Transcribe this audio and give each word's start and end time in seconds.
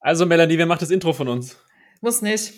Also, 0.00 0.26
Melanie, 0.26 0.58
wer 0.58 0.66
macht 0.66 0.82
das 0.82 0.90
Intro 0.90 1.12
von 1.12 1.28
uns? 1.28 1.58
Muss 2.00 2.22
nicht. 2.22 2.54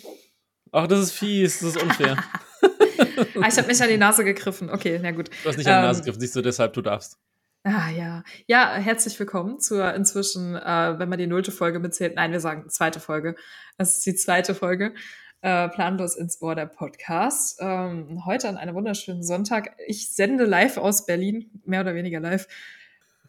Ach, 0.71 0.87
das 0.87 0.99
ist 0.99 1.11
fies, 1.13 1.59
das 1.59 1.75
ist 1.75 1.81
unfair. 1.81 2.17
ah, 2.61 3.47
ich 3.47 3.57
habe 3.57 3.67
mich 3.67 3.81
an 3.81 3.89
die 3.89 3.97
Nase 3.97 4.23
gegriffen. 4.23 4.69
Okay, 4.69 4.99
na 5.01 5.11
gut. 5.11 5.29
Du 5.43 5.49
hast 5.49 5.57
nicht 5.57 5.67
an 5.67 5.81
die 5.81 5.87
Nase 5.87 5.99
ähm, 5.99 6.03
gegriffen, 6.03 6.21
siehst 6.21 6.35
du, 6.35 6.41
deshalb 6.41 6.73
du 6.73 6.81
darfst. 6.81 7.17
Ah 7.63 7.89
ja. 7.89 8.23
Ja, 8.47 8.75
herzlich 8.75 9.19
willkommen 9.19 9.59
zur 9.59 9.93
inzwischen, 9.93 10.55
äh, 10.55 10.99
wenn 10.99 11.09
man 11.09 11.19
die 11.19 11.27
nullte 11.27 11.51
Folge 11.51 11.79
mitzählt, 11.79 12.15
nein, 12.15 12.31
wir 12.31 12.39
sagen 12.39 12.69
zweite 12.69 12.99
Folge. 12.99 13.35
Das 13.77 13.97
ist 13.97 14.05
die 14.05 14.15
zweite 14.15 14.55
Folge. 14.55 14.93
Äh, 15.41 15.69
planlos 15.69 16.15
ins 16.15 16.41
Ohr 16.41 16.55
der 16.55 16.65
Podcast. 16.65 17.59
Ähm, 17.61 18.25
heute 18.25 18.49
an 18.49 18.57
einem 18.57 18.73
wunderschönen 18.73 19.23
Sonntag. 19.23 19.75
Ich 19.85 20.13
sende 20.13 20.45
live 20.45 20.77
aus 20.77 21.05
Berlin, 21.05 21.61
mehr 21.65 21.81
oder 21.81 21.93
weniger 21.93 22.19
live. 22.19 22.47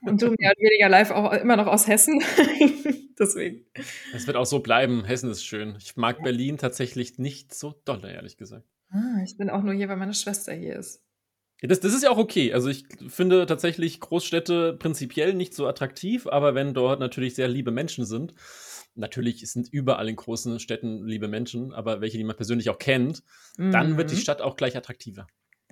Und 0.00 0.22
du 0.22 0.26
mehr 0.38 0.52
oder 0.52 0.60
weniger 0.60 0.88
live 0.88 1.10
auch 1.10 1.32
immer 1.32 1.56
noch 1.56 1.66
aus 1.66 1.86
Hessen. 1.86 2.22
Deswegen. 3.18 3.64
Es 4.14 4.26
wird 4.26 4.36
auch 4.36 4.46
so 4.46 4.60
bleiben. 4.60 5.04
Hessen 5.04 5.30
ist 5.30 5.44
schön. 5.44 5.76
Ich 5.78 5.96
mag. 5.96 6.22
Berlin 6.22 6.58
tatsächlich 6.58 7.18
nicht 7.18 7.54
so 7.54 7.80
doll, 7.84 8.04
ehrlich 8.04 8.36
gesagt. 8.36 8.66
Ah, 8.90 9.22
ich 9.24 9.36
bin 9.36 9.50
auch 9.50 9.62
nur 9.62 9.74
hier, 9.74 9.88
weil 9.88 9.96
meine 9.96 10.14
Schwester 10.14 10.52
hier 10.52 10.76
ist. 10.76 11.02
Ja, 11.60 11.68
das, 11.68 11.80
das 11.80 11.94
ist 11.94 12.04
ja 12.04 12.10
auch 12.10 12.18
okay. 12.18 12.52
Also 12.52 12.68
ich 12.68 12.84
finde 13.08 13.46
tatsächlich 13.46 14.00
Großstädte 14.00 14.74
prinzipiell 14.74 15.34
nicht 15.34 15.54
so 15.54 15.66
attraktiv, 15.66 16.26
aber 16.26 16.54
wenn 16.54 16.74
dort 16.74 17.00
natürlich 17.00 17.34
sehr 17.34 17.48
liebe 17.48 17.70
Menschen 17.70 18.04
sind, 18.04 18.34
natürlich 18.94 19.48
sind 19.50 19.68
überall 19.68 20.08
in 20.08 20.16
großen 20.16 20.60
Städten 20.60 21.04
liebe 21.04 21.28
Menschen, 21.28 21.72
aber 21.72 22.00
welche, 22.00 22.16
die 22.16 22.24
man 22.24 22.36
persönlich 22.36 22.70
auch 22.70 22.78
kennt, 22.78 23.22
mhm. 23.56 23.72
dann 23.72 23.96
wird 23.96 24.10
die 24.10 24.16
mhm. 24.16 24.20
Stadt 24.20 24.40
auch 24.40 24.56
gleich 24.56 24.76
attraktiver 24.76 25.26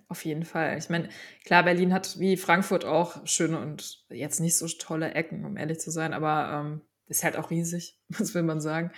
auf 0.08 0.24
jeden 0.24 0.44
Fall. 0.44 0.78
Ich 0.78 0.88
meine, 0.88 1.08
klar, 1.44 1.64
Berlin 1.64 1.92
hat 1.92 2.18
wie 2.18 2.36
Frankfurt 2.36 2.84
auch 2.84 3.26
schöne 3.26 3.58
und 3.58 4.04
jetzt 4.08 4.40
nicht 4.40 4.56
so 4.56 4.68
tolle 4.68 5.14
Ecken, 5.14 5.44
um 5.44 5.56
ehrlich 5.56 5.80
zu 5.80 5.90
sein, 5.90 6.12
aber 6.12 6.64
ähm, 6.64 6.80
ist 7.08 7.24
halt 7.24 7.36
auch 7.36 7.50
riesig, 7.50 7.98
was 8.08 8.34
will 8.34 8.42
man 8.42 8.60
sagen. 8.60 8.90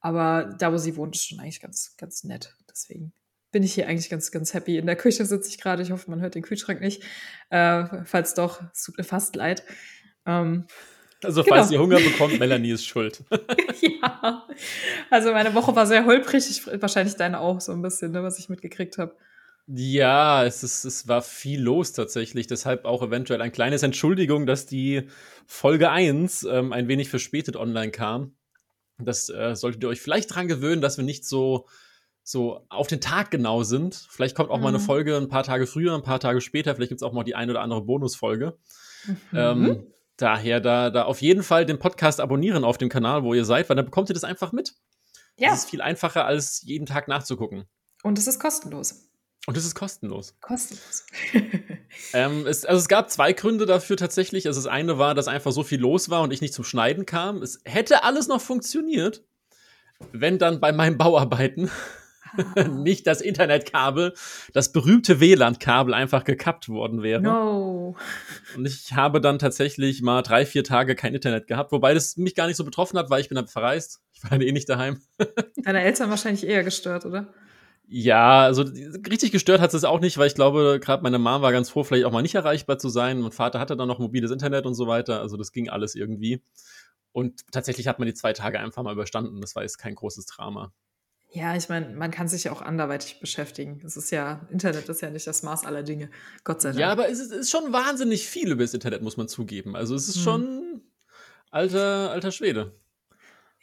Aber 0.00 0.54
da, 0.58 0.72
wo 0.72 0.76
sie 0.76 0.96
wohnt, 0.96 1.16
ist 1.16 1.26
schon 1.26 1.40
eigentlich 1.40 1.60
ganz, 1.60 1.96
ganz 1.96 2.24
nett. 2.24 2.54
Deswegen 2.70 3.12
bin 3.50 3.62
ich 3.62 3.74
hier 3.74 3.88
eigentlich 3.88 4.10
ganz, 4.10 4.30
ganz 4.30 4.54
happy. 4.54 4.76
In 4.76 4.86
der 4.86 4.96
Küche 4.96 5.24
sitze 5.24 5.48
ich 5.48 5.58
gerade. 5.58 5.82
Ich 5.82 5.90
hoffe, 5.90 6.10
man 6.10 6.20
hört 6.20 6.34
den 6.34 6.42
Kühlschrank 6.42 6.80
nicht. 6.80 7.02
Äh, 7.50 8.04
falls 8.04 8.34
doch, 8.34 8.62
es 8.72 8.84
tut 8.84 8.98
mir 8.98 9.04
fast 9.04 9.34
leid. 9.34 9.64
Ähm, 10.26 10.66
also, 11.24 11.42
genau. 11.42 11.56
falls 11.56 11.70
ihr 11.70 11.80
Hunger 11.80 11.98
bekommt, 11.98 12.38
Melanie 12.38 12.72
ist 12.72 12.86
schuld. 12.86 13.24
ja. 13.80 14.46
Also, 15.10 15.32
meine 15.32 15.54
Woche 15.54 15.74
war 15.74 15.86
sehr 15.86 16.04
holprig. 16.04 16.48
Ich, 16.50 16.66
wahrscheinlich 16.82 17.16
deine 17.16 17.40
auch 17.40 17.60
so 17.60 17.72
ein 17.72 17.82
bisschen, 17.82 18.12
ne, 18.12 18.22
was 18.22 18.38
ich 18.38 18.48
mitgekriegt 18.48 18.98
habe. 18.98 19.16
Ja, 19.68 20.44
es, 20.44 20.62
ist, 20.62 20.84
es 20.84 21.08
war 21.08 21.22
viel 21.22 21.60
los 21.60 21.92
tatsächlich. 21.92 22.46
Deshalb 22.46 22.84
auch 22.84 23.02
eventuell 23.02 23.42
ein 23.42 23.50
kleines 23.50 23.82
Entschuldigung, 23.82 24.46
dass 24.46 24.66
die 24.66 25.08
Folge 25.46 25.90
1 25.90 26.44
ähm, 26.44 26.72
ein 26.72 26.86
wenig 26.86 27.08
verspätet 27.08 27.56
online 27.56 27.90
kam. 27.90 28.36
Das 28.98 29.28
äh, 29.28 29.56
solltet 29.56 29.82
ihr 29.82 29.88
euch 29.88 30.00
vielleicht 30.00 30.34
dran 30.34 30.46
gewöhnen, 30.46 30.80
dass 30.80 30.98
wir 30.98 31.04
nicht 31.04 31.24
so, 31.24 31.66
so 32.22 32.64
auf 32.68 32.86
den 32.86 33.00
Tag 33.00 33.32
genau 33.32 33.64
sind. 33.64 33.94
Vielleicht 34.08 34.36
kommt 34.36 34.50
auch 34.50 34.58
mhm. 34.58 34.62
mal 34.62 34.68
eine 34.68 34.78
mhm. 34.78 34.84
Folge 34.84 35.16
ein 35.16 35.28
paar 35.28 35.42
Tage 35.42 35.66
früher, 35.66 35.94
ein 35.94 36.02
paar 36.02 36.20
Tage 36.20 36.40
später. 36.40 36.74
Vielleicht 36.74 36.90
gibt 36.90 37.02
es 37.02 37.06
auch 37.06 37.12
mal 37.12 37.24
die 37.24 37.34
ein 37.34 37.50
oder 37.50 37.60
andere 37.60 37.82
Bonusfolge. 37.82 38.56
Mhm. 39.06 39.16
Ähm, 39.34 39.86
daher 40.16 40.60
da, 40.60 40.90
da 40.90 41.04
auf 41.04 41.20
jeden 41.22 41.42
Fall 41.42 41.66
den 41.66 41.80
Podcast 41.80 42.20
abonnieren 42.20 42.64
auf 42.64 42.78
dem 42.78 42.88
Kanal, 42.88 43.24
wo 43.24 43.34
ihr 43.34 43.44
seid, 43.44 43.68
weil 43.68 43.76
dann 43.76 43.84
bekommt 43.84 44.10
ihr 44.10 44.14
das 44.14 44.24
einfach 44.24 44.52
mit. 44.52 44.74
Ja. 45.36 45.50
Das 45.50 45.64
ist 45.64 45.70
viel 45.70 45.82
einfacher, 45.82 46.24
als 46.24 46.62
jeden 46.62 46.86
Tag 46.86 47.08
nachzugucken. 47.08 47.64
Und 48.04 48.16
es 48.16 48.28
ist 48.28 48.38
kostenlos. 48.38 49.08
Und 49.46 49.56
es 49.56 49.64
ist 49.64 49.76
kostenlos. 49.76 50.34
Kostenlos. 50.40 51.06
ähm, 52.12 52.46
es, 52.46 52.64
also 52.64 52.80
es 52.80 52.88
gab 52.88 53.10
zwei 53.10 53.32
Gründe 53.32 53.64
dafür 53.64 53.96
tatsächlich. 53.96 54.46
Also 54.46 54.60
das 54.60 54.66
eine 54.66 54.98
war, 54.98 55.14
dass 55.14 55.28
einfach 55.28 55.52
so 55.52 55.62
viel 55.62 55.80
los 55.80 56.10
war 56.10 56.22
und 56.22 56.32
ich 56.32 56.40
nicht 56.40 56.52
zum 56.52 56.64
Schneiden 56.64 57.06
kam. 57.06 57.42
Es 57.42 57.60
hätte 57.64 58.02
alles 58.02 58.26
noch 58.26 58.40
funktioniert, 58.40 59.24
wenn 60.12 60.38
dann 60.38 60.60
bei 60.60 60.72
meinen 60.72 60.98
Bauarbeiten 60.98 61.70
ah. 61.70 62.64
nicht 62.68 63.06
das 63.06 63.20
Internetkabel, 63.20 64.14
das 64.52 64.72
berühmte 64.72 65.20
WLAN-Kabel 65.20 65.94
einfach 65.94 66.24
gekappt 66.24 66.68
worden 66.68 67.04
wäre. 67.04 67.22
No. 67.22 67.96
Und 68.56 68.66
ich 68.66 68.94
habe 68.94 69.20
dann 69.20 69.38
tatsächlich 69.38 70.02
mal 70.02 70.22
drei, 70.22 70.44
vier 70.44 70.64
Tage 70.64 70.94
kein 70.94 71.14
Internet 71.14 71.46
gehabt, 71.46 71.72
wobei 71.72 71.94
das 71.94 72.16
mich 72.16 72.34
gar 72.34 72.46
nicht 72.46 72.56
so 72.56 72.64
betroffen 72.64 72.98
hat, 72.98 73.10
weil 73.10 73.20
ich 73.20 73.28
bin 73.28 73.36
dann 73.36 73.46
verreist. 73.46 74.00
Ich 74.12 74.24
war 74.24 74.40
eh 74.40 74.52
nicht 74.52 74.68
daheim. 74.68 75.00
Deine 75.62 75.82
Eltern 75.82 76.10
wahrscheinlich 76.10 76.46
eher 76.46 76.64
gestört, 76.64 77.06
oder? 77.06 77.32
Ja, 77.88 78.42
also 78.42 78.62
richtig 79.08 79.30
gestört 79.30 79.60
hat 79.60 79.72
es 79.72 79.84
auch 79.84 80.00
nicht, 80.00 80.18
weil 80.18 80.26
ich 80.26 80.34
glaube, 80.34 80.80
gerade 80.82 81.02
meine 81.04 81.18
Mom 81.18 81.42
war 81.42 81.52
ganz 81.52 81.70
froh, 81.70 81.84
vielleicht 81.84 82.04
auch 82.04 82.12
mal 82.12 82.22
nicht 82.22 82.34
erreichbar 82.34 82.78
zu 82.78 82.88
sein. 82.88 83.20
Mein 83.20 83.30
Vater 83.30 83.60
hatte 83.60 83.76
dann 83.76 83.86
noch 83.86 84.00
mobiles 84.00 84.32
Internet 84.32 84.66
und 84.66 84.74
so 84.74 84.88
weiter. 84.88 85.20
Also 85.20 85.36
das 85.36 85.52
ging 85.52 85.68
alles 85.68 85.94
irgendwie. 85.94 86.42
Und 87.12 87.50
tatsächlich 87.52 87.86
hat 87.86 87.98
man 87.98 88.06
die 88.06 88.14
zwei 88.14 88.32
Tage 88.32 88.58
einfach 88.58 88.82
mal 88.82 88.92
überstanden. 88.92 89.40
Das 89.40 89.54
war 89.54 89.62
jetzt 89.62 89.78
kein 89.78 89.94
großes 89.94 90.26
Drama. 90.26 90.72
Ja, 91.30 91.56
ich 91.56 91.68
meine, 91.68 91.94
man 91.94 92.10
kann 92.10 92.28
sich 92.28 92.44
ja 92.44 92.52
auch 92.52 92.62
anderweitig 92.62 93.20
beschäftigen. 93.20 93.80
Es 93.84 93.96
ist 93.96 94.10
ja, 94.10 94.46
Internet 94.50 94.88
ist 94.88 95.00
ja 95.00 95.10
nicht 95.10 95.26
das 95.26 95.42
Maß 95.42 95.64
aller 95.64 95.82
Dinge. 95.82 96.10
Gott 96.44 96.62
sei 96.62 96.70
Dank. 96.70 96.80
Ja, 96.80 96.90
aber 96.90 97.08
es 97.08 97.20
ist, 97.20 97.32
ist 97.32 97.50
schon 97.50 97.72
wahnsinnig 97.72 98.26
viel 98.26 98.50
über 98.50 98.62
das 98.62 98.74
Internet, 98.74 99.02
muss 99.02 99.16
man 99.16 99.28
zugeben. 99.28 99.76
Also 99.76 99.94
es 99.94 100.08
ist 100.08 100.16
hm. 100.16 100.22
schon 100.22 100.80
alter, 101.50 102.10
alter 102.10 102.32
Schwede. 102.32 102.72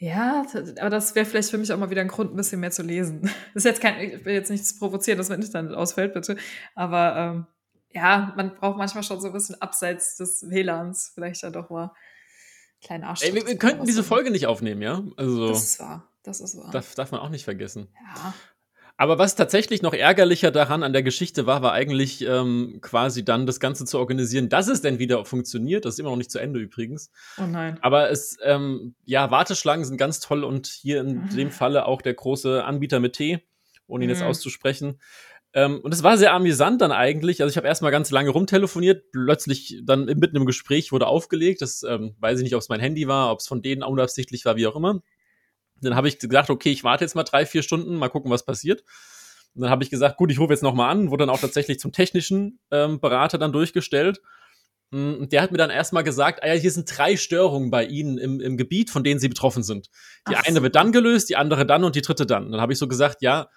Ja, 0.04 0.46
aber 0.82 0.90
das 0.90 1.16
wäre 1.16 1.26
vielleicht 1.26 1.50
für 1.50 1.58
mich 1.58 1.72
auch 1.72 1.78
mal 1.78 1.90
wieder 1.90 2.02
ein 2.02 2.10
Grund, 2.10 2.34
ein 2.34 2.36
bisschen 2.36 2.60
mehr 2.60 2.72
zu 2.72 2.84
lesen. 2.84 3.22
Das 3.22 3.32
ist 3.54 3.64
jetzt 3.64 3.82
kein, 3.82 4.02
ich 4.02 4.26
will 4.26 4.34
jetzt 4.34 4.50
nichts 4.50 4.78
provozieren, 4.78 5.18
dass 5.18 5.30
mein 5.30 5.42
Internet 5.42 5.74
ausfällt, 5.74 6.14
bitte. 6.14 6.36
Aber 6.76 7.16
ähm, 7.16 7.48
ja, 7.94 8.34
man 8.36 8.54
braucht 8.54 8.78
manchmal 8.78 9.04
schon 9.04 9.22
so 9.22 9.28
ein 9.28 9.34
bisschen 9.34 9.62
abseits 9.62 10.18
des 10.18 10.50
WLANs 10.50 11.14
vielleicht 11.16 11.44
ja 11.44 11.52
doch 11.52 11.70
mal 11.70 11.94
kleinen 12.84 13.06
Arsch. 13.06 13.22
Ey, 13.22 13.34
wir, 13.34 13.48
wir 13.48 13.58
könnten 13.58 13.86
diese 13.86 14.04
Folge 14.04 14.30
nicht 14.30 14.46
aufnehmen, 14.46 14.82
ja? 14.82 15.02
Also, 15.16 15.48
das 15.48 15.64
ist 15.64 15.80
wahr. 15.80 16.12
Das 16.24 16.42
ist 16.42 16.58
wahr. 16.58 16.72
Darf, 16.72 16.96
darf 16.96 17.12
man 17.12 17.22
auch 17.22 17.30
nicht 17.30 17.46
vergessen. 17.46 17.88
Ja. 18.14 18.34
Aber 18.96 19.18
was 19.18 19.36
tatsächlich 19.36 19.82
noch 19.82 19.94
ärgerlicher 19.94 20.52
daran 20.52 20.84
an 20.84 20.94
der 20.94 21.02
Geschichte 21.02 21.48
war, 21.48 21.64
war 21.64 21.74
eigentlich 21.74 22.24
ähm, 22.26 22.78
quasi 22.82 23.26
dann 23.26 23.48
das 23.48 23.60
Ganze 23.60 23.86
zu 23.86 23.98
organisieren, 23.98 24.50
dass 24.50 24.68
es 24.68 24.82
denn 24.82 25.00
wieder 25.00 25.26
funktioniert. 25.26 25.86
Das 25.86 25.96
ist 25.96 26.00
immer 26.00 26.12
noch 26.12 26.18
nicht 26.18 26.32
zu 26.32 26.40
Ende 26.40 26.60
übrigens. 26.60 27.12
Oh 27.40 27.48
nein. 27.48 27.80
Aber 27.82 28.12
es, 28.12 28.38
ähm, 28.44 28.94
ja, 29.04 29.32
Warteschlangen 29.32 29.84
sind 29.84 29.98
ganz 29.98 30.20
toll 30.20 30.44
und 30.44 30.68
hier 30.68 31.02
in 31.02 31.24
mhm. 31.24 31.36
dem 31.36 31.52
Falle 31.52 31.88
auch 31.88 32.04
der 32.04 32.14
große 32.14 32.64
Anbieter 32.64 33.00
mit 33.00 33.14
T, 33.14 33.44
ohne 33.88 34.04
ihn 34.04 34.10
mhm. 34.10 34.16
jetzt 34.16 34.24
auszusprechen. 34.24 35.00
Ähm, 35.56 35.82
und 35.82 35.94
es 35.94 36.04
war 36.04 36.18
sehr 36.18 36.34
amüsant 36.34 36.82
dann 36.82 36.92
eigentlich. 36.92 37.42
Also 37.42 37.52
ich 37.52 37.58
habe 37.58 37.68
erstmal 37.68 37.92
ganz 37.92 38.12
lange 38.12 38.30
rumtelefoniert, 38.30 39.12
plötzlich 39.12 39.82
dann 39.84 40.06
mitten 40.06 40.36
im 40.36 40.46
Gespräch 40.46 40.92
wurde 40.92 41.08
aufgelegt. 41.08 41.62
Das 41.62 41.84
ähm, 41.84 42.16
weiß 42.20 42.40
ich 42.40 42.44
nicht, 42.44 42.56
ob 42.56 42.62
es 42.62 42.70
mein 42.70 42.80
Handy 42.80 43.08
war, 43.08 43.32
ob 43.32 43.40
es 43.40 43.48
von 43.48 43.62
denen 43.62 43.84
unabsichtlich 43.84 44.46
war, 44.46 44.56
wie 44.56 44.68
auch 44.68 44.76
immer. 44.76 45.02
Dann 45.84 45.96
habe 45.96 46.08
ich 46.08 46.20
gesagt, 46.20 46.50
okay, 46.50 46.72
ich 46.72 46.84
warte 46.84 47.04
jetzt 47.04 47.16
mal 47.16 47.24
drei, 47.24 47.46
vier 47.46 47.64
Stunden, 47.64 47.96
mal 47.96 48.10
gucken, 48.10 48.32
was 48.32 48.46
passiert. 48.46 48.84
Und 49.56 49.62
dann 49.62 49.70
habe 49.70 49.84
ich 49.84 49.90
gesagt, 49.90 50.18
gut, 50.18 50.32
ich 50.32 50.40
rufe 50.40 50.54
jetzt 50.54 50.64
nochmal 50.64 50.90
an, 50.90 51.12
wurde 51.12 51.26
dann 51.26 51.36
auch 51.36 51.40
tatsächlich 51.40 51.80
zum 51.80 51.92
technischen 51.92 52.60
ähm, 52.72 53.00
Berater 53.00 53.38
dann 53.38 53.52
durchgestellt. 53.52 54.22
Mm, 54.92 55.14
und 55.14 55.32
der 55.32 55.42
hat 55.42 55.52
mir 55.52 55.58
dann 55.58 55.70
erstmal 55.70 56.04
gesagt, 56.04 56.42
ah 56.42 56.48
ja, 56.48 56.54
hier 56.54 56.72
sind 56.72 56.90
drei 56.98 57.18
Störungen 57.18 57.70
bei 57.70 57.86
Ihnen 57.86 58.18
im, 58.18 58.40
im 58.40 58.58
Gebiet, 58.58 58.90
von 58.90 59.04
denen 59.04 59.20
Sie 59.20 59.30
betroffen 59.30 59.64
sind. 59.64 59.90
Die 60.30 60.36
Ach 60.36 60.44
eine 60.46 60.58
so. 60.58 60.64
wird 60.64 60.76
dann 60.76 60.92
gelöst, 60.92 61.30
die 61.30 61.36
andere 61.36 61.66
dann 61.66 61.84
und 61.84 61.96
die 61.96 62.02
dritte 62.02 62.26
dann. 62.26 62.52
Dann 62.52 62.62
habe 62.62 62.74
ich 62.74 62.80
so 62.80 62.88
gesagt, 62.88 63.22
ja, 63.22 63.50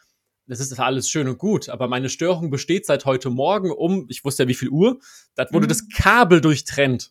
das 0.46 0.60
ist 0.60 0.78
alles 0.78 1.08
schön 1.08 1.28
und 1.28 1.38
gut, 1.38 1.68
aber 1.68 1.88
meine 1.88 2.08
Störung 2.08 2.50
besteht 2.50 2.86
seit 2.86 3.04
heute 3.04 3.30
Morgen 3.30 3.70
um, 3.72 4.06
ich 4.08 4.24
wusste 4.24 4.44
ja 4.44 4.48
wie 4.48 4.54
viel 4.54 4.68
Uhr, 4.68 5.00
da 5.34 5.46
wurde 5.50 5.66
mhm. 5.66 5.70
das 5.70 5.88
Kabel 5.88 6.40
durchtrennt. 6.40 7.10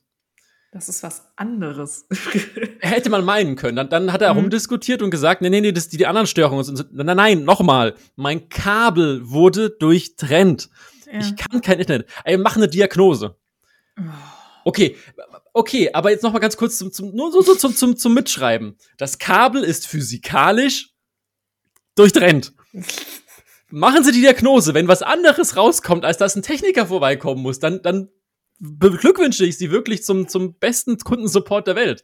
Das 0.75 0.89
ist 0.89 1.03
was 1.03 1.23
anderes. 1.37 2.05
Hätte 2.81 3.09
man 3.09 3.23
meinen 3.23 3.55
können. 3.55 3.77
Dann, 3.77 3.89
dann 3.89 4.11
hat 4.11 4.21
er 4.21 4.33
mhm. 4.33 4.41
rumdiskutiert 4.41 5.01
und 5.01 5.09
gesagt, 5.09 5.41
nee, 5.41 5.49
nee, 5.49 5.61
nee, 5.61 5.71
das 5.71 5.85
sind 5.85 6.01
die 6.01 6.05
anderen 6.05 6.27
Störungen. 6.27 6.85
Nein, 6.91 7.15
nein, 7.15 7.43
nochmal. 7.45 7.95
Mein 8.17 8.49
Kabel 8.49 9.21
wurde 9.23 9.69
durchtrennt. 9.69 10.69
Ja. 11.09 11.19
Ich 11.19 11.37
kann 11.37 11.61
kein 11.61 11.79
Internet. 11.79 12.09
Ey, 12.25 12.35
mach 12.35 12.57
eine 12.57 12.67
Diagnose. 12.67 13.37
Oh. 13.97 14.01
Okay, 14.65 14.97
okay, 15.53 15.91
aber 15.93 16.11
jetzt 16.11 16.23
nochmal 16.23 16.41
ganz 16.41 16.57
kurz 16.57 16.77
zum, 16.77 16.91
zum, 16.91 17.15
nur 17.15 17.31
so, 17.31 17.41
so 17.41 17.55
zum, 17.55 17.73
zum, 17.73 17.95
zum 17.95 18.13
Mitschreiben. 18.13 18.77
Das 18.97 19.17
Kabel 19.17 19.63
ist 19.63 19.87
physikalisch 19.87 20.89
durchtrennt. 21.95 22.51
Machen 23.69 24.03
Sie 24.03 24.11
die 24.11 24.21
Diagnose. 24.21 24.73
Wenn 24.73 24.89
was 24.89 25.03
anderes 25.03 25.55
rauskommt, 25.55 26.03
als 26.03 26.17
dass 26.17 26.35
ein 26.35 26.43
Techniker 26.43 26.87
vorbeikommen 26.87 27.41
muss, 27.41 27.59
dann, 27.59 27.81
dann 27.81 28.09
beglückwünsche 28.59 29.45
ich 29.45 29.57
sie 29.57 29.71
wirklich 29.71 30.03
zum, 30.03 30.27
zum 30.27 30.55
besten 30.55 30.97
Kundensupport 30.97 31.67
der 31.67 31.75
Welt. 31.75 32.03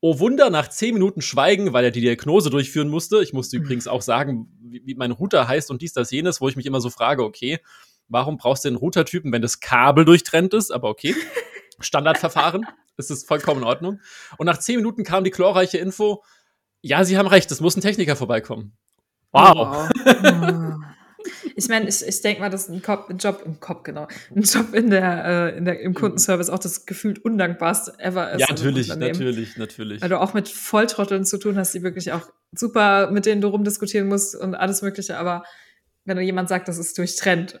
Oh 0.00 0.20
Wunder, 0.20 0.50
nach 0.50 0.68
zehn 0.68 0.94
Minuten 0.94 1.22
Schweigen, 1.22 1.72
weil 1.72 1.84
er 1.84 1.90
die 1.90 2.00
Diagnose 2.00 2.50
durchführen 2.50 2.88
musste. 2.88 3.20
Ich 3.22 3.32
musste 3.32 3.56
übrigens 3.56 3.88
auch 3.88 4.02
sagen, 4.02 4.48
wie, 4.60 4.82
wie 4.84 4.94
mein 4.94 5.10
Router 5.10 5.48
heißt 5.48 5.70
und 5.70 5.82
dies, 5.82 5.92
das, 5.92 6.10
jenes, 6.10 6.40
wo 6.40 6.48
ich 6.48 6.56
mich 6.56 6.66
immer 6.66 6.80
so 6.80 6.90
frage, 6.90 7.24
okay, 7.24 7.58
warum 8.06 8.36
brauchst 8.36 8.64
du 8.64 8.68
den 8.68 8.76
Routertypen, 8.76 9.32
wenn 9.32 9.42
das 9.42 9.58
Kabel 9.58 10.04
durchtrennt 10.04 10.54
ist? 10.54 10.70
Aber 10.70 10.88
okay. 10.88 11.14
Standardverfahren. 11.80 12.66
Es 12.96 13.10
ist 13.10 13.26
vollkommen 13.26 13.62
in 13.62 13.66
Ordnung. 13.66 14.00
Und 14.38 14.46
nach 14.46 14.58
zehn 14.58 14.76
Minuten 14.76 15.04
kam 15.04 15.24
die 15.24 15.30
chlorreiche 15.30 15.78
Info, 15.78 16.22
ja, 16.80 17.04
Sie 17.04 17.18
haben 17.18 17.28
recht, 17.28 17.50
es 17.50 17.60
muss 17.60 17.76
ein 17.76 17.80
Techniker 17.80 18.16
vorbeikommen. 18.16 18.76
Wow. 19.32 19.88
wow. 20.04 20.67
Ich 21.56 21.68
meine, 21.68 21.88
ich, 21.88 22.06
ich 22.06 22.20
denke 22.20 22.40
mal, 22.40 22.50
dass 22.50 22.68
ein, 22.68 22.82
Kopf, 22.82 23.08
ein 23.10 23.18
Job 23.18 23.42
im 23.44 23.60
Kopf, 23.60 23.82
genau, 23.82 24.08
ein 24.34 24.42
Job 24.42 24.74
in 24.74 24.90
der, 24.90 25.24
äh, 25.24 25.58
in 25.58 25.64
der, 25.64 25.80
im 25.80 25.94
Kundenservice 25.94 26.50
auch 26.50 26.58
das 26.58 26.86
gefühlt 26.86 27.24
undankbarste 27.24 27.98
ever 27.98 28.32
ist. 28.32 28.40
Ja, 28.40 28.46
natürlich, 28.48 28.88
natürlich, 28.94 29.56
natürlich. 29.56 30.02
Weil 30.02 30.08
du 30.08 30.20
auch 30.20 30.34
mit 30.34 30.48
Volltrotteln 30.48 31.24
zu 31.24 31.38
tun 31.38 31.56
hast, 31.56 31.74
die 31.74 31.82
wirklich 31.82 32.12
auch 32.12 32.28
super, 32.52 33.10
mit 33.10 33.26
denen 33.26 33.40
du 33.40 33.48
rumdiskutieren 33.48 34.08
musst 34.08 34.34
und 34.34 34.54
alles 34.54 34.82
Mögliche, 34.82 35.18
aber 35.18 35.44
wenn 36.04 36.16
du 36.16 36.22
jemand 36.22 36.48
sagt, 36.48 36.68
das 36.68 36.78
ist 36.78 36.96
durchtrennt, 36.96 37.60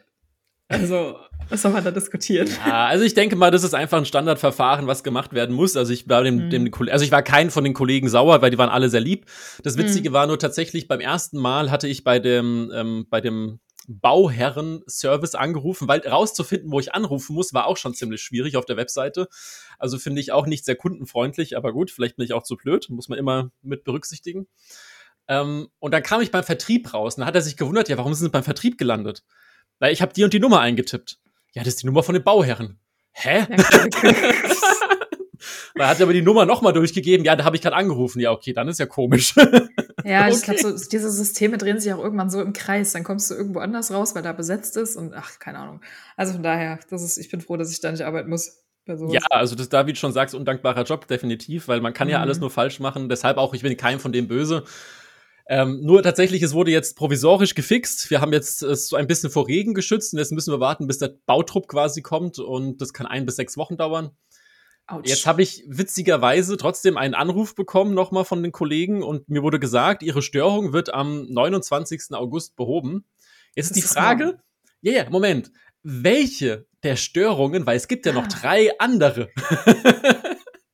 also, 0.68 1.18
was 1.48 1.62
soll 1.62 1.72
man 1.72 1.82
da 1.82 1.90
diskutieren? 1.90 2.48
Ja, 2.66 2.86
also 2.86 3.04
ich 3.04 3.14
denke 3.14 3.36
mal, 3.36 3.50
das 3.50 3.64
ist 3.64 3.74
einfach 3.74 3.98
ein 3.98 4.04
Standardverfahren, 4.04 4.86
was 4.86 5.02
gemacht 5.02 5.32
werden 5.32 5.54
muss. 5.54 5.76
Also 5.76 5.92
ich 5.92 6.08
war 6.08 6.22
dem, 6.22 6.46
mhm. 6.46 6.50
dem 6.50 6.70
also 6.90 7.04
ich 7.04 7.10
war 7.10 7.22
kein 7.22 7.50
von 7.50 7.64
den 7.64 7.74
Kollegen 7.74 8.08
sauer, 8.08 8.42
weil 8.42 8.50
die 8.50 8.58
waren 8.58 8.70
alle 8.70 8.90
sehr 8.90 9.00
lieb. 9.00 9.26
Das 9.62 9.76
mhm. 9.76 9.82
Witzige 9.82 10.10
mhm. 10.10 10.14
war 10.14 10.26
nur 10.26 10.38
tatsächlich 10.38 10.88
beim 10.88 11.00
ersten 11.00 11.38
Mal 11.38 11.70
hatte 11.70 11.88
ich 11.88 12.04
bei 12.04 12.18
dem 12.18 12.70
ähm, 12.74 13.06
bei 13.08 13.20
dem 13.20 13.60
Bauherren-Service 13.88 15.34
angerufen, 15.34 15.88
weil 15.88 16.06
rauszufinden, 16.06 16.70
wo 16.70 16.78
ich 16.78 16.92
anrufen 16.92 17.34
muss, 17.34 17.54
war 17.54 17.66
auch 17.66 17.78
schon 17.78 17.94
ziemlich 17.94 18.20
schwierig 18.20 18.58
auf 18.58 18.66
der 18.66 18.76
Webseite. 18.76 19.28
Also 19.78 19.98
finde 19.98 20.20
ich 20.20 20.30
auch 20.30 20.46
nicht 20.46 20.66
sehr 20.66 20.76
kundenfreundlich, 20.76 21.56
aber 21.56 21.72
gut, 21.72 21.90
vielleicht 21.90 22.16
bin 22.16 22.26
ich 22.26 22.34
auch 22.34 22.42
zu 22.42 22.56
blöd, 22.56 22.90
muss 22.90 23.08
man 23.08 23.18
immer 23.18 23.50
mit 23.62 23.84
berücksichtigen. 23.84 24.46
Ähm, 25.26 25.68
und 25.78 25.92
dann 25.92 26.02
kam 26.02 26.20
ich 26.20 26.30
beim 26.30 26.44
Vertrieb 26.44 26.92
raus 26.92 27.14
und 27.14 27.20
dann 27.20 27.28
hat 27.28 27.34
er 27.34 27.40
sich 27.40 27.56
gewundert, 27.56 27.88
ja, 27.88 27.96
warum 27.96 28.12
sind 28.12 28.26
Sie 28.26 28.30
beim 28.30 28.44
Vertrieb 28.44 28.76
gelandet? 28.76 29.24
Weil 29.78 29.92
ich 29.92 30.02
habe 30.02 30.12
die 30.12 30.24
und 30.24 30.32
die 30.32 30.40
Nummer 30.40 30.60
eingetippt. 30.60 31.18
Ja, 31.54 31.62
das 31.62 31.74
ist 31.74 31.82
die 31.82 31.86
Nummer 31.86 32.02
von 32.02 32.14
den 32.14 32.24
Bauherren. 32.24 32.78
Hä? 33.12 33.46
Da 35.74 35.88
hat 35.88 36.00
er 36.00 36.04
aber 36.04 36.12
die 36.12 36.22
Nummer 36.22 36.46
nochmal 36.46 36.72
durchgegeben. 36.72 37.24
Ja, 37.24 37.36
da 37.36 37.44
habe 37.44 37.56
ich 37.56 37.62
gerade 37.62 37.76
angerufen. 37.76 38.20
Ja, 38.20 38.32
okay, 38.32 38.52
dann 38.52 38.68
ist 38.68 38.78
ja 38.78 38.86
komisch. 38.86 39.34
Ja, 40.04 40.26
okay. 40.26 40.32
ich 40.32 40.42
glaube, 40.42 40.60
so, 40.60 40.88
diese 40.90 41.10
Systeme 41.10 41.58
drehen 41.58 41.80
sich 41.80 41.92
auch 41.92 41.98
irgendwann 41.98 42.30
so 42.30 42.40
im 42.40 42.52
Kreis. 42.52 42.92
Dann 42.92 43.02
kommst 43.02 43.30
du 43.30 43.34
irgendwo 43.34 43.58
anders 43.58 43.90
raus, 43.90 44.14
weil 44.14 44.22
da 44.22 44.32
besetzt 44.32 44.76
ist 44.76 44.96
und 44.96 45.12
ach, 45.12 45.38
keine 45.38 45.58
Ahnung. 45.58 45.82
Also 46.16 46.34
von 46.34 46.42
daher, 46.42 46.78
das 46.88 47.02
ist, 47.02 47.18
ich 47.18 47.28
bin 47.28 47.40
froh, 47.40 47.56
dass 47.56 47.70
ich 47.72 47.80
da 47.80 47.90
nicht 47.90 48.02
arbeiten 48.02 48.30
muss. 48.30 48.62
Ja, 48.86 49.20
also 49.30 49.54
das, 49.54 49.68
da, 49.68 49.86
wie 49.86 49.92
du 49.92 49.98
schon 49.98 50.12
sagst, 50.12 50.34
undankbarer 50.34 50.84
Job, 50.84 51.06
definitiv, 51.08 51.68
weil 51.68 51.82
man 51.82 51.92
kann 51.92 52.08
mhm. 52.08 52.12
ja 52.12 52.20
alles 52.20 52.40
nur 52.40 52.50
falsch 52.50 52.80
machen. 52.80 53.10
Deshalb 53.10 53.36
auch, 53.36 53.52
ich 53.52 53.62
bin 53.62 53.76
keinem 53.76 54.00
von 54.00 54.12
dem 54.12 54.28
böse. 54.28 54.64
Ähm, 55.50 55.80
nur 55.80 56.02
tatsächlich, 56.02 56.42
es 56.42 56.52
wurde 56.52 56.70
jetzt 56.70 56.94
provisorisch 56.94 57.54
gefixt. 57.54 58.10
Wir 58.10 58.20
haben 58.20 58.34
jetzt 58.34 58.62
es 58.62 58.88
so 58.88 58.96
ein 58.96 59.06
bisschen 59.06 59.30
vor 59.30 59.48
Regen 59.48 59.72
geschützt 59.72 60.12
und 60.12 60.18
jetzt 60.18 60.30
müssen 60.30 60.52
wir 60.52 60.60
warten, 60.60 60.86
bis 60.86 60.98
der 60.98 61.14
Bautrupp 61.24 61.68
quasi 61.68 62.02
kommt 62.02 62.38
und 62.38 62.82
das 62.82 62.92
kann 62.92 63.06
ein 63.06 63.24
bis 63.24 63.36
sechs 63.36 63.56
Wochen 63.56 63.78
dauern. 63.78 64.10
Ouch. 64.86 65.02
Jetzt 65.04 65.26
habe 65.26 65.42
ich 65.42 65.64
witzigerweise 65.66 66.58
trotzdem 66.58 66.98
einen 66.98 67.14
Anruf 67.14 67.54
bekommen 67.54 67.94
nochmal 67.94 68.24
von 68.24 68.42
den 68.42 68.52
Kollegen 68.52 69.02
und 69.02 69.28
mir 69.30 69.42
wurde 69.42 69.58
gesagt, 69.58 70.02
ihre 70.02 70.20
Störung 70.20 70.74
wird 70.74 70.92
am 70.92 71.26
29. 71.30 72.12
August 72.12 72.54
behoben. 72.54 73.06
Jetzt 73.54 73.70
ist 73.70 73.76
die 73.76 73.82
Frage, 73.82 74.40
ja, 74.82 74.92
ja, 74.92 75.10
Moment, 75.10 75.50
welche 75.82 76.66
der 76.82 76.96
Störungen, 76.96 77.66
weil 77.66 77.76
es 77.76 77.88
gibt 77.88 78.06
ja 78.06 78.12
noch 78.12 78.24
ah. 78.24 78.28
drei 78.28 78.70
andere. 78.78 79.30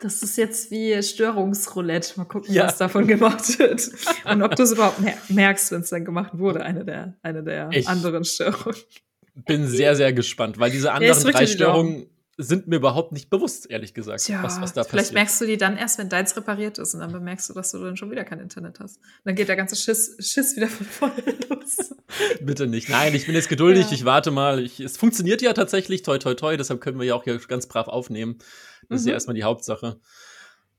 Das 0.04 0.22
ist 0.22 0.36
jetzt 0.36 0.70
wie 0.70 1.02
Störungsroulette. 1.02 2.12
Mal 2.18 2.26
gucken, 2.26 2.52
ja. 2.52 2.66
was 2.66 2.76
davon 2.76 3.06
gemacht 3.06 3.58
wird. 3.58 3.90
Und 4.30 4.42
ob 4.42 4.54
du 4.54 4.62
es 4.64 4.72
überhaupt 4.72 5.00
merkst, 5.30 5.72
wenn 5.72 5.80
es 5.80 5.88
dann 5.88 6.04
gemacht 6.04 6.36
wurde, 6.38 6.62
eine 6.62 6.84
der, 6.84 7.16
eine 7.22 7.42
der 7.42 7.70
anderen 7.86 8.22
Störungen. 8.22 8.76
Bin 9.34 9.66
sehr, 9.66 9.96
sehr 9.96 10.12
gespannt, 10.12 10.58
weil 10.58 10.70
diese 10.70 10.92
anderen 10.92 11.24
ja, 11.24 11.30
drei 11.30 11.46
Störungen 11.46 12.06
sind 12.36 12.66
mir 12.66 12.76
überhaupt 12.76 13.12
nicht 13.12 13.30
bewusst, 13.30 13.70
ehrlich 13.70 13.94
gesagt, 13.94 14.24
Tja, 14.24 14.42
was, 14.42 14.60
was 14.60 14.74
da 14.74 14.82
passiert. 14.82 14.90
Vielleicht 14.90 15.14
merkst 15.14 15.40
du 15.40 15.46
die 15.46 15.56
dann 15.56 15.78
erst, 15.78 15.98
wenn 15.98 16.10
deins 16.10 16.36
repariert 16.36 16.78
ist 16.78 16.92
und 16.92 17.00
dann 17.00 17.12
bemerkst 17.12 17.48
du, 17.48 17.54
dass 17.54 17.70
du 17.70 17.78
dann 17.78 17.96
schon 17.96 18.10
wieder 18.10 18.24
kein 18.24 18.40
Internet 18.40 18.80
hast. 18.80 18.98
Und 18.98 19.04
dann 19.24 19.34
geht 19.36 19.48
der 19.48 19.56
ganze 19.56 19.76
Schiss, 19.76 20.16
Schiss 20.18 20.54
wieder 20.54 20.68
von 20.68 20.84
vorne 20.84 21.22
los. 21.48 21.94
Bitte 22.42 22.66
nicht. 22.66 22.88
Nein, 22.88 23.14
ich 23.14 23.26
bin 23.26 23.34
jetzt 23.34 23.48
geduldig, 23.48 23.86
ja. 23.86 23.92
ich 23.92 24.04
warte 24.04 24.30
mal. 24.30 24.62
Ich, 24.62 24.80
es 24.80 24.96
funktioniert 24.96 25.42
ja 25.42 25.52
tatsächlich, 25.52 26.02
toi, 26.02 26.18
toi, 26.18 26.34
toi, 26.34 26.56
deshalb 26.56 26.80
können 26.80 26.98
wir 26.98 27.06
ja 27.06 27.14
auch 27.14 27.24
hier 27.24 27.38
ganz 27.38 27.66
brav 27.66 27.88
aufnehmen. 27.88 28.38
Das 28.88 28.90
mhm. 28.90 28.96
ist 28.96 29.06
ja 29.06 29.10
mhm. 29.10 29.14
erstmal 29.14 29.34
die 29.34 29.44
Hauptsache. 29.44 30.00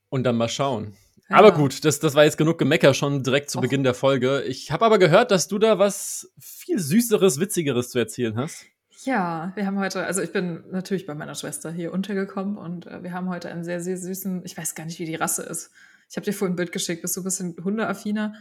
Und 0.09 0.23
dann 0.23 0.37
mal 0.37 0.49
schauen. 0.49 0.95
Ja. 1.29 1.37
Aber 1.37 1.51
gut, 1.51 1.83
das, 1.83 1.99
das 1.99 2.13
war 2.13 2.23
jetzt 2.23 2.37
genug 2.37 2.59
Gemecker 2.59 2.93
schon 2.93 3.23
direkt 3.23 3.49
zu 3.49 3.57
Och. 3.57 3.61
Beginn 3.63 3.83
der 3.83 3.95
Folge. 3.95 4.43
Ich 4.43 4.71
habe 4.71 4.85
aber 4.85 4.99
gehört, 4.99 5.31
dass 5.31 5.47
du 5.47 5.57
da 5.57 5.79
was 5.79 6.31
viel 6.39 6.79
Süßeres, 6.79 7.39
Witzigeres 7.39 7.89
zu 7.89 7.99
erzählen 7.99 8.37
hast. 8.37 8.65
Ja, 9.03 9.51
wir 9.55 9.65
haben 9.65 9.77
heute, 9.79 10.05
also 10.05 10.21
ich 10.21 10.31
bin 10.31 10.63
natürlich 10.71 11.05
bei 11.05 11.15
meiner 11.15 11.35
Schwester 11.35 11.71
hier 11.71 11.93
untergekommen 11.93 12.57
und 12.57 12.87
äh, 12.87 13.03
wir 13.03 13.11
haben 13.11 13.29
heute 13.29 13.49
einen 13.49 13.63
sehr, 13.63 13.79
sehr 13.81 13.97
süßen, 13.97 14.43
ich 14.45 14.57
weiß 14.57 14.73
gar 14.73 14.85
nicht, 14.85 14.99
wie 14.99 15.05
die 15.05 15.15
Rasse 15.15 15.43
ist. 15.43 15.71
Ich 16.09 16.17
habe 16.17 16.25
dir 16.25 16.33
vorhin 16.33 16.53
ein 16.53 16.55
Bild 16.55 16.71
geschickt. 16.71 17.01
Bist 17.01 17.15
du 17.15 17.21
ein 17.21 17.23
bisschen 17.23 17.55
hundeaffiner? 17.63 18.35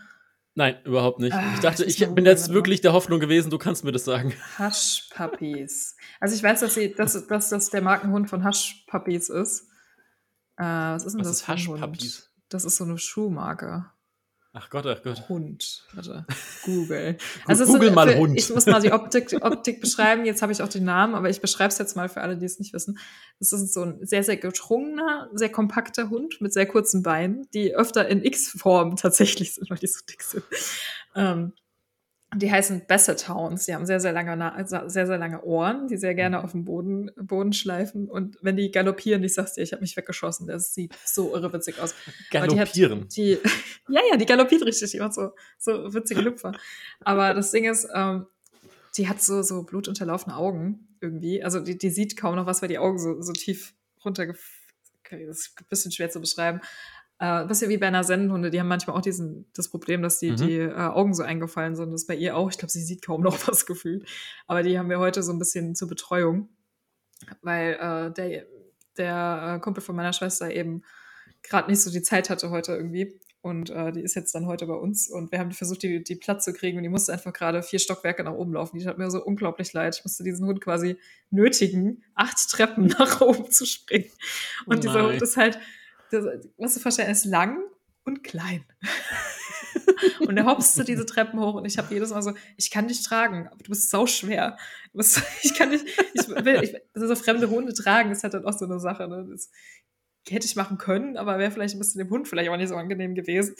Nein, 0.57 0.77
überhaupt 0.85 1.19
nicht. 1.19 1.35
Ah, 1.35 1.43
ich 1.55 1.61
dachte, 1.61 1.85
ich 1.85 1.99
bin 2.15 2.25
jetzt 2.25 2.53
wirklich 2.53 2.81
der 2.81 2.93
Hoffnung 2.93 3.19
gewesen, 3.19 3.51
du 3.51 3.59
kannst 3.59 3.85
mir 3.85 3.91
das 3.91 4.05
sagen. 4.05 4.33
Hush-Puppies. 4.59 5.97
Also 6.21 6.37
ich 6.37 6.43
weiß, 6.43 6.61
dass, 6.61 6.75
sie, 6.75 6.95
dass, 6.95 7.27
dass 7.27 7.49
das 7.49 7.71
der 7.71 7.83
Markenhund 7.83 8.31
von 8.31 8.45
Hush-Puppies 8.45 9.31
ist. 9.31 9.69
Äh, 10.57 10.63
was 10.63 11.05
ist 11.05 11.13
denn 11.15 11.21
was 11.21 11.45
das 11.45 11.61
ist 11.61 11.67
Hund? 11.67 12.31
Das 12.49 12.65
ist 12.65 12.77
so 12.77 12.85
eine 12.85 12.99
Schuhmarke. 12.99 13.87
Ach 14.57 14.71
Gott, 14.71 14.87
ach 14.87 15.03
Gott. 15.03 15.29
Hund. 15.29 15.85
Warte. 15.95 16.25
Google. 16.65 17.19
also 17.47 17.67
Google 17.67 17.89
so, 17.89 17.95
mal 17.97 18.09
für, 18.09 18.19
Hund. 18.19 18.39
Ich 18.39 18.51
muss 18.51 18.67
mal 18.67 18.81
die 18.81 18.93
Optik, 18.93 19.37
Optik 19.41 19.81
beschreiben. 19.81 20.25
Jetzt 20.25 20.43
habe 20.43 20.53
ich 20.53 20.63
auch 20.63 20.69
den 20.69 20.85
Namen, 20.85 21.17
aber 21.17 21.29
ich 21.29 21.41
beschreibe 21.41 21.71
es 21.71 21.79
jetzt 21.79 21.97
mal 21.97 22.09
für 22.09 22.21
alle, 22.21 22.37
die 22.37 22.47
es 22.47 22.61
nicht 22.61 22.73
wissen. 22.73 22.97
Es 23.41 23.53
ist 23.53 23.75
so 23.75 23.83
ein 23.83 24.07
sehr, 24.07 24.23
sehr 24.23 24.37
gedrungener, 24.37 25.29
sehr 25.35 25.51
kompakter 25.51 26.09
Hund 26.09 26.41
mit 26.41 26.53
sehr 26.53 26.67
kurzen 26.67 27.03
Beinen, 27.03 27.49
die 27.53 27.75
öfter 27.75 28.07
in 28.09 28.25
X-Form 28.25 28.95
tatsächlich 28.95 29.57
sind, 29.57 29.69
weil 29.71 29.79
die 29.79 29.89
so 29.89 29.99
dick 30.09 30.23
sind. 30.23 30.45
Ähm, 31.17 31.53
die 32.37 32.51
heißen 32.51 32.87
Bassethounds. 32.87 33.67
Die 33.67 33.75
haben 33.75 33.87
sehr, 33.87 34.01
sehr 34.01 34.13
lange, 34.13 34.65
sehr, 34.67 34.89
sehr 34.89 35.19
lange 35.19 35.43
Ohren, 35.43 35.89
die 35.89 35.97
sehr 35.97 36.15
gerne 36.15 36.43
auf 36.43 36.53
dem 36.53 36.65
Boden, 36.65 37.11
Boden 37.17 37.53
schleifen. 37.53 38.09
Und 38.09 38.39
wenn 38.43 38.57
die 38.57 38.71
galoppieren, 38.71 39.23
ich 39.25 39.35
sag's 39.35 39.55
dir, 39.55 39.63
ich 39.63 39.73
habe 39.73 39.83
mich 39.83 39.97
weggeschossen. 39.97 40.47
Das 40.47 40.75
sieht 40.75 40.95
so 41.05 41.35
irrewitzig 41.35 41.81
aus. 41.81 41.95
Galoppieren? 42.31 43.09
Die, 43.09 43.37
die, 43.37 43.49
ja, 43.93 44.01
ja, 44.11 44.17
die 44.17 44.27
galoppiert 44.27 44.65
richtig. 44.65 44.91
Die 44.91 44.99
macht 44.99 45.15
so, 45.15 45.31
so 45.59 45.95
witzige 45.95 46.21
Lüpfer. 46.21 46.53
Aber 47.01 47.35
das 47.35 47.51
Ding 47.51 47.71
ist, 47.71 47.89
ähm, 47.95 48.27
die 48.97 49.09
hat 49.09 49.21
so, 49.21 49.43
so 49.43 49.63
blutunterlaufene 49.63 50.37
Augen 50.37 50.97
irgendwie. 51.01 51.43
Also 51.43 51.61
die, 51.61 51.77
die 51.77 51.91
sieht 51.91 52.17
kaum 52.17 52.37
noch 52.37 52.47
was, 52.47 52.63
weil 52.63 52.69
die 52.69 52.79
Augen 52.79 52.99
so, 52.99 53.21
so 53.21 53.33
tief 53.33 53.75
runtergefallen 54.05 54.65
das 55.11 55.41
ist 55.41 55.61
ein 55.61 55.67
bisschen 55.69 55.93
schwer 55.93 56.11
zu 56.11 56.21
beschreiben. 56.21 56.61
Äh, 57.25 57.47
bisschen 57.47 57.71
wie 57.71 57.79
bei 57.79 57.87
einer 57.87 58.05
Sennenhunde, 58.05 58.51
die 58.51 58.61
haben 58.61 58.69
manchmal 58.69 58.97
auch 58.97 59.01
diesen, 59.01 59.47
das 59.55 59.69
Problem, 59.69 60.03
dass 60.03 60.19
die, 60.19 60.33
mhm. 60.33 60.37
die 60.37 60.59
äh, 60.59 60.75
Augen 60.75 61.15
so 61.15 61.23
eingefallen 61.23 61.75
sind. 61.75 61.91
Das 61.91 62.03
ist 62.03 62.07
bei 62.07 62.17
ihr 62.17 62.37
auch. 62.37 62.51
Ich 62.51 62.59
glaube, 62.59 62.71
sie 62.71 62.83
sieht 62.83 63.01
kaum 63.03 63.23
noch 63.23 63.49
was 63.49 63.65
gefühlt. 63.67 64.07
Aber 64.47 64.63
die 64.63 64.79
haben 64.79 64.91
wir 64.91 64.99
heute 64.99 65.23
so 65.23 65.33
ein 65.33 65.39
bisschen 65.39 65.75
zur 65.75 65.89
Betreuung, 65.89 66.51
weil 67.41 67.79
äh, 67.81 68.13
der, 68.13 68.45
der 68.99 69.55
äh, 69.57 69.61
Kumpel 69.61 69.83
von 69.83 69.97
meiner 69.97 70.13
Schwester 70.13 70.51
eben 70.51 70.83
gerade 71.43 71.71
nicht 71.71 71.81
so 71.81 71.91
die 71.91 72.03
Zeit 72.03 72.29
hatte 72.29 72.51
heute 72.51 72.73
irgendwie. 72.73 73.19
Und 73.41 73.71
äh, 73.71 73.93
die 73.93 74.01
ist 74.01 74.15
jetzt 74.15 74.35
dann 74.35 74.47
heute 74.47 74.67
bei 74.67 74.75
uns 74.75 75.09
und 75.09 75.31
wir 75.31 75.39
haben 75.39 75.53
versucht, 75.53 75.83
die, 75.83 76.03
die 76.03 76.17
Platz 76.17 76.45
zu 76.45 76.53
kriegen 76.53 76.79
und 76.79 76.83
die 76.83 76.89
musste 76.91 77.13
einfach 77.13 77.33
gerade 77.33 77.63
vier 77.63 77.79
Stockwerke 77.79 78.25
nach 78.25 78.33
oben 78.33 78.55
laufen. 78.55 78.79
Die 78.79 78.87
hat 78.87 78.99
mir 78.99 79.11
so 79.11 79.23
unglaublich 79.23 79.73
leid. 79.73 79.97
Ich 79.97 80.05
musste 80.05 80.25
diesen 80.25 80.47
Hund 80.47 80.63
quasi 80.63 80.97
nötigen, 81.31 82.03
acht 82.15 82.51
Treppen 82.51 82.87
nach 82.99 83.21
oben 83.23 83.51
zu 83.51 83.65
springen. 83.65 84.11
Und 84.67 84.79
oh 84.79 84.81
dieser 84.81 85.05
Hund 85.05 85.23
ist 85.23 85.37
halt, 85.37 85.59
das, 86.11 86.25
musst 86.57 86.77
du 86.77 86.81
vorstellen, 86.81 87.11
ist 87.11 87.25
lang 87.25 87.59
und 88.05 88.23
klein. 88.23 88.65
und 90.21 90.37
er 90.37 90.47
hopst 90.47 90.75
so 90.75 90.83
diese 90.83 91.07
Treppen 91.07 91.41
hoch 91.41 91.55
und 91.55 91.65
ich 91.65 91.79
habe 91.79 91.93
jedes 91.93 92.11
Mal 92.11 92.23
so, 92.23 92.33
ich 92.57 92.71
kann 92.71 92.89
dich 92.89 93.03
tragen, 93.03 93.49
aber 93.49 93.63
du 93.63 93.71
bist 93.71 93.91
so 93.91 94.07
schwer. 94.07 94.57
Bist, 94.93 95.23
ich 95.43 95.55
kann 95.55 95.71
dich, 95.71 95.85
ich 96.15 96.29
will, 96.29 96.63
ich, 96.63 96.77
so 96.95 97.15
fremde 97.17 97.51
Hunde 97.51 97.73
tragen, 97.73 98.11
ist 98.11 98.23
halt 98.23 98.35
dann 98.35 98.45
auch 98.45 98.57
so 98.57 98.65
eine 98.65 98.81
Sache. 98.81 99.09
Ne? 99.09 99.27
Das 99.31 99.51
hätte 100.29 100.47
ich 100.47 100.57
machen 100.57 100.79
können, 100.79 101.17
aber 101.17 101.39
wäre 101.39 101.51
vielleicht 101.51 101.75
ein 101.75 101.79
bisschen 101.79 101.99
dem 101.99 102.11
Hund 102.11 102.29
vielleicht 102.29 102.51
auch 102.51 102.57
nicht 102.57 102.69
so 102.69 102.77
angenehm 102.77 103.15
gewesen. 103.15 103.55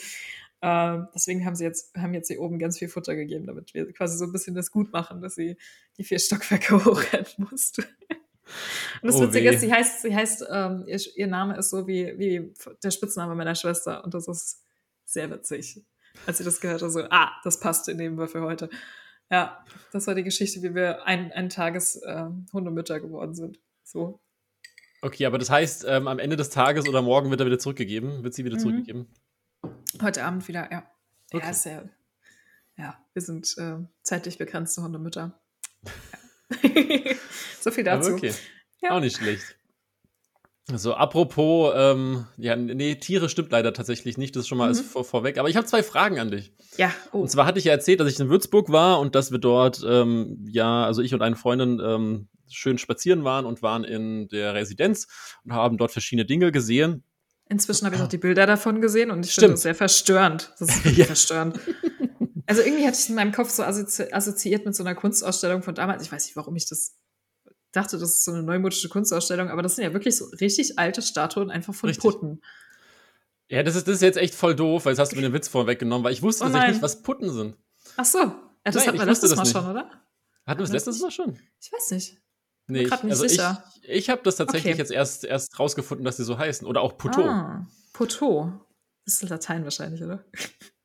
Äh, 0.61 0.99
deswegen 1.13 1.45
haben 1.45 1.55
sie 1.55 1.63
jetzt, 1.63 1.95
haben 1.95 2.13
jetzt 2.13 2.27
hier 2.27 2.41
oben 2.41 2.59
ganz 2.59 2.79
viel 2.79 2.87
Futter 2.87 3.15
gegeben, 3.15 3.45
damit 3.45 3.73
wir 3.73 3.91
quasi 3.93 4.17
so 4.17 4.25
ein 4.25 4.31
bisschen 4.31 4.55
das 4.55 4.71
gut 4.71 4.91
machen, 4.91 5.21
dass 5.21 5.35
sie 5.35 5.57
die 5.97 6.03
vier 6.03 6.19
Stockwerke 6.19 6.73
hochrennen 6.85 7.27
musste. 7.37 7.83
Und 9.01 9.07
das 9.07 9.15
oh 9.15 9.21
Witzige 9.23 9.49
weh. 9.49 9.55
ist, 9.55 9.61
sie 9.61 9.73
heißt, 9.73 10.01
sie 10.01 10.15
heißt, 10.15 10.45
ähm, 10.51 10.83
ihr, 10.87 10.99
ihr, 11.15 11.27
Name 11.27 11.57
ist 11.57 11.69
so 11.69 11.87
wie, 11.87 12.17
wie 12.17 12.53
der 12.83 12.91
Spitzname 12.91 13.35
meiner 13.35 13.55
Schwester 13.55 14.03
und 14.03 14.13
das 14.13 14.27
ist 14.27 14.63
sehr 15.05 15.29
witzig. 15.31 15.83
Als 16.25 16.37
sie 16.37 16.43
das 16.43 16.61
gehört 16.61 16.81
hat, 16.81 16.91
so, 16.91 17.03
ah, 17.09 17.31
das 17.43 17.59
passt, 17.59 17.89
in 17.89 17.97
dem 17.97 18.27
für 18.27 18.41
heute. 18.41 18.69
Ja, 19.29 19.65
das 19.91 20.07
war 20.07 20.15
die 20.15 20.23
Geschichte, 20.23 20.61
wie 20.61 20.75
wir 20.75 21.05
ein, 21.05 21.31
ein 21.31 21.49
Tages 21.49 21.95
äh, 21.97 22.25
Hundemütter 22.53 22.99
geworden 22.99 23.33
sind. 23.33 23.59
So. 23.83 24.21
Okay, 25.01 25.25
aber 25.25 25.37
das 25.37 25.49
heißt, 25.49 25.85
ähm, 25.87 26.07
am 26.07 26.19
Ende 26.19 26.35
des 26.35 26.49
Tages 26.49 26.87
oder 26.87 27.01
morgen 27.01 27.29
wird 27.29 27.39
er 27.39 27.45
wieder 27.45 27.59
zurückgegeben? 27.59 28.23
Wird 28.23 28.33
sie 28.33 28.45
wieder 28.45 28.55
mhm. 28.55 28.59
zurückgegeben? 28.59 29.07
Heute 30.01 30.23
Abend 30.23 30.47
wieder, 30.47 30.71
ja. 30.71 30.89
Okay. 31.33 31.45
Ja, 31.45 31.53
sehr. 31.53 31.89
Ja, 32.77 32.97
wir 33.13 33.21
sind 33.21 33.55
äh, 33.57 33.77
zeitlich 34.03 34.37
begrenzte 34.37 34.83
Hundemütter. 34.83 35.39
So 37.61 37.71
viel 37.71 37.83
dazu. 37.83 38.13
okay. 38.13 38.31
Ja. 38.83 38.91
Auch 38.91 38.99
nicht 38.99 39.17
schlecht. 39.17 39.55
So, 40.73 40.95
apropos, 40.95 41.73
ähm, 41.75 42.25
ja, 42.37 42.55
nee, 42.55 42.95
Tiere 42.95 43.29
stimmt 43.29 43.51
leider 43.51 43.71
tatsächlich 43.71 44.17
nicht, 44.17 44.35
das 44.35 44.41
ist 44.41 44.47
schon 44.47 44.57
mal 44.57 44.71
mhm. 44.71 44.77
vor, 44.77 45.03
vorweg. 45.03 45.37
Aber 45.37 45.47
ich 45.47 45.55
habe 45.55 45.67
zwei 45.67 45.83
Fragen 45.83 46.19
an 46.19 46.31
dich. 46.31 46.53
Ja. 46.77 46.91
Oh. 47.11 47.19
Und 47.19 47.29
zwar 47.29 47.45
hatte 47.45 47.59
ich 47.59 47.65
ja 47.65 47.71
erzählt, 47.71 47.99
dass 47.99 48.11
ich 48.11 48.19
in 48.19 48.29
Würzburg 48.29 48.71
war 48.71 48.99
und 48.99 49.13
dass 49.13 49.31
wir 49.31 49.37
dort, 49.37 49.83
ähm, 49.87 50.43
ja, 50.49 50.85
also 50.85 51.03
ich 51.03 51.13
und 51.13 51.21
eine 51.21 51.35
Freundin 51.35 51.79
ähm, 51.83 52.29
schön 52.49 52.79
spazieren 52.79 53.23
waren 53.23 53.45
und 53.45 53.61
waren 53.61 53.83
in 53.83 54.27
der 54.29 54.55
Residenz 54.55 55.07
und 55.43 55.53
haben 55.53 55.77
dort 55.77 55.91
verschiedene 55.91 56.25
Dinge 56.25 56.51
gesehen. 56.51 57.03
Inzwischen 57.47 57.85
habe 57.85 57.95
ich 57.95 58.01
auch 58.01 58.07
die 58.07 58.17
Bilder 58.17 58.47
davon 58.47 58.81
gesehen 58.81 59.11
und 59.11 59.23
ich 59.23 59.35
finde 59.35 59.51
das 59.51 59.61
sehr 59.61 59.75
verstörend. 59.75 60.51
Das 60.57 60.69
ist 60.69 60.83
wirklich 60.83 60.97
ja. 60.97 61.05
verstörend. 61.05 61.59
Also 62.47 62.61
irgendwie 62.61 62.85
hatte 62.85 62.97
ich 62.99 63.09
in 63.09 63.15
meinem 63.15 63.31
Kopf 63.31 63.49
so 63.49 63.63
assozi 63.63 64.11
assoziiert 64.11 64.65
mit 64.65 64.75
so 64.75 64.83
einer 64.83 64.95
Kunstausstellung 64.95 65.63
von 65.63 65.75
damals. 65.75 66.03
Ich 66.03 66.11
weiß 66.11 66.25
nicht, 66.25 66.35
warum 66.35 66.55
ich 66.55 66.67
das 66.67 66.95
dachte, 67.71 67.97
das 67.97 68.09
ist 68.11 68.25
so 68.25 68.31
eine 68.31 68.43
neumodische 68.43 68.89
Kunstausstellung, 68.89 69.49
aber 69.49 69.61
das 69.61 69.75
sind 69.75 69.83
ja 69.83 69.93
wirklich 69.93 70.15
so 70.17 70.25
richtig 70.39 70.79
alte 70.79 71.01
Statuen 71.01 71.51
einfach 71.51 71.73
von 71.73 71.89
richtig. 71.89 72.03
Putten. 72.03 72.41
Ja, 73.49 73.63
das 73.63 73.75
ist, 73.75 73.87
das 73.87 73.95
ist 73.95 74.01
jetzt 74.01 74.17
echt 74.17 74.33
voll 74.33 74.55
doof, 74.55 74.85
weil 74.85 74.93
jetzt 74.93 74.99
hast 74.99 75.11
du 75.11 75.15
mir 75.15 75.21
den 75.21 75.33
Witz 75.33 75.47
vorweggenommen, 75.47 76.03
weil 76.03 76.13
ich 76.13 76.21
wusste 76.21 76.43
oh 76.43 76.47
tatsächlich 76.47 76.73
nicht, 76.75 76.83
was 76.83 77.01
Putten 77.01 77.31
sind. 77.31 77.57
Ach 77.97 78.05
so, 78.05 78.19
ja, 78.19 78.33
das 78.63 78.75
Nein, 78.75 78.87
hatten 78.87 78.99
wir 78.99 79.05
letztes 79.05 79.35
Mal 79.35 79.43
nicht. 79.43 79.51
schon, 79.51 79.69
oder? 79.69 79.89
Hatten 80.45 80.59
wir 80.59 80.63
das 80.63 80.71
letztes 80.71 81.01
Mal 81.01 81.11
schon? 81.11 81.39
Ich 81.61 81.71
weiß 81.71 81.91
nicht. 81.91 82.21
Nee, 82.67 82.83
ich, 82.83 82.91
also 82.91 83.27
sicher. 83.27 83.63
ich, 83.83 83.89
ich 83.89 84.09
habe 84.09 84.21
das 84.23 84.37
tatsächlich 84.37 84.73
okay. 84.73 84.81
jetzt 84.81 84.91
erst, 84.91 85.23
erst 85.23 85.59
rausgefunden, 85.59 86.03
dass 86.03 86.17
sie 86.17 86.23
so 86.23 86.37
heißen. 86.37 86.67
Oder 86.67 86.81
auch 86.81 86.97
Poteau. 86.97 87.23
Ah, 87.23 87.67
Poteau. 87.93 88.51
Das 89.05 89.21
ist 89.21 89.29
Latein 89.29 89.63
wahrscheinlich, 89.63 90.01
oder? 90.01 90.25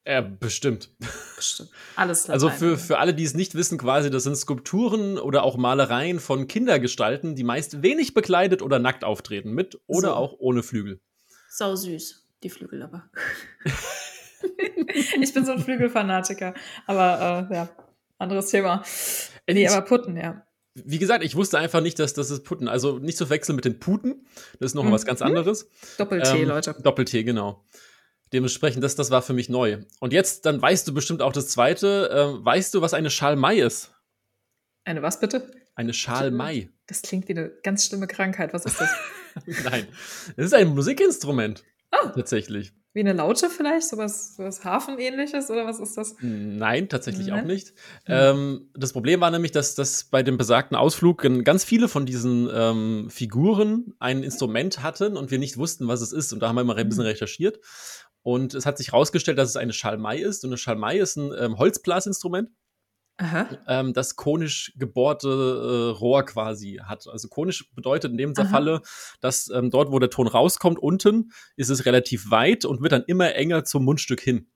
Ja, 0.07 0.23
bestimmt. 0.23 0.91
Bestimmt. 1.37 1.71
Alles 1.97 2.27
Latein. 2.27 2.33
Also 2.33 2.51
für, 2.51 2.79
für 2.79 2.99
alle, 2.99 3.15
die 3.15 3.25
es 3.25 3.35
nicht 3.35 3.55
wissen, 3.55 3.79
quasi, 3.79 4.11
das 4.11 4.25
sind 4.25 4.37
Skulpturen 4.37 5.19
oder 5.19 5.43
auch 5.43 5.57
Malereien 5.57 6.21
von 6.21 6.49
Kindergestalten, 6.49 7.35
die 7.35 7.45
meist 7.45 7.83
wenig 7.83 8.15
bekleidet 8.15 8.63
oder 8.63 8.79
nackt 8.79 9.05
auftreten, 9.05 9.53
mit 9.53 9.81
oder 9.87 10.09
so. 10.09 10.15
auch 10.15 10.35
ohne 10.39 10.63
Flügel. 10.63 11.01
Sau 11.49 11.77
süß, 11.77 12.27
die 12.43 12.51
Flügel 12.51 12.83
aber. 12.83 13.11
ich 15.21 15.35
bin 15.35 15.45
so 15.45 15.53
ein 15.53 15.61
Flügelfanatiker. 15.61 16.55
Aber 16.87 17.49
äh, 17.51 17.55
ja, 17.55 17.69
anderes 18.19 18.47
Thema. 18.47 18.83
Nee, 19.47 19.69
aber 19.69 19.85
Putten, 19.85 20.17
ja 20.17 20.47
wie 20.75 20.99
gesagt, 20.99 21.25
ich 21.25 21.35
wusste 21.35 21.59
einfach 21.59 21.81
nicht, 21.81 21.99
dass 21.99 22.15
das 22.15 22.31
ist 22.31 22.45
Putten. 22.45 22.69
Also 22.69 22.99
nicht 22.99 23.19
zu 23.19 23.29
wechseln 23.31 23.57
mit 23.57 23.65
den 23.65 23.81
Puten. 23.81 24.27
Das 24.59 24.71
ist 24.71 24.75
noch 24.75 24.85
mhm. 24.85 24.93
was 24.93 25.05
ganz 25.05 25.23
anderes. 25.23 25.69
Doppel-T, 25.99 26.43
ähm, 26.43 26.49
Leute. 26.49 26.77
Doppel-T, 26.81 27.25
genau. 27.25 27.65
Dementsprechend, 28.33 28.85
das, 28.85 28.95
das 28.95 29.11
war 29.11 29.23
für 29.23 29.33
mich 29.33 29.49
neu. 29.49 29.79
Und 29.99 30.13
jetzt, 30.13 30.47
dann 30.47 30.63
weißt 30.63 30.87
du 30.87 30.95
bestimmt 30.95 31.21
auch 31.23 31.33
das 31.33 31.49
zweite. 31.49 32.11
Ähm, 32.13 32.45
weißt 32.45 32.75
du, 32.75 32.81
was 32.81 32.95
eine 32.95 33.11
Schalmei 33.11 33.59
ist? 33.59 33.93
Eine 34.85 35.03
was 35.03 35.21
bitte? 35.21 35.51
Eine 35.75 35.93
Schalmei. 35.95 36.69
Das 36.87 37.03
klingt 37.03 37.29
wie 37.29 37.33
eine 37.33 37.51
ganz 37.63 37.87
schlimme 37.87 38.07
Krankheit. 38.07 38.53
Was 38.53 38.65
ist 38.67 38.81
das? 38.81 38.91
Nein. 39.65 39.87
Es 40.37 40.47
ist 40.47 40.55
ein 40.55 40.69
Musikinstrument. 40.69 41.65
Oh. 41.93 42.09
Tatsächlich. 42.09 42.73
Wie 42.93 43.01
eine 43.01 43.13
Laute 43.13 43.51
vielleicht? 43.51 43.89
Sowas, 43.89 44.35
sowas 44.35 44.65
Hafenähnliches 44.65 45.49
oder 45.49 45.65
was 45.65 45.79
ist 45.79 45.97
das? 45.97 46.17
Nein, 46.21 46.89
tatsächlich 46.89 47.29
Nein. 47.29 47.41
auch 47.41 47.47
nicht. 47.47 47.69
Hm. 48.07 48.15
Ähm, 48.15 48.71
das 48.75 48.93
Problem 48.93 49.21
war 49.21 49.31
nämlich, 49.31 49.53
dass, 49.53 49.77
dass 49.77 50.05
bei 50.05 50.25
dem 50.25 50.37
besagten 50.37 50.77
Ausflug 50.77 51.23
ganz 51.45 51.63
viele 51.63 51.89
von 51.89 52.05
diesen 52.05 52.49
ähm, 52.53 53.09
Figuren 53.09 53.95
ein 54.01 54.25
Instrument 54.25 54.83
hatten 54.83 55.17
und 55.17 55.31
wir 55.31 55.39
nicht 55.39 55.57
wussten, 55.57 55.87
was 55.87 56.01
es 56.01 56.13
ist. 56.13 56.33
Und 56.33 56.41
da 56.41 56.49
haben 56.49 56.57
wir 56.57 56.65
mal 56.65 56.77
ein 56.77 56.89
bisschen 56.89 57.05
hm. 57.05 57.11
recherchiert. 57.11 57.61
Und 58.23 58.55
es 58.55 58.67
hat 58.67 58.79
sich 58.79 58.89
herausgestellt, 58.93 59.39
dass 59.39 59.49
es 59.49 59.57
eine 59.57 59.73
Schalmei 59.73 60.19
ist. 60.19 60.45
Und 60.45 60.51
eine 60.51 60.59
Schalmei 60.59 60.99
ist 60.99 61.17
ein 61.17 61.33
ähm, 61.39 61.59
Holzblasinstrument 61.59 62.51
ähm, 63.67 63.93
das 63.93 64.17
konisch 64.17 64.73
gebohrte 64.77 65.29
äh, 65.29 65.99
Rohr 65.99 66.25
quasi 66.25 66.81
hat. 66.83 67.07
Also 67.07 67.29
konisch 67.29 67.71
bedeutet 67.75 68.13
in 68.13 68.19
dem 68.19 68.33
Aha. 68.37 68.45
Falle, 68.47 68.83
dass 69.21 69.51
ähm, 69.51 69.71
dort, 69.71 69.91
wo 69.91 69.99
der 69.99 70.11
Ton 70.11 70.27
rauskommt, 70.27 70.79
unten 70.79 71.33
ist 71.57 71.69
es 71.69 71.87
relativ 71.87 72.31
weit 72.31 72.65
und 72.65 72.81
wird 72.83 72.93
dann 72.93 73.05
immer 73.07 73.35
enger 73.35 73.65
zum 73.65 73.85
Mundstück 73.85 74.21
hin. 74.21 74.51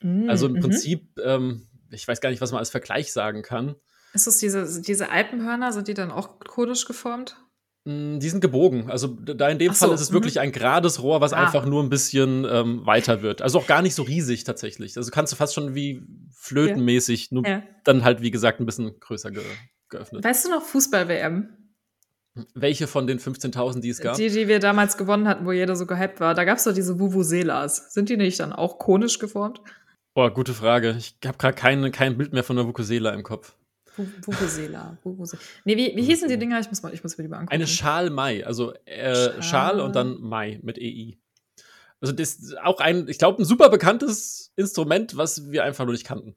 Mm, 0.00 0.28
also 0.28 0.46
im 0.46 0.54
mhm. 0.54 0.60
Prinzip, 0.60 1.18
ähm, 1.22 1.68
ich 1.90 2.06
weiß 2.06 2.20
gar 2.20 2.30
nicht, 2.30 2.40
was 2.40 2.52
man 2.52 2.58
als 2.58 2.70
Vergleich 2.70 3.12
sagen 3.12 3.42
kann. 3.42 3.76
Ist 4.12 4.26
das 4.26 4.38
diese, 4.38 4.82
diese 4.82 5.10
Alpenhörner, 5.10 5.72
sind 5.72 5.86
die 5.86 5.94
dann 5.94 6.10
auch 6.10 6.40
konisch 6.40 6.86
geformt? 6.86 7.36
Mm, 7.84 8.18
die 8.18 8.28
sind 8.28 8.40
gebogen. 8.40 8.90
Also 8.90 9.08
da 9.08 9.48
in 9.48 9.58
dem 9.58 9.72
so, 9.72 9.86
Fall 9.86 9.94
ist 9.94 10.00
es 10.00 10.12
wirklich 10.12 10.34
mhm. 10.34 10.42
ein 10.42 10.52
gerades 10.52 11.02
Rohr, 11.02 11.20
was 11.20 11.32
ah. 11.32 11.44
einfach 11.44 11.64
nur 11.64 11.82
ein 11.82 11.88
bisschen 11.88 12.44
ähm, 12.44 12.84
weiter 12.84 13.22
wird. 13.22 13.42
Also 13.42 13.58
auch 13.58 13.66
gar 13.66 13.82
nicht 13.82 13.94
so 13.94 14.02
riesig 14.02 14.44
tatsächlich. 14.44 14.96
Also 14.96 15.10
kannst 15.10 15.32
du 15.32 15.36
fast 15.36 15.54
schon 15.54 15.74
wie 15.74 16.02
flötenmäßig, 16.34 17.30
ja. 17.30 17.34
nur 17.34 17.46
ja. 17.46 17.62
dann 17.84 18.04
halt 18.04 18.20
wie 18.20 18.30
gesagt 18.30 18.60
ein 18.60 18.66
bisschen 18.66 18.98
größer 19.00 19.30
ge 19.30 19.42
geöffnet. 19.88 20.24
Weißt 20.24 20.44
du 20.44 20.50
noch 20.50 20.62
Fußball-WM? 20.62 21.48
Welche 22.54 22.86
von 22.86 23.08
den 23.08 23.18
15.000, 23.18 23.80
die 23.80 23.88
es 23.88 24.00
gab? 24.00 24.16
Die, 24.16 24.28
die 24.28 24.46
wir 24.46 24.60
damals 24.60 24.96
gewonnen 24.96 25.26
hatten, 25.26 25.44
wo 25.46 25.52
jeder 25.52 25.74
so 25.74 25.84
gehypt 25.84 26.20
war. 26.20 26.34
Da 26.34 26.44
gab 26.44 26.58
es 26.58 26.64
doch 26.64 26.72
diese 26.72 27.00
Vuvuzelas. 27.00 27.92
Sind 27.92 28.08
die 28.08 28.16
nicht 28.16 28.38
dann 28.38 28.52
auch 28.52 28.78
konisch 28.78 29.18
geformt? 29.18 29.60
Boah, 30.14 30.32
gute 30.32 30.54
Frage. 30.54 30.94
Ich 30.96 31.16
habe 31.26 31.38
gerade 31.38 31.56
kein, 31.56 31.90
kein 31.90 32.16
Bild 32.16 32.32
mehr 32.32 32.44
von 32.44 32.54
der 32.54 32.66
Vuvuzela 32.66 33.10
im 33.10 33.24
Kopf. 33.24 33.56
Vuvuzela. 34.22 34.98
Nee, 35.64 35.76
wie, 35.76 35.96
wie 35.96 36.02
hießen 36.02 36.28
die 36.28 36.38
Dinger? 36.38 36.60
Ich 36.60 36.68
muss, 36.68 36.82
mal, 36.82 36.92
ich 36.92 37.02
muss 37.02 37.16
mir 37.18 37.24
die 37.24 37.28
mal 37.28 37.38
angucken. 37.38 37.54
Eine 37.54 37.66
Schalmei, 37.66 38.46
also 38.46 38.72
äh, 38.84 39.14
Schal. 39.14 39.42
Schal. 39.42 39.80
und 39.80 39.96
dann 39.96 40.20
Mai 40.20 40.60
mit 40.62 40.78
EI. 40.78 41.18
Also 42.00 42.14
das 42.14 42.36
ist 42.36 42.58
auch 42.58 42.80
ein, 42.80 43.08
ich 43.08 43.18
glaube, 43.18 43.42
ein 43.42 43.44
super 43.44 43.68
bekanntes 43.68 44.52
Instrument, 44.56 45.16
was 45.16 45.50
wir 45.50 45.64
einfach 45.64 45.84
nur 45.84 45.92
nicht 45.92 46.06
kannten. 46.06 46.34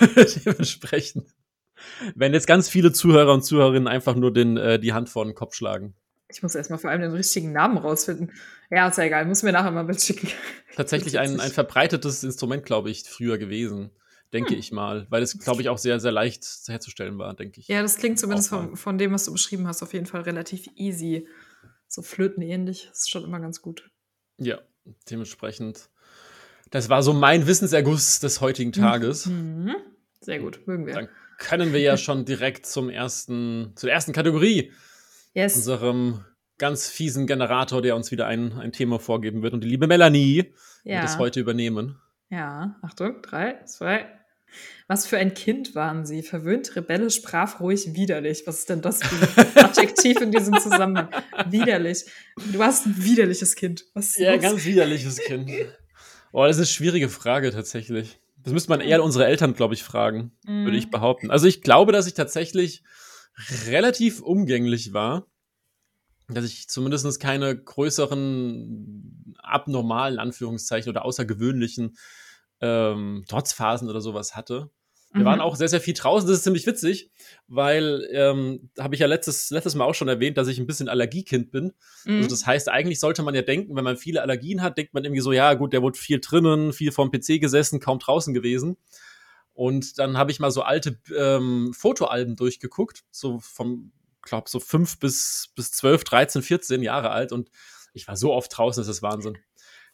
Dementsprechend. 0.44 1.26
Wenn 2.14 2.32
jetzt 2.32 2.46
ganz 2.46 2.68
viele 2.68 2.92
Zuhörer 2.92 3.32
und 3.34 3.42
Zuhörerinnen 3.42 3.86
einfach 3.86 4.14
nur 4.14 4.32
den, 4.32 4.56
äh, 4.56 4.78
die 4.78 4.92
Hand 4.92 5.08
vor 5.08 5.24
den 5.24 5.34
Kopf 5.34 5.54
schlagen. 5.54 5.94
Ich 6.30 6.42
muss 6.42 6.54
erstmal 6.54 6.78
vor 6.78 6.90
allem 6.90 7.02
den 7.02 7.12
richtigen 7.12 7.52
Namen 7.52 7.78
rausfinden. 7.78 8.32
Ja, 8.70 8.88
ist 8.88 8.98
ja 8.98 9.04
egal, 9.04 9.24
muss 9.26 9.42
mir 9.42 9.52
nachher 9.52 9.70
mal 9.70 9.84
mitschicken. 9.84 10.28
Tatsächlich 10.76 11.18
ein, 11.20 11.38
ein 11.40 11.50
verbreitetes 11.50 12.24
Instrument, 12.24 12.64
glaube 12.64 12.90
ich, 12.90 13.04
früher 13.04 13.38
gewesen 13.38 13.90
denke 14.32 14.50
hm. 14.50 14.58
ich 14.58 14.72
mal, 14.72 15.06
weil 15.10 15.22
es, 15.22 15.38
glaube 15.38 15.62
ich, 15.62 15.68
auch 15.68 15.78
sehr, 15.78 16.00
sehr 16.00 16.12
leicht 16.12 16.44
herzustellen 16.66 17.18
war, 17.18 17.34
denke 17.34 17.60
ich. 17.60 17.68
Ja, 17.68 17.82
das 17.82 17.96
klingt 17.96 18.18
zumindest 18.18 18.48
von, 18.48 18.76
von 18.76 18.98
dem, 18.98 19.12
was 19.12 19.24
du 19.24 19.32
beschrieben 19.32 19.66
hast, 19.66 19.82
auf 19.82 19.92
jeden 19.92 20.06
Fall 20.06 20.22
relativ 20.22 20.68
easy. 20.76 21.26
So 21.86 22.02
flötenähnlich, 22.02 22.88
ist 22.92 23.10
schon 23.10 23.24
immer 23.24 23.40
ganz 23.40 23.62
gut. 23.62 23.90
Ja, 24.36 24.58
dementsprechend. 25.10 25.88
Das 26.70 26.90
war 26.90 27.02
so 27.02 27.14
mein 27.14 27.46
Wissenserguss 27.46 28.20
des 28.20 28.40
heutigen 28.40 28.72
Tages. 28.72 29.26
Mhm. 29.26 29.74
Sehr 30.20 30.38
gut, 30.38 30.66
mögen 30.66 30.86
wir. 30.86 30.94
Dann 30.94 31.08
können 31.38 31.72
wir 31.72 31.80
ja 31.80 31.96
schon 31.96 32.24
direkt 32.24 32.66
zum 32.66 32.90
ersten, 32.90 33.72
zur 33.76 33.90
ersten 33.90 34.12
Kategorie. 34.12 34.72
Yes. 35.32 35.56
Unserem 35.56 36.24
ganz 36.58 36.88
fiesen 36.88 37.26
Generator, 37.26 37.80
der 37.80 37.96
uns 37.96 38.10
wieder 38.10 38.26
ein, 38.26 38.52
ein 38.52 38.72
Thema 38.72 38.98
vorgeben 38.98 39.42
wird. 39.42 39.54
Und 39.54 39.62
die 39.62 39.68
liebe 39.68 39.86
Melanie 39.86 40.52
ja. 40.84 41.00
wird 41.00 41.10
es 41.10 41.18
heute 41.18 41.40
übernehmen. 41.40 41.98
Ja, 42.30 42.76
Achtung, 42.82 43.22
drei, 43.22 43.62
zwei, 43.64 44.06
was 44.86 45.06
für 45.06 45.18
ein 45.18 45.34
Kind 45.34 45.74
waren 45.74 46.06
Sie? 46.06 46.22
Verwöhnt, 46.22 46.74
rebellisch, 46.74 47.22
brav, 47.22 47.60
ruhig, 47.60 47.94
widerlich. 47.94 48.44
Was 48.46 48.60
ist 48.60 48.70
denn 48.70 48.80
das 48.80 49.02
für 49.02 49.40
ein 49.40 49.56
Adjektiv 49.64 50.20
in 50.20 50.32
diesem 50.32 50.58
Zusammenhang? 50.58 51.10
Widerlich. 51.50 52.06
Du 52.52 52.62
hast 52.62 52.86
ein 52.86 53.04
widerliches 53.04 53.54
Kind. 53.54 53.84
Was 53.94 54.16
ja, 54.16 54.32
los? 54.32 54.42
ganz 54.42 54.64
widerliches 54.64 55.18
Kind. 55.18 55.50
Oh, 56.32 56.44
das 56.44 56.56
ist 56.56 56.60
eine 56.60 56.66
schwierige 56.66 57.08
Frage 57.08 57.50
tatsächlich. 57.50 58.18
Das 58.42 58.52
müsste 58.52 58.70
man 58.70 58.80
eher 58.80 59.02
unsere 59.02 59.26
Eltern, 59.26 59.54
glaube 59.54 59.74
ich, 59.74 59.82
fragen, 59.82 60.32
mm. 60.44 60.64
würde 60.64 60.78
ich 60.78 60.90
behaupten. 60.90 61.30
Also 61.30 61.46
ich 61.46 61.60
glaube, 61.60 61.92
dass 61.92 62.06
ich 62.06 62.14
tatsächlich 62.14 62.82
relativ 63.66 64.22
umgänglich 64.22 64.92
war. 64.92 65.26
Dass 66.28 66.44
ich 66.44 66.68
zumindest 66.68 67.20
keine 67.20 67.56
größeren 67.56 69.34
abnormalen 69.38 70.18
Anführungszeichen 70.18 70.90
oder 70.90 71.04
außergewöhnlichen 71.04 71.96
ähm, 72.60 73.24
Trotzphasen 73.28 73.88
oder 73.88 74.00
sowas 74.00 74.36
hatte. 74.36 74.70
Wir 75.12 75.22
mhm. 75.22 75.24
waren 75.24 75.40
auch 75.40 75.56
sehr, 75.56 75.68
sehr 75.68 75.80
viel 75.80 75.94
draußen. 75.94 76.28
Das 76.28 76.38
ist 76.38 76.44
ziemlich 76.44 76.66
witzig, 76.66 77.10
weil, 77.46 78.06
ähm, 78.12 78.70
habe 78.78 78.94
ich 78.94 79.00
ja 79.00 79.06
letztes, 79.06 79.48
letztes 79.50 79.74
Mal 79.74 79.84
auch 79.84 79.94
schon 79.94 80.08
erwähnt, 80.08 80.36
dass 80.36 80.48
ich 80.48 80.58
ein 80.58 80.66
bisschen 80.66 80.88
Allergiekind 80.88 81.50
bin. 81.50 81.72
Also 82.04 82.10
mhm. 82.10 82.16
Also 82.18 82.28
das 82.30 82.46
heißt, 82.46 82.68
eigentlich 82.68 83.00
sollte 83.00 83.22
man 83.22 83.34
ja 83.34 83.42
denken, 83.42 83.74
wenn 83.74 83.84
man 83.84 83.96
viele 83.96 84.20
Allergien 84.20 84.62
hat, 84.62 84.76
denkt 84.76 84.92
man 84.92 85.04
irgendwie 85.04 85.22
so, 85.22 85.32
ja 85.32 85.54
gut, 85.54 85.72
der 85.72 85.82
wurde 85.82 85.98
viel 85.98 86.20
drinnen, 86.20 86.72
viel 86.72 86.92
vom 86.92 87.10
PC 87.10 87.40
gesessen, 87.40 87.80
kaum 87.80 87.98
draußen 87.98 88.34
gewesen. 88.34 88.76
Und 89.54 89.98
dann 89.98 90.18
habe 90.18 90.30
ich 90.30 90.40
mal 90.40 90.50
so 90.50 90.62
alte 90.62 91.00
ähm, 91.16 91.72
Fotoalben 91.72 92.36
durchgeguckt, 92.36 93.04
so 93.10 93.40
vom, 93.40 93.92
glaube 94.22 94.50
so 94.50 94.60
fünf 94.60 94.98
bis, 95.00 95.52
bis 95.56 95.72
zwölf, 95.72 96.04
dreizehn, 96.04 96.42
vierzehn 96.42 96.82
Jahre 96.82 97.10
alt. 97.10 97.32
Und 97.32 97.50
ich 97.94 98.06
war 98.06 98.16
so 98.16 98.34
oft 98.34 98.56
draußen, 98.56 98.82
das 98.82 98.88
ist 98.88 99.02
Wahnsinn. 99.02 99.38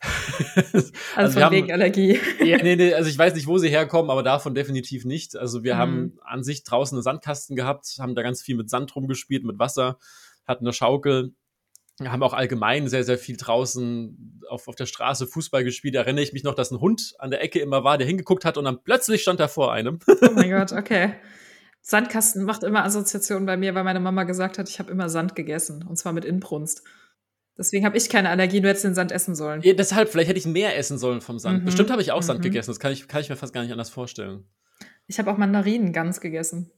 also, 0.73 0.93
also 1.17 1.41
von 1.41 1.51
wegen 1.51 1.73
Allergie. 1.73 2.19
ja, 2.45 2.59
nee, 2.59 2.77
nee, 2.77 2.95
also 2.95 3.09
ich 3.09 3.19
weiß 3.19 3.35
nicht, 3.35 3.47
wo 3.47 3.59
sie 3.59 3.69
herkommen, 3.69 4.11
aber 4.11 4.23
davon 4.23 4.55
definitiv 4.55 5.05
nicht. 5.05 5.37
Also 5.37 5.65
wir 5.65 5.75
mhm. 5.75 5.79
haben 5.79 6.19
an 6.25 6.43
sich 6.43 6.65
draußen 6.65 6.97
einen 6.97 7.03
Sandkasten 7.03 7.57
gehabt, 7.57 7.97
haben 7.99 8.15
da 8.15 8.23
ganz 8.23 8.43
viel 8.43 8.57
mit 8.57 8.71
Sand 8.71 8.95
rumgespielt, 8.95 9.45
mit 9.45 9.59
Wasser, 9.59 9.99
hatten 10.47 10.65
eine 10.65 10.73
Schaukel, 10.73 11.35
haben 12.03 12.23
auch 12.23 12.35
allgemein 12.35 12.89
sehr, 12.89 13.05
sehr 13.05 13.19
viel 13.19 13.37
draußen 13.37 14.43
auf, 14.49 14.69
auf 14.69 14.75
der 14.75 14.87
Straße 14.87 15.27
Fußball 15.27 15.65
gespielt. 15.65 15.95
Da 15.95 16.01
erinnere 16.01 16.25
ich 16.25 16.33
mich 16.33 16.45
noch, 16.45 16.55
dass 16.55 16.71
ein 16.71 16.81
Hund 16.81 17.15
an 17.19 17.31
der 17.31 17.43
Ecke 17.43 17.61
immer 17.61 17.85
war, 17.85 17.99
der 17.99 18.07
hingeguckt 18.07 18.45
hat 18.45 18.59
und 18.59 18.65
dann 18.65 18.83
plötzlich 18.83 19.23
stand 19.23 19.41
er 19.41 19.49
vor 19.49 19.73
einem. 19.73 20.01
oh 20.09 20.31
mein 20.35 20.51
Gott, 20.51 20.73
okay. 20.73 21.15
Sandkasten 21.83 22.45
macht 22.45 22.65
immer 22.65 22.85
Assoziationen 22.85 23.45
bei 23.45 23.57
mir, 23.57 23.75
weil 23.75 23.85
meine 23.85 24.01
Mama 24.01 24.25
gesagt 24.25 24.59
hat, 24.59 24.69
ich 24.71 24.79
habe 24.79 24.91
immer 24.91 25.11
Sand 25.11 25.35
gegessen 25.37 25.85
und 25.87 25.97
zwar 25.97 26.15
mit 26.15 26.25
Inbrunst. 26.25 26.83
Deswegen 27.57 27.87
habe 27.87 27.97
ich 27.97 28.09
keine 28.09 28.31
Allergie, 28.31 28.61
du 28.61 28.69
hättest 28.69 28.85
den 28.85 28.95
Sand 28.95 29.13
essen 29.13 29.35
sollen. 29.35 29.63
Ja, 29.63 29.75
deshalb, 29.75 30.09
vielleicht 30.09 30.29
hätte 30.29 30.39
ich 30.39 30.47
mehr 30.47 30.77
essen 30.77 30.99
sollen 30.99 31.21
vom 31.21 31.39
Sand. 31.39 31.61
Mhm. 31.61 31.67
Bestimmt 31.67 31.91
habe 31.91 32.03
ich 32.03 32.11
auch 32.11 32.23
Sand 32.23 32.41
mhm. 32.41 32.45
gegessen, 32.45 32.71
das 32.71 32.81
kann 32.81 32.93
ich, 32.93 33.07
kann 33.07 33.21
ich 33.21 33.29
mir 33.29 33.37
fast 33.37 33.53
gar 33.53 33.63
nicht 33.63 33.73
anders 33.73 33.91
vorstellen. 33.91 34.45
Ich 35.07 35.19
habe 35.19 35.31
auch 35.31 35.37
Mandarinen 35.37 35.93
ganz 35.93 36.21
gegessen. 36.21 36.71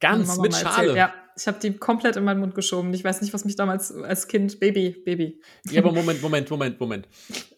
Ganz 0.00 0.38
mit 0.38 0.54
Schale? 0.54 0.96
Ja, 0.96 1.14
ich 1.36 1.46
habe 1.46 1.58
die 1.60 1.76
komplett 1.76 2.16
in 2.16 2.24
meinen 2.24 2.40
Mund 2.40 2.54
geschoben. 2.54 2.92
Ich 2.94 3.04
weiß 3.04 3.20
nicht, 3.20 3.32
was 3.32 3.44
mich 3.44 3.56
damals 3.56 3.92
als 3.92 4.28
Kind, 4.28 4.60
Baby, 4.60 4.96
Baby. 5.04 5.40
Ja, 5.70 5.80
aber 5.80 5.92
Moment, 5.92 6.22
Moment, 6.22 6.50
Moment, 6.50 6.80
Moment. 6.80 7.08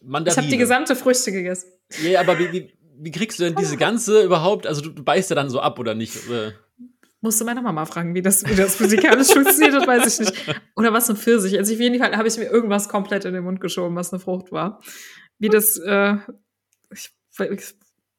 Mandarine. 0.01 0.31
Ich 0.31 0.37
habe 0.37 0.47
die 0.47 0.57
gesamte 0.57 0.95
Früchte 0.95 1.31
gegessen. 1.31 1.69
Ja, 2.03 2.19
aber 2.19 2.37
wie, 2.39 2.51
wie, 2.51 2.73
wie 2.97 3.11
kriegst 3.11 3.39
du 3.39 3.43
denn 3.43 3.55
diese 3.55 3.77
ganze 3.77 4.23
überhaupt, 4.23 4.67
also 4.67 4.81
du, 4.81 4.89
du 4.89 5.03
beißt 5.03 5.29
ja 5.29 5.35
dann 5.35 5.49
so 5.49 5.59
ab 5.59 5.79
oder 5.79 5.95
nicht? 5.95 6.27
Oder? 6.27 6.53
Musste 7.25 7.43
meine 7.43 7.63
Mama 7.63 7.87
fragen, 7.87 8.13
wie 8.13 8.21
das, 8.21 8.47
wie 8.47 8.53
das 8.53 8.75
physikalisch 8.75 9.29
funktioniert, 9.33 9.73
das 9.73 9.87
weiß 9.87 10.19
ich 10.19 10.27
nicht. 10.27 10.61
Oder 10.75 10.93
was 10.93 11.09
ein 11.09 11.17
Pfirsich. 11.17 11.57
Also 11.57 11.73
auf 11.73 11.79
jeden 11.79 11.97
Fall 11.97 12.15
habe 12.15 12.27
ich 12.27 12.37
mir 12.37 12.45
irgendwas 12.45 12.87
komplett 12.87 13.25
in 13.25 13.33
den 13.33 13.43
Mund 13.43 13.59
geschoben, 13.59 13.95
was 13.95 14.13
eine 14.13 14.19
Frucht 14.19 14.51
war. 14.51 14.79
Wie 15.39 15.49
das, 15.49 15.75
äh, 15.77 16.17
ich, 16.91 17.09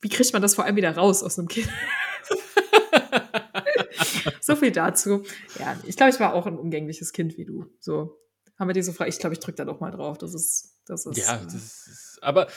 wie 0.00 0.08
kriegt 0.08 0.32
man 0.32 0.42
das 0.42 0.56
vor 0.56 0.64
allem 0.64 0.75
wieder 0.75 0.96
raus 0.96 1.22
aus 1.22 1.38
einem 1.38 1.46
Kind? 1.46 1.68
so 4.40 4.56
viel 4.56 4.72
dazu. 4.72 5.22
Ja, 5.60 5.78
ich 5.86 5.94
glaube, 5.94 6.10
ich 6.10 6.18
war 6.18 6.34
auch 6.34 6.46
ein 6.46 6.58
umgängliches 6.58 7.12
Kind 7.12 7.38
wie 7.38 7.44
du. 7.44 7.66
So 7.78 8.18
haben 8.58 8.68
wir 8.68 8.75
diese 8.75 8.92
Frage. 8.92 9.10
Ich 9.10 9.20
glaube, 9.20 9.34
ich 9.34 9.40
drücke 9.40 9.58
da 9.58 9.64
doch 9.64 9.78
mal 9.78 9.92
drauf. 9.92 10.18
Das 10.18 10.34
ist, 10.34 10.80
das 10.84 11.06
ist. 11.06 11.16
Ja, 11.16 11.40
das 11.44 11.54
ist, 11.54 12.18
aber 12.22 12.48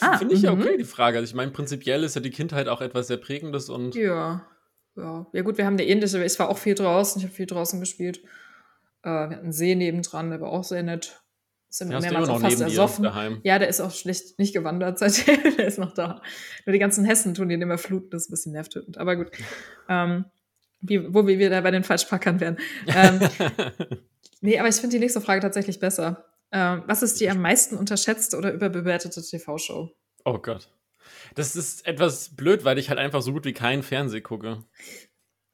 ah, 0.00 0.16
finde 0.16 0.34
ich 0.34 0.40
ja 0.40 0.52
okay, 0.52 0.72
mhm. 0.72 0.78
die 0.78 0.84
Frage. 0.84 1.18
Also 1.18 1.28
ich 1.28 1.34
meine, 1.34 1.50
prinzipiell 1.50 2.04
ist 2.04 2.14
ja 2.14 2.22
die 2.22 2.30
Kindheit 2.30 2.68
auch 2.68 2.80
etwas 2.80 3.08
sehr 3.08 3.18
Prägendes 3.18 3.68
und. 3.68 3.94
Ja. 3.94 4.48
Ja, 4.96 5.26
ja 5.32 5.42
gut, 5.42 5.58
wir 5.58 5.66
haben 5.66 5.74
eine 5.74 5.86
ähnliche. 5.86 6.24
Ich 6.24 6.38
war 6.38 6.48
auch 6.48 6.58
viel 6.58 6.74
draußen. 6.74 7.20
Ich 7.20 7.26
habe 7.26 7.34
viel 7.34 7.46
draußen 7.46 7.80
gespielt. 7.80 8.22
Äh, 9.02 9.08
wir 9.08 9.20
hatten 9.30 9.34
einen 9.34 9.52
See 9.52 9.74
nebendran, 9.74 10.30
der 10.30 10.40
war 10.40 10.50
auch 10.50 10.64
sehr 10.64 10.82
nett. 10.82 11.20
Sind 11.68 11.90
ja, 11.90 11.98
mehrmals 11.98 12.28
auch 12.28 12.40
fast 12.40 12.60
ersoffen. 12.60 13.04
Ja, 13.42 13.58
der 13.58 13.66
ist 13.66 13.80
auch 13.80 13.90
schlecht 13.90 14.38
nicht 14.38 14.54
gewandert 14.54 14.98
seitdem. 14.98 15.56
der 15.56 15.66
ist 15.66 15.78
noch 15.78 15.92
da. 15.92 16.22
Nur 16.64 16.72
die 16.72 16.78
ganzen 16.78 17.04
Hessen 17.04 17.34
tun 17.34 17.48
den 17.48 17.62
immer 17.62 17.78
fluten, 17.78 18.10
das 18.10 18.22
ist 18.22 18.28
ein 18.28 18.32
bisschen 18.32 18.52
nervtötend. 18.52 18.96
Aber 18.98 19.16
gut. 19.16 19.32
Ähm, 19.88 20.26
wie, 20.80 21.12
wo 21.12 21.26
wir 21.26 21.38
wieder 21.38 21.60
bei 21.62 21.72
den 21.72 21.82
Falschpackern 21.82 22.38
wären. 22.38 22.58
Ähm, 22.86 23.20
nee, 24.40 24.58
aber 24.58 24.68
ich 24.68 24.76
finde 24.76 24.94
die 24.94 25.00
nächste 25.00 25.20
Frage 25.20 25.40
tatsächlich 25.40 25.80
besser. 25.80 26.26
Ähm, 26.52 26.84
was 26.86 27.02
ist 27.02 27.18
die 27.20 27.28
am 27.28 27.40
meisten 27.40 27.76
unterschätzte 27.76 28.36
oder 28.36 28.52
überbewertete 28.52 29.20
TV-Show? 29.20 29.90
Oh 30.24 30.38
Gott. 30.38 30.68
Das 31.34 31.56
ist 31.56 31.86
etwas 31.86 32.30
blöd, 32.30 32.64
weil 32.64 32.78
ich 32.78 32.88
halt 32.88 32.98
einfach 32.98 33.22
so 33.22 33.32
gut 33.32 33.44
wie 33.44 33.52
keinen 33.52 33.82
Fernseh 33.82 34.20
gucke. 34.20 34.64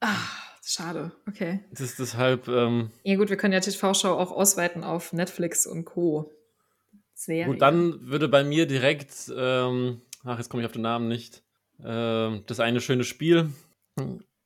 Ah, 0.00 0.16
schade. 0.64 1.12
Okay. 1.28 1.60
Das 1.70 1.80
ist 1.80 1.98
deshalb. 1.98 2.48
Ähm, 2.48 2.90
ja, 3.02 3.16
gut, 3.16 3.30
wir 3.30 3.36
können 3.36 3.52
ja 3.52 3.60
TV-Show 3.60 4.08
auch 4.08 4.32
ausweiten 4.32 4.84
auf 4.84 5.12
Netflix 5.12 5.66
und 5.66 5.84
Co. 5.84 6.30
Sehr. 7.14 7.46
Gut, 7.46 7.60
dann 7.60 8.08
würde 8.08 8.28
bei 8.28 8.44
mir 8.44 8.66
direkt. 8.66 9.30
Ähm, 9.34 10.00
ach, 10.24 10.38
jetzt 10.38 10.48
komme 10.48 10.62
ich 10.62 10.66
auf 10.66 10.72
den 10.72 10.82
Namen 10.82 11.08
nicht. 11.08 11.42
Ähm, 11.84 12.44
das 12.46 12.60
eine 12.60 12.80
schöne 12.80 13.04
Spiel. 13.04 13.50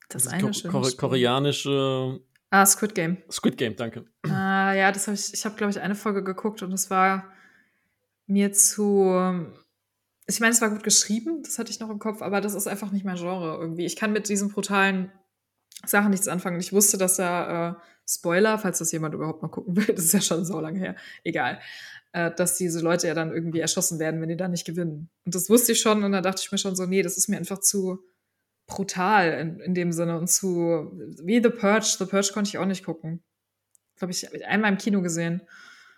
Das, 0.09 0.25
das 0.25 0.27
eine 0.29 0.53
schöne 0.53 0.73
Ko 0.73 0.85
Spiel. 0.85 0.97
Koreanische. 0.97 2.21
Ah, 2.51 2.67
Squid 2.67 2.95
Game. 2.95 3.19
Squid 3.31 3.57
Game, 3.57 3.77
danke. 3.77 4.05
Ah, 4.29 4.73
ja, 4.75 4.93
das 4.93 5.07
habe 5.07 5.17
ich. 5.17 5.33
Ich 5.33 5.45
habe, 5.45 5.57
glaube 5.57 5.71
ich, 5.71 5.81
eine 5.81 5.95
Folge 5.95 6.23
geguckt 6.23 6.63
und 6.63 6.73
es 6.73 6.91
war 6.91 7.33
mir 8.27 8.53
zu 8.53 9.45
ich 10.27 10.41
meine, 10.41 10.53
es 10.53 10.61
war 10.61 10.71
gut 10.71 10.83
geschrieben, 10.83 11.43
das 11.43 11.59
hatte 11.59 11.71
ich 11.71 11.81
noch 11.81 11.91
im 11.91 11.99
Kopf, 11.99 12.23
aber 12.23 12.41
das 12.41 12.55
ist 12.55 12.67
einfach 12.67 12.91
nicht 12.91 13.05
mein 13.05 13.17
Genre 13.17 13.59
irgendwie. 13.61 13.85
Ich 13.85 13.97
kann 13.97 14.13
mit 14.13 14.29
diesen 14.29 14.49
brutalen 14.51 15.13
Sachen 15.85 16.11
nichts 16.11 16.29
anfangen. 16.29 16.59
Ich 16.61 16.73
wusste, 16.73 16.97
dass 16.97 17.17
da 17.17 17.71
äh, 17.71 17.75
Spoiler, 18.09 18.59
falls 18.59 18.79
das 18.79 18.93
jemand 18.93 19.15
überhaupt 19.15 19.43
mal 19.43 19.49
gucken 19.49 19.77
will, 19.77 19.87
das 19.95 20.07
ist 20.07 20.15
ja 20.15 20.21
schon 20.21 20.45
so 20.45 20.61
lange 20.61 20.79
her, 20.79 20.97
egal, 21.25 21.61
äh, 22.13 22.31
dass 22.35 22.57
diese 22.57 22.81
Leute 22.81 23.07
ja 23.07 23.15
dann 23.15 23.33
irgendwie 23.33 23.61
erschossen 23.61 23.99
werden, 23.99 24.21
wenn 24.21 24.29
die 24.29 24.37
da 24.37 24.49
nicht 24.49 24.65
gewinnen. 24.65 25.11
Und 25.25 25.35
das 25.35 25.51
wusste 25.51 25.73
ich 25.73 25.81
schon 25.81 26.05
und 26.05 26.13
da 26.13 26.21
dachte 26.21 26.43
ich 26.43 26.53
mir 26.53 26.59
schon 26.59 26.77
so, 26.77 26.87
nee, 26.87 27.03
das 27.03 27.17
ist 27.17 27.29
mir 27.29 27.37
einfach 27.37 27.61
zu 27.61 28.03
brutal 28.67 29.33
in, 29.33 29.61
in 29.61 29.75
dem 29.75 29.93
Sinne 29.93 30.19
und 30.19 30.31
zu 30.31 30.91
wie 31.23 31.43
The 31.43 31.51
Purge. 31.51 31.97
The 31.99 32.07
Purge 32.07 32.31
konnte 32.33 32.49
ich 32.49 32.59
auch 32.59 32.67
nicht 32.67 32.85
gucken. 32.85 33.23
Glaube 33.97 34.13
ich, 34.13 34.47
einmal 34.47 34.73
im 34.73 34.79
Kino 34.79 35.03
gesehen. 35.03 35.43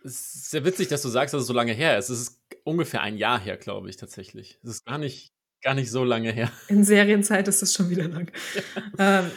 Es 0.04 0.34
ist 0.34 0.50
sehr 0.50 0.64
witzig, 0.64 0.88
dass 0.88 1.02
du 1.02 1.08
sagst, 1.08 1.32
dass 1.32 1.42
es 1.42 1.46
so 1.46 1.52
lange 1.52 1.72
her 1.72 1.98
ist. 1.98 2.10
Es 2.10 2.20
ist 2.20 2.35
ungefähr 2.66 3.02
ein 3.02 3.16
Jahr 3.16 3.40
her, 3.40 3.56
glaube 3.56 3.88
ich, 3.88 3.96
tatsächlich. 3.96 4.58
Es 4.62 4.70
ist 4.70 4.86
gar 4.86 4.98
nicht, 4.98 5.32
gar 5.62 5.74
nicht 5.74 5.90
so 5.90 6.04
lange 6.04 6.32
her. 6.32 6.50
In 6.68 6.84
Serienzeit 6.84 7.48
ist 7.48 7.62
es 7.62 7.72
schon 7.72 7.88
wieder 7.90 8.08
lang. 8.08 8.30
ähm, 8.98 9.30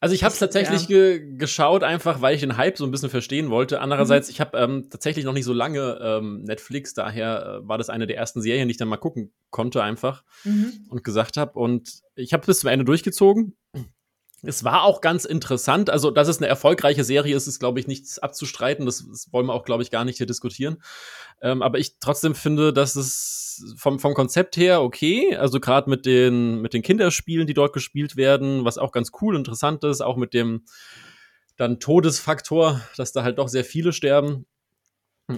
also 0.00 0.14
ich 0.14 0.24
habe 0.24 0.32
es 0.32 0.38
tatsächlich 0.38 0.82
ja. 0.82 0.88
ge 0.88 1.36
geschaut, 1.36 1.82
einfach 1.82 2.20
weil 2.20 2.34
ich 2.34 2.40
den 2.40 2.56
Hype 2.56 2.76
so 2.76 2.84
ein 2.84 2.90
bisschen 2.90 3.08
verstehen 3.08 3.50
wollte. 3.50 3.80
Andererseits, 3.80 4.28
mhm. 4.28 4.32
ich 4.32 4.40
habe 4.40 4.58
ähm, 4.58 4.88
tatsächlich 4.90 5.24
noch 5.24 5.32
nicht 5.32 5.44
so 5.44 5.52
lange 5.52 5.98
ähm, 6.02 6.42
Netflix, 6.42 6.92
daher 6.92 7.60
äh, 7.62 7.68
war 7.68 7.78
das 7.78 7.88
eine 7.88 8.06
der 8.06 8.16
ersten 8.16 8.42
Serien, 8.42 8.68
die 8.68 8.72
ich 8.72 8.78
dann 8.78 8.88
mal 8.88 8.96
gucken 8.96 9.32
konnte 9.50 9.82
einfach 9.82 10.24
mhm. 10.44 10.86
und 10.88 11.04
gesagt 11.04 11.36
habe. 11.36 11.58
Und 11.58 12.02
ich 12.16 12.32
habe 12.32 12.44
bis 12.44 12.60
zum 12.60 12.70
Ende 12.70 12.84
durchgezogen. 12.84 13.56
Es 14.44 14.64
war 14.64 14.82
auch 14.82 15.00
ganz 15.00 15.24
interessant. 15.24 15.88
Also, 15.88 16.10
dass 16.10 16.28
es 16.28 16.38
eine 16.38 16.48
erfolgreiche 16.48 17.04
Serie 17.04 17.36
ist, 17.36 17.46
ist, 17.46 17.60
glaube 17.60 17.78
ich, 17.78 17.86
nichts 17.86 18.18
abzustreiten. 18.18 18.86
Das, 18.86 19.06
das 19.08 19.32
wollen 19.32 19.46
wir 19.46 19.54
auch, 19.54 19.64
glaube 19.64 19.82
ich, 19.82 19.90
gar 19.90 20.04
nicht 20.04 20.16
hier 20.16 20.26
diskutieren. 20.26 20.82
Ähm, 21.40 21.62
aber 21.62 21.78
ich 21.78 21.98
trotzdem 22.00 22.34
finde, 22.34 22.72
dass 22.72 22.96
es 22.96 23.74
vom, 23.76 24.00
vom 24.00 24.14
Konzept 24.14 24.56
her 24.56 24.82
okay. 24.82 25.36
Also 25.36 25.60
gerade 25.60 25.88
mit 25.88 26.06
den, 26.06 26.60
mit 26.60 26.74
den 26.74 26.82
Kinderspielen, 26.82 27.46
die 27.46 27.54
dort 27.54 27.72
gespielt 27.72 28.16
werden, 28.16 28.64
was 28.64 28.78
auch 28.78 28.92
ganz 28.92 29.12
cool, 29.20 29.36
interessant 29.36 29.84
ist, 29.84 30.00
auch 30.00 30.16
mit 30.16 30.34
dem 30.34 30.64
dann 31.56 31.78
Todesfaktor, 31.78 32.80
dass 32.96 33.12
da 33.12 33.22
halt 33.22 33.38
doch 33.38 33.48
sehr 33.48 33.64
viele 33.64 33.92
sterben. 33.92 34.46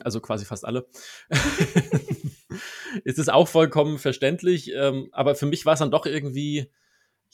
Also 0.03 0.21
quasi 0.21 0.47
fast 0.47 0.65
alle. 0.65 0.87
ist 3.05 3.19
es 3.19 3.29
auch 3.29 3.49
vollkommen 3.49 3.99
verständlich. 3.99 4.73
Ähm, 4.75 5.09
aber 5.13 5.35
für 5.35 5.47
mich 5.47 5.67
war 5.67 5.75
es 5.75 5.81
dann 5.81 5.91
doch 5.91 6.07
irgendwie 6.07 6.71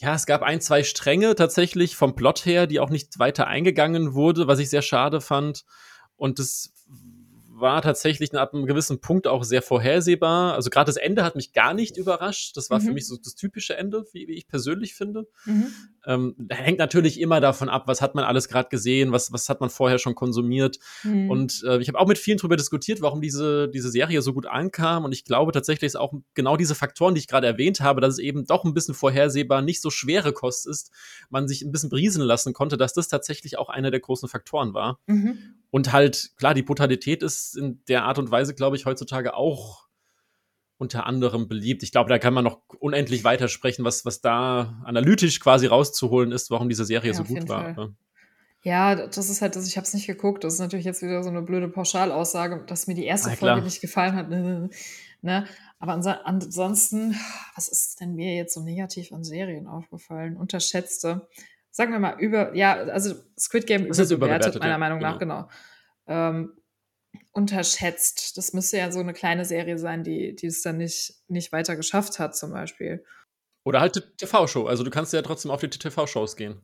ja, 0.01 0.15
es 0.15 0.25
gab 0.25 0.43
ein, 0.43 0.63
zwei 0.63 0.83
Stränge 0.83 1.35
tatsächlich 1.35 1.95
vom 1.95 2.15
Plot 2.15 2.47
her, 2.47 2.67
die 2.67 2.81
auch 2.81 2.89
nicht 2.89 3.19
weiter 3.19 3.47
eingegangen 3.47 4.15
wurde, 4.15 4.47
was 4.47 4.59
ich 4.59 4.71
sehr 4.71 4.81
schade 4.81 5.21
fand. 5.21 5.67
Und 6.17 6.39
das 6.39 6.73
war 7.61 7.83
tatsächlich 7.83 8.35
ab 8.35 8.55
einem 8.55 8.67
gewissen 8.67 9.01
Punkt 9.01 9.27
auch 9.27 9.45
sehr 9.45 9.63
vorhersehbar. 9.63 10.55
Also 10.55 10.71
gerade 10.71 10.87
das 10.87 10.97
Ende 10.97 11.25
hat 11.25 11.37
mich 11.37 11.53
gar 11.53 11.75
nicht 11.75 11.97
überrascht. 11.97 12.57
Das 12.57 12.71
war 12.71 12.81
mhm. 12.81 12.85
für 12.85 12.93
mich 12.93 13.07
so 13.07 13.17
das 13.17 13.35
typische 13.35 13.77
Ende, 13.77 14.05
wie, 14.13 14.29
wie 14.29 14.35
ich 14.35 14.49
persönlich 14.49 14.95
finde. 14.95 15.27
Mhm. 15.45 15.67
Ähm, 16.07 16.35
hängt 16.51 16.79
natürlich 16.79 17.21
immer 17.21 17.41
davon 17.41 17.69
ab, 17.69 17.85
was 17.87 18.01
hat 18.01 18.15
man 18.15 18.25
alles 18.25 18.49
gerade 18.49 18.69
gesehen, 18.69 19.13
was, 19.13 19.33
was 19.33 19.49
hat 19.49 19.61
man 19.61 19.71
vorher 19.71 19.99
schon 19.99 20.15
konsumiert. 20.15 20.79
Mhm. 21.03 21.31
Und 21.31 21.63
äh, 21.65 21.79
ich 21.79 21.89
habe 21.89 21.99
auch 21.99 22.07
mit 22.07 22.19
vielen 22.19 22.39
darüber 22.39 22.57
diskutiert, 22.57 23.03
warum 23.03 23.21
diese, 23.21 23.69
diese 23.69 23.91
Serie 23.91 24.23
so 24.23 24.33
gut 24.33 24.47
ankam. 24.47 25.05
Und 25.05 25.13
ich 25.13 25.25
glaube 25.25 25.53
tatsächlich 25.53 25.89
ist 25.89 25.97
auch 25.97 26.13
genau 26.35 26.57
diese 26.57 26.75
Faktoren, 26.75 27.15
die 27.15 27.21
ich 27.21 27.29
gerade 27.29 27.47
erwähnt 27.47 27.81
habe, 27.81 28.01
dass 28.01 28.15
es 28.15 28.19
eben 28.19 28.47
doch 28.47 28.65
ein 28.65 28.75
bisschen 28.75 28.95
vorhersehbar, 28.95 29.63
nicht 29.63 29.83
so 29.83 29.91
schwere 29.91 30.33
Kost 30.33 30.67
ist, 30.67 30.91
man 31.29 31.49
sich 31.49 31.63
ein 31.63 31.73
bisschen 31.73 31.91
briesen 31.91 32.23
lassen 32.23 32.53
konnte, 32.53 32.77
dass 32.77 32.95
das 32.95 33.09
tatsächlich 33.09 33.59
auch 33.59 33.69
einer 33.69 33.91
der 33.91 34.01
großen 34.01 34.29
Faktoren 34.29 34.75
war. 34.75 34.99
Und 35.71 35.93
halt, 35.93 36.33
klar, 36.37 36.55
die 36.55 36.63
Brutalität 36.63 37.23
ist 37.23 37.57
in 37.57 37.83
der 37.89 38.05
Art 38.05 38.19
und 38.19 38.31
Weise, 38.31 38.55
glaube 38.55 38.77
ich, 38.77 38.87
heutzutage 38.87 39.35
auch 39.35 39.89
unter 40.79 41.07
anderem 41.07 41.47
beliebt. 41.47 41.83
Ich 41.83 41.93
glaube, 41.93 42.09
da 42.09 42.19
kann 42.19 42.33
man 42.33 42.43
noch 42.43 42.63
unendlich 42.79 43.23
weitersprechen, 43.23 43.85
was, 43.85 44.05
was 44.05 44.21
da 44.21 44.81
analytisch 44.85 45.39
quasi 45.39 45.67
rauszuholen 45.67 46.33
ist, 46.33 46.51
warum 46.51 46.69
diese 46.69 46.87
Serie 46.87 47.11
ja, 47.11 47.17
so 47.17 47.25
gut 47.25 47.49
war. 47.49 47.73
Ne? 47.75 47.95
Ja, 48.63 48.95
das 49.07 49.31
ist 49.31 49.43
halt, 49.43 49.57
das, 49.57 49.67
ich 49.67 49.77
habe 49.77 49.87
es 49.87 49.95
nicht 49.95 50.07
geguckt. 50.07 50.43
Das 50.43 50.55
ist 50.55 50.61
natürlich 50.61 50.87
jetzt 50.87 51.03
wieder 51.03 51.23
so 51.23 51.29
eine 51.29 51.43
blöde 51.43 51.69
Pauschalaussage, 51.69 52.65
dass 52.67 52.87
mir 52.87 52.95
die 52.95 53.05
erste 53.05 53.31
ah, 53.31 53.37
Folge 53.37 53.63
nicht 53.63 53.81
gefallen 53.81 54.15
hat. 54.15 54.29
ne? 55.23 55.47
Aber 55.79 55.93
ansonsten, 56.25 57.15
was 57.55 57.69
ist 57.69 58.01
denn 58.01 58.15
mir 58.15 58.35
jetzt 58.35 58.55
so 58.55 58.63
negativ 58.63 59.13
an 59.13 59.23
Serien 59.23 59.67
aufgefallen? 59.67 60.37
Unterschätzte 60.37 61.29
sagen 61.71 61.93
wir 61.93 61.99
mal, 61.99 62.19
über, 62.19 62.55
ja, 62.55 62.75
also 62.75 63.15
Squid 63.39 63.67
Game 63.67 63.87
ist 63.87 63.99
überbewertet, 63.99 64.59
meiner 64.59 64.79
Meinung 64.79 64.99
nach, 64.99 65.19
genau. 65.19 65.49
genau. 66.07 66.31
Ähm, 66.33 66.53
unterschätzt. 67.33 68.37
Das 68.37 68.53
müsste 68.53 68.79
ja 68.79 68.91
so 68.91 69.01
eine 69.01 69.13
kleine 69.13 69.45
Serie 69.45 69.79
sein, 69.79 70.05
die, 70.05 70.35
die 70.35 70.47
es 70.47 70.63
dann 70.63 70.79
nicht, 70.79 71.15
nicht 71.29 71.53
weiter 71.53 71.77
geschafft 71.77 72.19
hat, 72.19 72.37
zum 72.37 72.51
Beispiel. 72.53 73.05
Oder 73.65 73.81
halt 73.81 74.17
TV-Show. 74.19 74.67
Also 74.67 74.85
du 74.85 74.91
kannst 74.91 75.13
ja 75.13 75.23
trotzdem 75.23 75.51
auf 75.51 75.61
die 75.61 75.71
TV-Shows 75.71 76.37
gehen. 76.37 76.61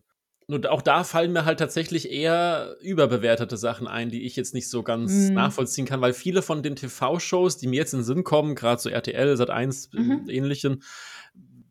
Nur 0.49 0.71
auch 0.71 0.83
da 0.83 1.03
fallen 1.03 1.33
mir 1.33 1.45
halt 1.45 1.59
tatsächlich 1.59 2.11
eher 2.11 2.77
überbewertete 2.81 3.57
Sachen 3.57 3.89
ein, 3.89 4.11
die 4.11 4.25
ich 4.25 4.37
jetzt 4.37 4.55
nicht 4.55 4.71
so 4.71 4.85
ganz 4.85 5.13
mm. 5.13 5.35
nachvollziehen 5.35 5.87
kann, 5.87 6.01
weil 6.01 6.13
viele 6.13 6.41
von 6.41 6.63
den 6.63 6.77
TV-Shows, 6.77 7.59
die 7.59 7.67
mir 7.67 7.77
jetzt 7.77 7.93
in 7.95 8.01
den 8.01 8.05
Sinn 8.05 8.23
kommen, 8.23 8.55
gerade 8.55 8.81
so 8.81 8.89
RTL, 8.89 9.35
Sat1, 9.35 9.89
mhm. 9.97 10.31
ähnlichen, 10.31 10.85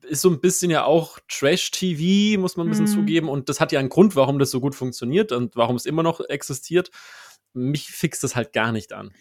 ist 0.08 0.22
so 0.22 0.30
ein 0.30 0.40
bisschen 0.40 0.72
ja 0.72 0.86
auch 0.86 1.20
Trash-TV, 1.28 2.40
muss 2.40 2.58
man 2.58 2.68
ein 2.68 2.70
bisschen 2.70 2.86
mhm. 2.86 2.90
zugeben. 2.90 3.30
Und 3.30 3.50
das 3.50 3.60
hat 3.60 3.72
ja 3.72 3.80
einen 3.80 3.90
Grund, 3.90 4.16
warum 4.16 4.40
das 4.40 4.52
so 4.52 4.60
gut 4.60 4.76
funktioniert 4.76 5.32
und 5.32 5.56
warum 5.56 5.76
es 5.76 5.86
immer 5.86 6.04
noch 6.04 6.20
existiert. 6.22 6.92
Mich 7.54 7.92
fixt 7.92 8.24
das 8.24 8.36
halt 8.36 8.54
gar 8.54 8.72
nicht 8.72 8.94
an. 8.94 9.12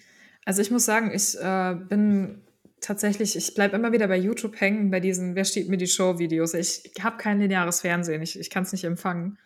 Also 0.44 0.60
ich 0.60 0.70
muss 0.70 0.84
sagen, 0.84 1.10
ich 1.14 1.38
äh, 1.38 1.74
bin 1.88 2.42
tatsächlich, 2.80 3.36
ich 3.36 3.54
bleibe 3.54 3.76
immer 3.76 3.92
wieder 3.92 4.08
bei 4.08 4.18
YouTube 4.18 4.60
hängen, 4.60 4.90
bei 4.90 5.00
diesen 5.00 5.34
Wer 5.34 5.44
steht 5.44 5.68
mir 5.68 5.76
die 5.76 5.86
Show-Videos. 5.86 6.54
Ich 6.54 6.92
habe 7.00 7.16
kein 7.16 7.40
lineares 7.40 7.80
Fernsehen, 7.80 8.22
ich, 8.22 8.38
ich 8.38 8.50
kann 8.50 8.64
es 8.64 8.72
nicht 8.72 8.84
empfangen, 8.84 9.38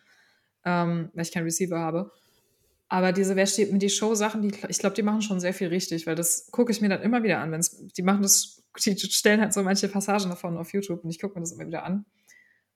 ähm, 0.65 1.09
weil 1.13 1.23
ich 1.23 1.31
keinen 1.31 1.45
Receiver 1.45 1.79
habe. 1.79 2.11
Aber 2.89 3.11
diese 3.11 3.35
Wer 3.35 3.45
steht 3.45 3.71
mir 3.71 3.77
die 3.77 3.89
Show-Sachen, 3.89 4.41
die, 4.41 4.51
ich 4.67 4.79
glaube, 4.79 4.95
die 4.95 5.03
machen 5.03 5.21
schon 5.21 5.39
sehr 5.39 5.53
viel 5.53 5.67
richtig, 5.67 6.07
weil 6.07 6.15
das 6.15 6.49
gucke 6.51 6.71
ich 6.71 6.81
mir 6.81 6.89
dann 6.89 7.01
immer 7.01 7.23
wieder 7.23 7.39
an. 7.39 7.51
Wenn's, 7.51 7.77
die 7.93 8.01
machen 8.01 8.23
das, 8.23 8.58
die 8.85 8.97
stellen 8.97 9.41
halt 9.41 9.53
so 9.53 9.63
manche 9.63 9.87
Passagen 9.87 10.29
davon 10.29 10.57
auf 10.57 10.73
YouTube 10.73 11.03
und 11.03 11.09
ich 11.09 11.19
gucke 11.19 11.35
mir 11.35 11.41
das 11.41 11.51
immer 11.51 11.67
wieder 11.67 11.83
an. 11.83 12.05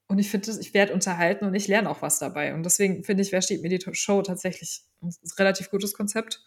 Und 0.07 0.19
ich 0.19 0.29
finde, 0.29 0.51
ich 0.59 0.73
werde 0.73 0.93
unterhalten 0.93 1.45
und 1.45 1.55
ich 1.55 1.67
lerne 1.67 1.89
auch 1.89 2.01
was 2.01 2.19
dabei. 2.19 2.53
Und 2.53 2.63
deswegen 2.63 3.03
finde 3.03 3.23
ich, 3.23 3.31
wer 3.31 3.41
steht 3.41 3.61
mir 3.61 3.69
die 3.69 3.79
Show 3.93 4.21
tatsächlich 4.21 4.83
ein 5.01 5.11
relativ 5.39 5.71
gutes 5.71 5.93
Konzept. 5.93 6.43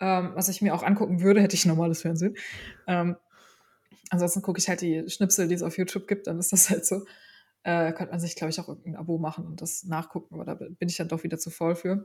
Ähm, 0.00 0.32
was 0.34 0.48
ich 0.48 0.60
mir 0.60 0.74
auch 0.74 0.82
angucken 0.82 1.22
würde, 1.22 1.40
hätte 1.40 1.54
ich 1.54 1.66
normales 1.66 2.02
Fernsehen. 2.02 2.36
Ähm, 2.86 3.16
ansonsten 4.10 4.42
gucke 4.42 4.58
ich 4.58 4.68
halt 4.68 4.80
die 4.80 5.08
Schnipsel, 5.08 5.48
die 5.48 5.54
es 5.54 5.62
auf 5.62 5.78
YouTube 5.78 6.08
gibt, 6.08 6.26
dann 6.26 6.38
ist 6.38 6.52
das 6.52 6.68
halt 6.70 6.84
so. 6.84 7.04
Äh, 7.62 7.92
könnte 7.92 8.10
man 8.12 8.20
sich, 8.20 8.36
glaube 8.36 8.50
ich, 8.50 8.60
auch 8.60 8.68
irgendein 8.68 8.96
Abo 8.96 9.16
machen 9.16 9.46
und 9.46 9.62
das 9.62 9.84
nachgucken, 9.84 10.34
aber 10.34 10.44
da 10.44 10.54
bin 10.54 10.88
ich 10.88 10.98
dann 10.98 11.08
doch 11.08 11.22
wieder 11.22 11.38
zu 11.38 11.48
voll 11.48 11.76
für. 11.76 12.04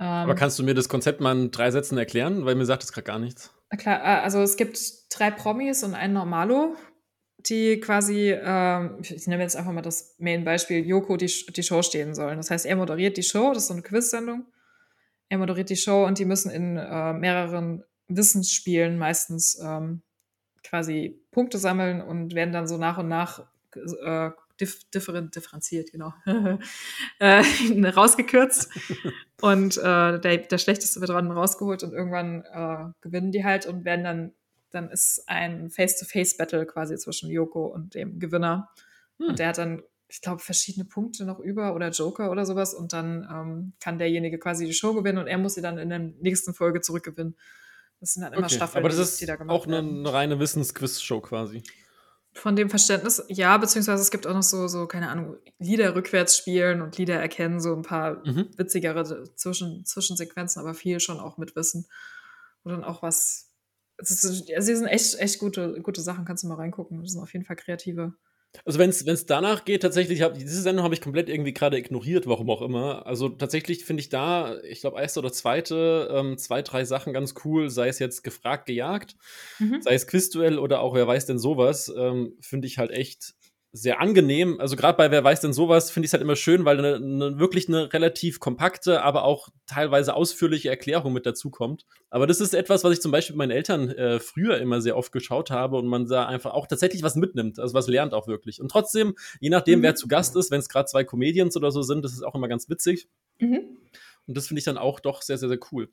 Ähm, 0.00 0.06
aber 0.06 0.34
kannst 0.34 0.58
du 0.58 0.64
mir 0.64 0.74
das 0.74 0.88
Konzept 0.88 1.20
mal 1.20 1.36
in 1.36 1.50
drei 1.50 1.70
Sätzen 1.70 1.98
erklären? 1.98 2.46
Weil 2.46 2.54
mir 2.54 2.64
sagt 2.64 2.82
das 2.82 2.92
gerade 2.92 3.04
gar 3.04 3.18
nichts. 3.18 3.52
Na 3.70 3.76
klar, 3.76 4.00
also 4.02 4.40
es 4.40 4.56
gibt 4.56 4.78
drei 5.10 5.30
Promis 5.30 5.84
und 5.84 5.94
einen 5.94 6.14
Normalo, 6.14 6.74
die 7.38 7.78
quasi, 7.80 8.32
ähm, 8.32 8.98
ich 9.02 9.26
nehme 9.26 9.42
jetzt 9.42 9.56
einfach 9.56 9.72
mal 9.72 9.82
das 9.82 10.16
Main-Beispiel, 10.18 10.84
Joko 10.86 11.16
die, 11.16 11.26
die 11.26 11.62
Show 11.62 11.82
stehen 11.82 12.14
sollen. 12.14 12.38
Das 12.38 12.50
heißt, 12.50 12.66
er 12.66 12.76
moderiert 12.76 13.16
die 13.18 13.22
Show, 13.22 13.50
das 13.52 13.64
ist 13.64 13.68
so 13.68 13.74
eine 13.74 13.82
Quiz-Sendung. 13.82 14.46
Er 15.28 15.38
moderiert 15.38 15.70
die 15.70 15.76
Show 15.76 16.04
und 16.06 16.18
die 16.18 16.24
müssen 16.24 16.50
in 16.50 16.76
äh, 16.76 17.12
mehreren 17.12 17.84
Wissensspielen 18.08 18.98
meistens 18.98 19.60
ähm, 19.62 20.02
quasi 20.64 21.22
Punkte 21.30 21.58
sammeln 21.58 22.00
und 22.00 22.34
werden 22.34 22.52
dann 22.52 22.66
so 22.66 22.78
nach 22.78 22.98
und 22.98 23.08
nach 23.08 23.44
äh, 23.74 24.30
dif 24.60 24.84
differen 24.90 25.30
differenziert, 25.30 25.90
genau, 25.92 26.12
äh, 27.18 27.42
rausgekürzt. 27.88 28.70
und 29.40 29.76
äh, 29.78 30.20
der, 30.20 30.38
der 30.38 30.58
Schlechteste 30.58 31.00
wird 31.00 31.10
dann 31.10 31.30
rausgeholt 31.30 31.82
und 31.82 31.92
irgendwann 31.92 32.44
äh, 32.44 32.92
gewinnen 33.00 33.32
die 33.32 33.44
halt 33.44 33.66
und 33.66 33.84
werden 33.84 34.04
dann, 34.04 34.32
dann 34.70 34.90
ist 34.90 35.24
ein 35.26 35.70
Face-to-Face-Battle 35.70 36.66
quasi 36.66 36.96
zwischen 36.96 37.30
Yoko 37.30 37.66
und 37.66 37.94
dem 37.94 38.18
Gewinner. 38.18 38.68
Hm. 39.18 39.28
Und 39.28 39.38
der 39.38 39.48
hat 39.48 39.58
dann, 39.58 39.82
ich 40.08 40.20
glaube, 40.20 40.42
verschiedene 40.42 40.84
Punkte 40.84 41.24
noch 41.24 41.38
über 41.38 41.74
oder 41.74 41.90
Joker 41.90 42.30
oder 42.30 42.44
sowas 42.44 42.74
und 42.74 42.92
dann 42.92 43.26
ähm, 43.30 43.72
kann 43.80 43.98
derjenige 43.98 44.38
quasi 44.38 44.66
die 44.66 44.74
Show 44.74 44.94
gewinnen 44.94 45.18
und 45.18 45.26
er 45.26 45.38
muss 45.38 45.54
sie 45.54 45.62
dann 45.62 45.78
in 45.78 45.88
der 45.88 45.98
nächsten 45.98 46.54
Folge 46.54 46.80
zurückgewinnen. 46.80 47.36
Das 48.00 48.14
sind 48.14 48.22
dann 48.22 48.32
immer 48.32 48.46
okay. 48.46 48.54
Staffeln, 48.54 48.82
Aber 48.82 48.88
das 48.88 48.98
ist 48.98 49.20
die 49.20 49.26
da 49.26 49.36
gemacht 49.36 49.54
auch 49.54 49.66
eine, 49.66 49.78
eine 49.78 50.12
reine 50.12 50.40
Wissensquiz-Show 50.40 51.20
quasi. 51.20 51.62
Von 52.32 52.54
dem 52.54 52.70
Verständnis, 52.70 53.24
ja, 53.28 53.56
beziehungsweise 53.58 54.02
es 54.02 54.10
gibt 54.12 54.26
auch 54.26 54.34
noch 54.34 54.42
so, 54.42 54.68
so 54.68 54.86
keine 54.86 55.08
Ahnung, 55.08 55.36
Lieder 55.58 55.94
rückwärts 55.96 56.36
spielen 56.36 56.80
und 56.80 56.96
Lieder 56.96 57.20
erkennen, 57.20 57.60
so 57.60 57.74
ein 57.74 57.82
paar 57.82 58.24
mhm. 58.26 58.50
witzigere 58.56 59.34
Zwischen, 59.34 59.84
Zwischensequenzen, 59.84 60.60
aber 60.60 60.74
viel 60.74 61.00
schon 61.00 61.18
auch 61.18 61.38
mit 61.38 61.56
Wissen. 61.56 61.86
Und 62.62 62.72
dann 62.72 62.84
auch 62.84 63.02
was. 63.02 63.50
Es 63.96 64.10
ist, 64.10 64.24
also, 64.24 64.66
sie 64.66 64.76
sind 64.76 64.86
echt, 64.86 65.18
echt 65.18 65.40
gute, 65.40 65.80
gute 65.82 66.00
Sachen, 66.00 66.24
kannst 66.24 66.44
du 66.44 66.48
mal 66.48 66.54
reingucken. 66.54 67.02
Das 67.02 67.12
sind 67.12 67.20
auf 67.20 67.32
jeden 67.32 67.44
Fall 67.44 67.56
kreative 67.56 68.14
also 68.64 68.78
wenn 68.78 68.90
es 68.90 69.26
danach 69.26 69.64
geht, 69.64 69.82
tatsächlich, 69.82 70.22
hab, 70.22 70.34
diese 70.34 70.60
Sendung 70.60 70.84
habe 70.84 70.94
ich 70.94 71.00
komplett 71.00 71.28
irgendwie 71.28 71.54
gerade 71.54 71.78
ignoriert, 71.78 72.26
warum 72.26 72.50
auch 72.50 72.62
immer. 72.62 73.06
Also 73.06 73.28
tatsächlich 73.28 73.84
finde 73.84 74.00
ich 74.00 74.08
da, 74.08 74.58
ich 74.62 74.80
glaube, 74.80 75.00
erste 75.00 75.20
oder 75.20 75.32
zweite, 75.32 76.10
ähm, 76.12 76.36
zwei, 76.36 76.62
drei 76.62 76.84
Sachen 76.84 77.12
ganz 77.12 77.34
cool, 77.44 77.70
sei 77.70 77.88
es 77.88 77.98
jetzt 77.98 78.22
gefragt, 78.22 78.66
gejagt, 78.66 79.16
mhm. 79.58 79.80
sei 79.82 79.94
es 79.94 80.06
Quizduell 80.06 80.58
oder 80.58 80.80
auch 80.80 80.94
wer 80.94 81.06
weiß 81.06 81.26
denn 81.26 81.38
sowas, 81.38 81.92
ähm, 81.96 82.36
finde 82.40 82.66
ich 82.66 82.78
halt 82.78 82.90
echt 82.90 83.34
sehr 83.72 84.00
angenehm. 84.00 84.58
Also 84.58 84.74
gerade 84.74 84.96
bei 84.96 85.10
Wer 85.10 85.22
weiß 85.22 85.40
denn 85.40 85.52
sowas, 85.52 85.90
finde 85.90 86.04
ich 86.04 86.10
es 86.10 86.12
halt 86.12 86.22
immer 86.22 86.34
schön, 86.34 86.64
weil 86.64 86.78
eine, 86.78 86.96
eine, 86.96 87.38
wirklich 87.38 87.68
eine 87.68 87.92
relativ 87.92 88.40
kompakte, 88.40 89.02
aber 89.02 89.24
auch 89.24 89.48
teilweise 89.66 90.14
ausführliche 90.14 90.68
Erklärung 90.68 91.12
mit 91.12 91.24
dazu 91.24 91.50
kommt. 91.50 91.86
Aber 92.10 92.26
das 92.26 92.40
ist 92.40 92.52
etwas, 92.52 92.82
was 92.82 92.94
ich 92.94 93.00
zum 93.00 93.12
Beispiel 93.12 93.34
mit 93.34 93.38
meinen 93.38 93.52
Eltern 93.52 93.90
äh, 93.90 94.18
früher 94.18 94.58
immer 94.58 94.80
sehr 94.80 94.96
oft 94.96 95.12
geschaut 95.12 95.50
habe 95.50 95.76
und 95.76 95.86
man 95.86 96.06
da 96.06 96.26
einfach 96.26 96.52
auch 96.52 96.66
tatsächlich 96.66 97.02
was 97.02 97.14
mitnimmt, 97.14 97.60
also 97.60 97.74
was 97.74 97.86
lernt 97.86 98.12
auch 98.12 98.26
wirklich. 98.26 98.60
Und 98.60 98.70
trotzdem, 98.70 99.14
je 99.38 99.50
nachdem, 99.50 99.78
mhm. 99.78 99.84
wer 99.84 99.94
zu 99.94 100.08
Gast 100.08 100.34
ist, 100.34 100.50
wenn 100.50 100.60
es 100.60 100.68
gerade 100.68 100.86
zwei 100.86 101.04
Comedians 101.04 101.56
oder 101.56 101.70
so 101.70 101.82
sind, 101.82 102.04
das 102.04 102.12
ist 102.12 102.22
auch 102.22 102.34
immer 102.34 102.48
ganz 102.48 102.68
witzig. 102.68 103.08
Mhm. 103.38 103.78
Und 104.26 104.36
das 104.36 104.48
finde 104.48 104.58
ich 104.58 104.64
dann 104.64 104.78
auch 104.78 104.98
doch 105.00 105.22
sehr, 105.22 105.38
sehr, 105.38 105.48
sehr 105.48 105.60
cool. 105.70 105.90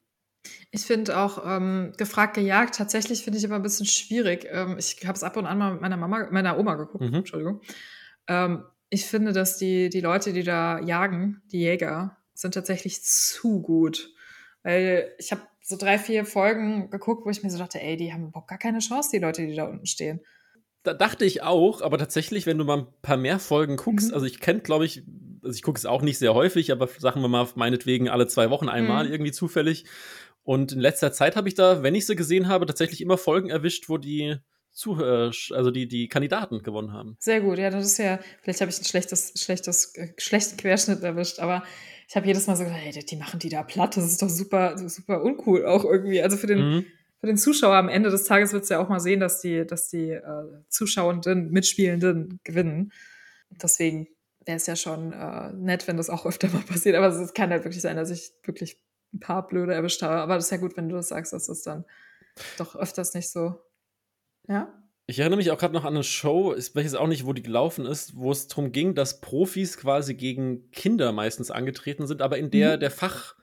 Ich 0.71 0.81
finde 0.81 1.17
auch 1.17 1.43
ähm, 1.45 1.93
gefragt 1.97 2.35
gejagt 2.35 2.75
tatsächlich 2.75 3.23
finde 3.23 3.39
ich 3.39 3.43
immer 3.43 3.55
ein 3.55 3.63
bisschen 3.63 3.85
schwierig. 3.85 4.47
Ähm, 4.49 4.77
ich 4.77 5.05
habe 5.05 5.15
es 5.15 5.23
ab 5.23 5.37
und 5.37 5.45
an 5.45 5.57
mal 5.57 5.73
mit 5.73 5.81
meiner 5.81 5.97
Mama, 5.97 6.27
meiner 6.31 6.57
Oma 6.57 6.75
geguckt. 6.75 7.03
Mhm. 7.03 7.15
Entschuldigung. 7.15 7.61
Ähm, 8.27 8.63
ich 8.89 9.05
finde, 9.05 9.33
dass 9.33 9.57
die 9.57 9.89
die 9.89 10.01
Leute, 10.01 10.33
die 10.33 10.43
da 10.43 10.79
jagen, 10.79 11.41
die 11.51 11.59
Jäger, 11.59 12.17
sind 12.33 12.53
tatsächlich 12.53 13.03
zu 13.03 13.61
gut, 13.61 14.13
weil 14.63 15.13
ich 15.17 15.31
habe 15.31 15.41
so 15.61 15.75
drei 15.75 15.97
vier 15.97 16.25
Folgen 16.25 16.89
geguckt, 16.89 17.25
wo 17.25 17.29
ich 17.29 17.43
mir 17.43 17.49
so 17.49 17.57
dachte, 17.57 17.81
ey, 17.81 17.97
die 17.97 18.13
haben 18.13 18.27
überhaupt 18.27 18.47
gar 18.47 18.57
keine 18.57 18.79
Chance, 18.79 19.09
die 19.11 19.19
Leute, 19.19 19.45
die 19.45 19.55
da 19.55 19.65
unten 19.65 19.85
stehen. 19.85 20.21
Da 20.83 20.93
dachte 20.93 21.25
ich 21.25 21.43
auch, 21.43 21.81
aber 21.81 21.97
tatsächlich, 21.97 22.45
wenn 22.45 22.57
du 22.57 22.63
mal 22.63 22.77
ein 22.77 22.87
paar 23.01 23.17
mehr 23.17 23.39
Folgen 23.39 23.75
guckst, 23.75 24.09
mhm. 24.09 24.13
also 24.13 24.25
ich 24.25 24.39
kenne, 24.39 24.61
glaube 24.61 24.85
ich, 24.85 25.03
also 25.43 25.53
ich 25.53 25.63
gucke 25.63 25.77
es 25.77 25.85
auch 25.85 26.01
nicht 26.01 26.19
sehr 26.19 26.33
häufig, 26.33 26.71
aber 26.71 26.87
sagen 26.87 27.21
wir 27.21 27.27
mal 27.27 27.47
meinetwegen 27.55 28.07
alle 28.07 28.27
zwei 28.27 28.49
Wochen 28.49 28.69
einmal 28.69 29.05
mhm. 29.05 29.11
irgendwie 29.11 29.33
zufällig. 29.33 29.83
Und 30.47 30.71
in 30.71 30.79
letzter 30.79 31.11
Zeit 31.11 31.35
habe 31.35 31.49
ich 31.49 31.55
da, 31.55 31.83
wenn 31.83 31.93
ich 31.93 32.05
sie 32.05 32.15
gesehen 32.15 32.47
habe, 32.47 32.65
tatsächlich 32.65 33.01
immer 33.01 33.17
Folgen 33.17 33.49
erwischt, 33.49 33.89
wo 33.89 33.97
die 33.97 34.37
Zuhörer, 34.71 35.33
also 35.51 35.71
die, 35.71 35.89
die 35.89 36.07
Kandidaten 36.07 36.63
gewonnen 36.63 36.93
haben. 36.93 37.17
Sehr 37.19 37.41
gut, 37.41 37.57
ja, 37.57 37.69
das 37.69 37.85
ist 37.85 37.97
ja, 37.97 38.17
vielleicht 38.41 38.61
habe 38.61 38.71
ich 38.71 38.79
ein 38.79 38.85
schlechtes, 38.85 39.33
schlechtes, 39.35 39.93
äh, 39.95 40.13
schlechten 40.17 40.55
Querschnitt 40.55 41.03
erwischt, 41.03 41.39
aber 41.39 41.63
ich 42.07 42.15
habe 42.15 42.27
jedes 42.27 42.47
Mal 42.47 42.55
so 42.55 42.63
gedacht, 42.63 42.79
hey, 42.81 42.93
die 42.93 43.15
machen 43.17 43.41
die 43.41 43.49
da 43.49 43.61
platt, 43.61 43.97
das 43.97 44.05
ist 44.05 44.21
doch 44.21 44.29
super, 44.29 44.77
super 44.77 45.21
uncool 45.21 45.65
auch 45.65 45.83
irgendwie. 45.83 46.21
Also 46.21 46.37
für 46.37 46.47
den, 46.47 46.59
mhm. 46.59 46.85
für 47.19 47.27
den 47.27 47.37
Zuschauer 47.37 47.75
am 47.75 47.89
Ende 47.89 48.09
des 48.09 48.23
Tages 48.23 48.53
wird 48.53 48.63
es 48.63 48.69
ja 48.69 48.79
auch 48.79 48.87
mal 48.87 49.01
sehen, 49.01 49.19
dass 49.19 49.41
die, 49.41 49.65
dass 49.67 49.89
die 49.89 50.11
äh, 50.11 50.23
Zuschauenden, 50.69 51.51
Mitspielenden 51.51 52.39
gewinnen. 52.45 52.93
Deswegen 53.61 54.07
wäre 54.45 54.55
es 54.55 54.65
ja 54.65 54.77
schon 54.77 55.11
äh, 55.11 55.51
nett, 55.51 55.89
wenn 55.89 55.97
das 55.97 56.09
auch 56.09 56.25
öfter 56.25 56.47
mal 56.47 56.61
passiert, 56.61 56.95
aber 56.95 57.07
es 57.07 57.33
kann 57.33 57.49
halt 57.49 57.65
wirklich 57.65 57.81
sein, 57.81 57.97
dass 57.97 58.11
ich 58.11 58.31
wirklich 58.45 58.77
ein 59.13 59.19
paar 59.19 59.47
blöde 59.47 59.73
erwischt 59.73 60.01
habe. 60.01 60.15
Aber 60.15 60.35
das 60.35 60.45
ist 60.45 60.51
ja 60.51 60.57
gut, 60.57 60.77
wenn 60.77 60.89
du 60.89 60.95
das 60.95 61.09
sagst, 61.09 61.33
dass 61.33 61.47
das 61.47 61.63
dann 61.63 61.85
doch 62.57 62.75
öfters 62.75 63.13
nicht 63.13 63.29
so. 63.29 63.61
Ja? 64.47 64.73
Ich 65.07 65.19
erinnere 65.19 65.37
mich 65.37 65.51
auch 65.51 65.57
gerade 65.57 65.73
noch 65.73 65.85
an 65.85 65.93
eine 65.93 66.03
Show, 66.03 66.53
ich 66.53 66.75
weiß 66.75 66.83
jetzt 66.83 66.97
auch 66.97 67.07
nicht, 67.07 67.25
wo 67.25 67.31
die 67.31 67.41
gelaufen 67.41 67.85
ist, 67.85 68.17
wo 68.17 68.31
es 68.31 68.47
darum 68.47 68.73
ging, 68.73 68.93
dass 68.93 69.21
Profis 69.21 69.77
quasi 69.77 70.15
gegen 70.15 70.69
Kinder 70.71 71.13
meistens 71.13 71.49
angetreten 71.49 72.07
sind, 72.07 72.21
aber 72.21 72.37
in 72.37 72.51
der, 72.51 72.75
mhm. 72.75 72.81
der 72.81 72.91
Fach, 72.91 73.35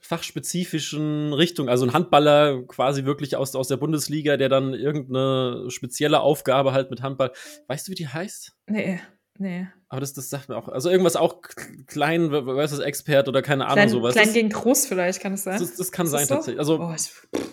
fachspezifischen 0.00 1.32
Richtung. 1.32 1.68
Also 1.68 1.86
ein 1.86 1.92
Handballer 1.92 2.64
quasi 2.66 3.04
wirklich 3.04 3.36
aus, 3.36 3.54
aus 3.54 3.68
der 3.68 3.76
Bundesliga, 3.76 4.36
der 4.36 4.48
dann 4.48 4.74
irgendeine 4.74 5.70
spezielle 5.70 6.20
Aufgabe 6.20 6.72
halt 6.72 6.90
mit 6.90 7.02
Handball. 7.02 7.32
Weißt 7.68 7.86
du, 7.86 7.92
wie 7.92 7.96
die 7.96 8.08
heißt? 8.08 8.56
Nee. 8.66 9.00
Nee. 9.38 9.68
Aber 9.88 10.00
das, 10.00 10.12
das 10.12 10.28
sagt 10.28 10.48
mir 10.48 10.56
auch. 10.56 10.68
Also 10.68 10.90
irgendwas 10.90 11.16
auch 11.16 11.40
klein 11.86 12.30
versus 12.30 12.80
Expert 12.80 13.28
oder 13.28 13.40
keine 13.40 13.64
Ahnung 13.64 13.76
klein, 13.76 13.88
sowas. 13.88 14.14
Klein 14.14 14.32
gegen 14.32 14.50
groß 14.50 14.86
vielleicht, 14.86 15.20
kann 15.20 15.34
es 15.34 15.44
sein? 15.44 15.58
Das, 15.58 15.76
das 15.76 15.92
kann 15.92 16.06
sein 16.06 16.26
so? 16.26 16.34
tatsächlich. 16.34 16.58
Also 16.58 16.80
oh, 16.80 16.94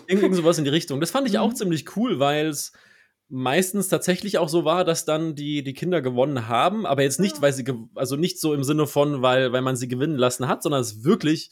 irgend 0.06 0.34
sowas 0.34 0.58
in 0.58 0.64
die 0.64 0.70
Richtung. 0.70 1.00
Das 1.00 1.10
fand 1.10 1.26
ich 1.28 1.34
mhm. 1.34 1.40
auch 1.40 1.54
ziemlich 1.54 1.96
cool, 1.96 2.18
weil 2.18 2.48
es 2.48 2.72
meistens 3.28 3.88
tatsächlich 3.88 4.38
auch 4.38 4.48
so 4.48 4.64
war, 4.64 4.84
dass 4.84 5.04
dann 5.04 5.34
die, 5.34 5.62
die 5.64 5.74
Kinder 5.74 6.00
gewonnen 6.00 6.48
haben, 6.48 6.86
aber 6.86 7.02
jetzt 7.02 7.18
nicht, 7.18 7.42
weil 7.42 7.52
sie, 7.52 7.64
also 7.94 8.16
nicht 8.16 8.40
so 8.40 8.54
im 8.54 8.62
Sinne 8.62 8.86
von, 8.86 9.22
weil, 9.22 9.52
weil 9.52 9.62
man 9.62 9.76
sie 9.76 9.88
gewinnen 9.88 10.16
lassen 10.16 10.46
hat, 10.46 10.62
sondern 10.62 10.80
es 10.80 11.02
wirklich 11.02 11.50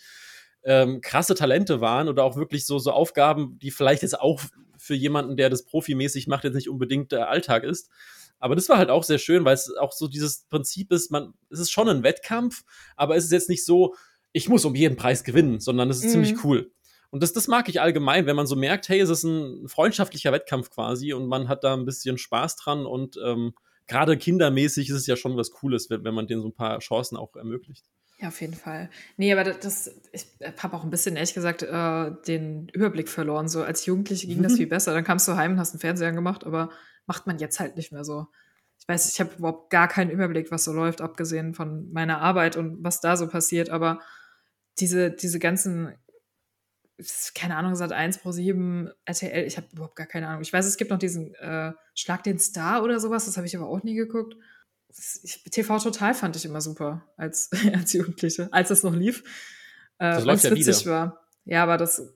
ähm, 0.65 1.01
krasse 1.01 1.35
Talente 1.35 1.81
waren 1.81 2.09
oder 2.09 2.25
auch 2.25 2.37
wirklich 2.37 2.65
so, 2.65 2.79
so 2.79 2.93
Aufgaben, 2.93 3.59
die 3.61 3.71
vielleicht 3.71 4.03
jetzt 4.03 4.21
auch 4.21 4.41
für 4.79 4.95
jemanden, 4.95 5.37
der 5.37 5.51
das 5.51 5.65
profimäßig 5.65 6.27
macht, 6.27 6.45
jetzt 6.45 6.55
nicht 6.55 6.69
unbedingt 6.69 7.11
der 7.11 7.29
Alltag 7.29 7.65
ist. 7.65 7.91
Aber 8.45 8.57
das 8.57 8.69
war 8.69 8.77
halt 8.77 8.91
auch 8.91 9.05
sehr 9.05 9.17
schön, 9.17 9.47
weil 9.47 9.55
es 9.55 9.75
auch 9.75 9.93
so 9.93 10.07
dieses 10.07 10.45
Prinzip 10.51 10.93
ist, 10.93 11.11
man, 11.11 11.33
es 11.49 11.61
ist 11.61 11.71
schon 11.71 11.89
ein 11.89 12.03
Wettkampf, 12.03 12.63
aber 12.95 13.17
es 13.17 13.25
ist 13.25 13.33
jetzt 13.33 13.49
nicht 13.49 13.65
so, 13.65 13.95
ich 14.33 14.51
muss 14.51 14.67
um 14.67 14.75
jeden 14.75 14.97
Preis 14.97 15.25
gewinnen, 15.25 15.61
sondern 15.61 15.89
es 15.89 16.01
ist 16.01 16.05
mhm. 16.05 16.11
ziemlich 16.11 16.45
cool. 16.45 16.71
Und 17.09 17.23
das, 17.23 17.33
das 17.33 17.49
mag 17.49 17.71
ich 17.71 17.81
allgemein, 17.81 18.27
wenn 18.27 18.37
man 18.37 18.47
so 18.47 18.55
merkt, 18.55 18.91
hey, 18.91 19.01
es 19.01 19.09
ist 19.09 19.23
ein 19.23 19.67
freundschaftlicher 19.67 20.31
Wettkampf 20.31 20.69
quasi 20.69 21.15
und 21.15 21.27
man 21.27 21.49
hat 21.49 21.65
da 21.65 21.73
ein 21.73 21.87
bisschen 21.87 22.19
Spaß 22.19 22.57
dran 22.57 22.85
und 22.85 23.19
ähm, 23.25 23.55
gerade 23.87 24.19
kindermäßig 24.19 24.91
ist 24.91 24.97
es 24.97 25.07
ja 25.07 25.17
schon 25.17 25.39
was 25.39 25.51
Cooles, 25.51 25.89
wenn, 25.89 26.05
wenn 26.05 26.13
man 26.13 26.27
denen 26.27 26.43
so 26.43 26.49
ein 26.49 26.55
paar 26.55 26.81
Chancen 26.81 27.17
auch 27.17 27.35
ermöglicht. 27.37 27.87
Ja, 28.19 28.29
auf 28.29 28.43
jeden 28.43 28.55
Fall. 28.57 28.91
Nee, 29.17 29.33
aber 29.33 29.45
das, 29.45 29.91
ich 30.13 30.27
habe 30.63 30.77
auch 30.77 30.85
ein 30.85 30.91
bisschen, 30.91 31.17
ehrlich 31.17 31.33
gesagt, 31.33 31.63
äh, 31.63 32.11
den 32.27 32.69
Überblick 32.75 33.09
verloren. 33.09 33.49
So 33.49 33.63
als 33.63 33.87
Jugendliche 33.87 34.27
ging 34.27 34.43
das 34.43 34.53
viel 34.57 34.67
besser. 34.67 34.93
Dann 34.93 35.03
kamst 35.03 35.27
du 35.29 35.35
heim 35.35 35.53
und 35.53 35.59
hast 35.59 35.73
einen 35.73 35.81
Fernseher 35.81 36.13
gemacht, 36.13 36.45
aber 36.45 36.69
macht 37.07 37.27
man 37.27 37.39
jetzt 37.39 37.61
halt 37.61 37.77
nicht 37.77 37.93
mehr 37.93 38.05
so. 38.05 38.27
Ich 38.79 38.89
weiß, 38.89 39.13
ich 39.13 39.21
habe 39.21 39.35
überhaupt 39.37 39.71
gar 39.71 39.89
keinen 39.89 40.11
Überblick, 40.11 40.51
was 40.51 40.65
so 40.65 40.73
läuft, 40.73 41.01
abgesehen 41.01 41.55
von 41.55 41.91
meiner 41.93 42.21
Arbeit 42.21 42.57
und 42.57 42.83
was 42.83 43.01
da 43.01 43.17
so 43.17 43.29
passiert, 43.29 43.71
aber 43.71 44.01
diese, 44.79 45.11
diese 45.11 45.39
ganzen, 45.39 45.95
keine 47.35 47.57
Ahnung, 47.57 47.77
Sat 47.77 47.93
1 47.93 48.19
Pro 48.19 48.33
7, 48.33 48.91
RTL, 49.05 49.47
ich 49.47 49.57
habe 49.57 49.69
überhaupt 49.73 49.97
gar 49.97 50.07
keine 50.07 50.29
Ahnung. 50.29 50.43
Ich 50.43 50.53
weiß, 50.53 50.67
es 50.67 50.77
gibt 50.77 50.91
noch 50.91 50.99
diesen 50.99 51.35
äh, 51.37 51.73
Schlag 51.95 52.23
den 52.25 52.39
Star 52.39 52.83
oder 52.83 53.01
sowas, 53.01 53.27
das 53.27 53.37
habe 53.37 53.47
ich 53.47 53.57
aber 53.57 53.69
auch 53.69 53.83
nie 53.83 53.95
geguckt. 53.95 54.37
Ich, 55.23 55.43
TV 55.45 55.79
Total 55.79 56.15
fand 56.15 56.37
ich 56.37 56.45
immer 56.45 56.61
super 56.61 57.05
als, 57.17 57.51
als 57.75 57.93
Jugendliche, 57.93 58.53
als 58.53 58.71
es 58.71 58.83
noch 58.83 58.95
lief. 58.95 59.23
äh, 59.99 60.15
das 60.15 60.25
läuft 60.25 60.45
ja 60.45 60.51
witzig 60.51 60.83
wieder. 60.83 60.91
war. 60.91 61.27
Ja, 61.45 61.63
aber 61.63 61.77
das. 61.77 62.13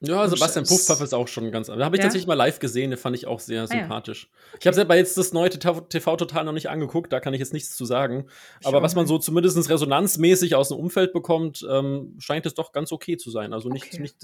Ja, 0.00 0.28
Sebastian 0.28 0.66
Puffpaff 0.66 1.00
ist 1.00 1.14
auch 1.14 1.28
schon 1.28 1.50
ganz. 1.50 1.68
Da 1.68 1.78
habe 1.82 1.96
ich 1.96 2.00
ja? 2.00 2.04
tatsächlich 2.04 2.26
mal 2.26 2.34
live 2.34 2.58
gesehen, 2.58 2.90
den 2.90 2.98
fand 2.98 3.16
ich 3.16 3.26
auch 3.26 3.40
sehr 3.40 3.66
sympathisch. 3.66 4.28
Ah, 4.30 4.36
ja. 4.52 4.58
Ich 4.60 4.66
habe 4.66 4.74
selber 4.74 4.96
jetzt 4.96 5.16
das 5.16 5.32
neue 5.32 5.48
TV-Total 5.50 6.44
noch 6.44 6.52
nicht 6.52 6.68
angeguckt, 6.68 7.12
da 7.12 7.20
kann 7.20 7.32
ich 7.32 7.40
jetzt 7.40 7.52
nichts 7.52 7.74
zu 7.76 7.84
sagen. 7.84 8.26
Ich 8.60 8.66
Aber 8.66 8.82
was 8.82 8.94
man 8.94 9.06
so 9.06 9.18
zumindest 9.18 9.70
resonanzmäßig 9.70 10.56
aus 10.56 10.68
dem 10.68 10.78
Umfeld 10.78 11.12
bekommt, 11.12 11.66
ähm, 11.70 12.16
scheint 12.18 12.44
es 12.44 12.54
doch 12.54 12.72
ganz 12.72 12.92
okay 12.92 13.16
zu 13.16 13.30
sein. 13.30 13.52
Also 13.52 13.68
nicht, 13.68 13.86
okay. 13.86 14.02
nicht 14.02 14.16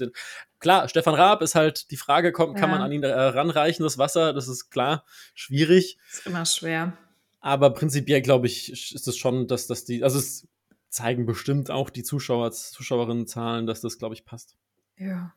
klar, 0.59 0.87
Stefan 0.87 1.15
Raab 1.15 1.41
ist 1.41 1.55
halt 1.55 1.89
die 1.89 1.97
Frage, 1.97 2.31
kommt, 2.31 2.55
ja. 2.55 2.59
kann 2.59 2.69
man 2.69 2.81
an 2.81 2.91
ihn 2.91 3.03
äh, 3.03 3.09
ranreichen, 3.11 3.83
das 3.83 3.97
Wasser, 3.97 4.33
das 4.33 4.47
ist 4.47 4.69
klar 4.69 5.03
schwierig. 5.33 5.97
Ist 6.11 6.27
immer 6.27 6.45
schwer. 6.45 6.93
Aber 7.39 7.71
prinzipiell 7.71 8.21
glaube 8.21 8.45
ich, 8.45 8.71
ist 8.71 9.07
es 9.07 9.17
schon, 9.17 9.47
dass, 9.47 9.65
dass 9.65 9.83
die, 9.83 10.03
also 10.03 10.19
es 10.19 10.47
zeigen 10.89 11.25
bestimmt 11.25 11.71
auch 11.71 11.89
die 11.89 12.03
Zuschauer, 12.03 12.51
Zuschauerinnenzahlen, 12.51 13.65
dass 13.65 13.81
das, 13.81 13.97
glaube 13.97 14.13
ich, 14.13 14.25
passt. 14.25 14.57
Ja. 14.97 15.33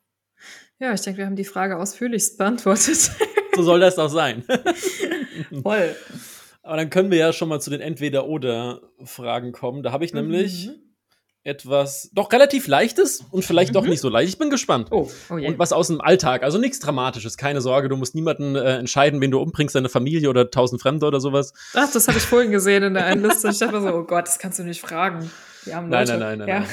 Ja, 0.79 0.93
ich 0.93 1.01
denke, 1.01 1.19
wir 1.19 1.27
haben 1.27 1.37
die 1.37 1.45
Frage 1.45 1.79
ausführlichst 1.79 2.39
beantwortet. 2.39 3.11
So 3.55 3.63
soll 3.63 3.81
das 3.81 3.99
auch 3.99 4.09
sein. 4.09 4.45
Voll. 5.63 5.95
Aber 6.63 6.77
dann 6.77 6.91
können 6.91 7.11
wir 7.11 7.19
ja 7.19 7.33
schon 7.33 7.49
mal 7.49 7.61
zu 7.61 7.71
den 7.71 7.81
Entweder-Oder-Fragen 7.81 9.53
kommen. 9.53 9.83
Da 9.83 9.93
habe 9.93 10.05
ich 10.05 10.13
nämlich 10.15 10.69
mhm. 10.69 10.75
etwas 11.45 12.11
doch 12.15 12.33
relativ 12.33 12.67
Leichtes 12.67 13.23
und 13.31 13.45
vielleicht 13.45 13.71
mhm. 13.71 13.75
doch 13.75 13.87
nicht 13.87 14.01
so 14.01 14.09
leicht. 14.09 14.31
Ich 14.31 14.39
bin 14.39 14.51
gespannt. 14.51 14.89
Oh, 14.91 15.11
oh 15.31 15.37
yeah. 15.37 15.49
Und 15.49 15.59
was 15.59 15.73
aus 15.73 15.89
dem 15.89 16.01
Alltag. 16.01 16.43
Also 16.43 16.59
nichts 16.59 16.81
Dramatisches. 16.81 17.37
Keine 17.37 17.61
Sorge, 17.61 17.89
du 17.89 17.97
musst 17.97 18.15
niemanden 18.15 18.57
äh, 18.57 18.79
entscheiden, 18.79 19.21
wen 19.21 19.31
du 19.31 19.41
umbringst, 19.41 19.75
deine 19.75 19.91
Familie 19.91 20.31
oder 20.31 20.51
tausend 20.51 20.81
Fremde 20.81 21.07
oder 21.07 21.21
sowas. 21.21 21.53
Ach, 21.75 21.93
das 21.93 22.09
habe 22.09 22.19
ich 22.19 22.25
vorhin 22.25 22.51
gesehen 22.51 22.83
in 22.83 22.95
der 22.95 23.05
einen 23.05 23.23
Liste. 23.23 23.51
Ich 23.51 23.59
dachte 23.59 23.81
so, 23.81 23.95
oh 23.95 24.05
Gott, 24.05 24.27
das 24.27 24.39
kannst 24.39 24.59
du 24.59 24.65
nicht 24.65 24.81
fragen. 24.81 25.31
Die 25.67 25.73
armen 25.73 25.91
Leute. 25.91 26.19
Nein, 26.19 26.21
nein, 26.21 26.39
nein, 26.39 26.39
nein. 26.39 26.49
Ja. 26.49 26.61
nein. 26.61 26.69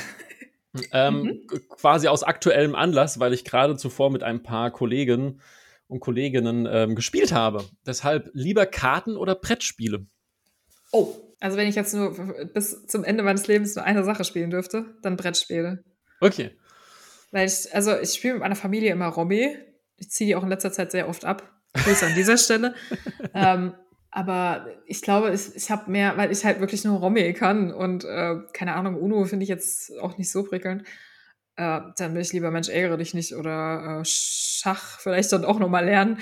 Ähm, 0.92 1.24
mhm. 1.24 1.48
Quasi 1.70 2.08
aus 2.08 2.24
aktuellem 2.24 2.76
Anlass, 2.76 3.20
weil 3.20 3.34
ich 3.34 3.44
gerade 3.44 3.76
zuvor 3.76 4.10
mit 4.10 4.24
ein 4.24 4.42
paar 4.44 4.72
Kollegen 4.72 5.42
und 5.88 6.00
Kolleginnen 6.00 6.68
ähm, 6.72 6.96
gespielt 6.96 7.34
habe. 7.34 7.66
Deshalb 7.86 8.30
lieber 8.34 8.66
Karten 8.66 9.18
oder 9.18 9.36
Brettspiele? 9.36 10.06
Oh, 10.94 11.16
also 11.40 11.58
wenn 11.58 11.68
ich 11.68 11.76
jetzt 11.76 11.94
nur 11.94 12.14
bis 12.54 12.86
zum 12.88 13.04
Ende 13.04 13.24
meines 13.24 13.48
Lebens 13.48 13.76
nur 13.76 13.84
eine 13.84 14.04
Sache 14.04 14.24
spielen 14.24 14.52
dürfte, 14.52 14.86
dann 15.02 15.18
Brettspiele. 15.18 15.84
Okay. 16.22 16.52
Weil 17.32 17.48
ich, 17.48 17.74
also 17.74 17.98
ich 17.98 18.14
spiele 18.14 18.36
mit 18.36 18.44
meiner 18.44 18.56
Familie 18.56 18.92
immer 18.92 19.08
Romy. 19.08 19.58
Ich 19.98 20.10
ziehe 20.10 20.28
die 20.28 20.36
auch 20.36 20.44
in 20.44 20.50
letzter 20.50 20.72
Zeit 20.72 20.92
sehr 20.92 21.10
oft 21.10 21.26
ab. 21.26 21.52
Grüße 21.74 22.06
an 22.06 22.16
dieser 22.16 22.38
Stelle. 22.38 22.76
ähm, 23.34 23.74
aber 24.12 24.68
ich 24.86 25.02
glaube, 25.02 25.34
ich, 25.34 25.56
ich 25.56 25.72
habe 25.72 25.90
mehr, 25.90 26.18
weil 26.18 26.32
ich 26.32 26.44
halt 26.44 26.60
wirklich 26.60 26.84
nur 26.84 27.00
Romy 27.00 27.34
kann 27.34 27.74
und 27.74 28.04
äh, 28.04 28.36
keine 28.54 28.76
Ahnung, 28.76 28.96
Uno 29.02 29.24
finde 29.24 29.44
ich 29.44 29.50
jetzt 29.50 29.98
auch 30.00 30.18
nicht 30.18 30.30
so 30.30 30.44
prickelnd. 30.44 30.84
Äh, 31.56 31.80
dann 31.98 32.14
will 32.14 32.22
ich 32.22 32.34
lieber 32.34 32.52
Mensch, 32.52 32.70
ärgere 32.70 32.98
dich 32.98 33.14
nicht 33.14 33.34
oder 33.34 34.02
äh, 34.02 34.06
Schach 34.06 35.00
vielleicht 35.00 35.32
dann 35.32 35.46
auch 35.46 35.60
nochmal 35.60 35.86
lernen. 35.86 36.20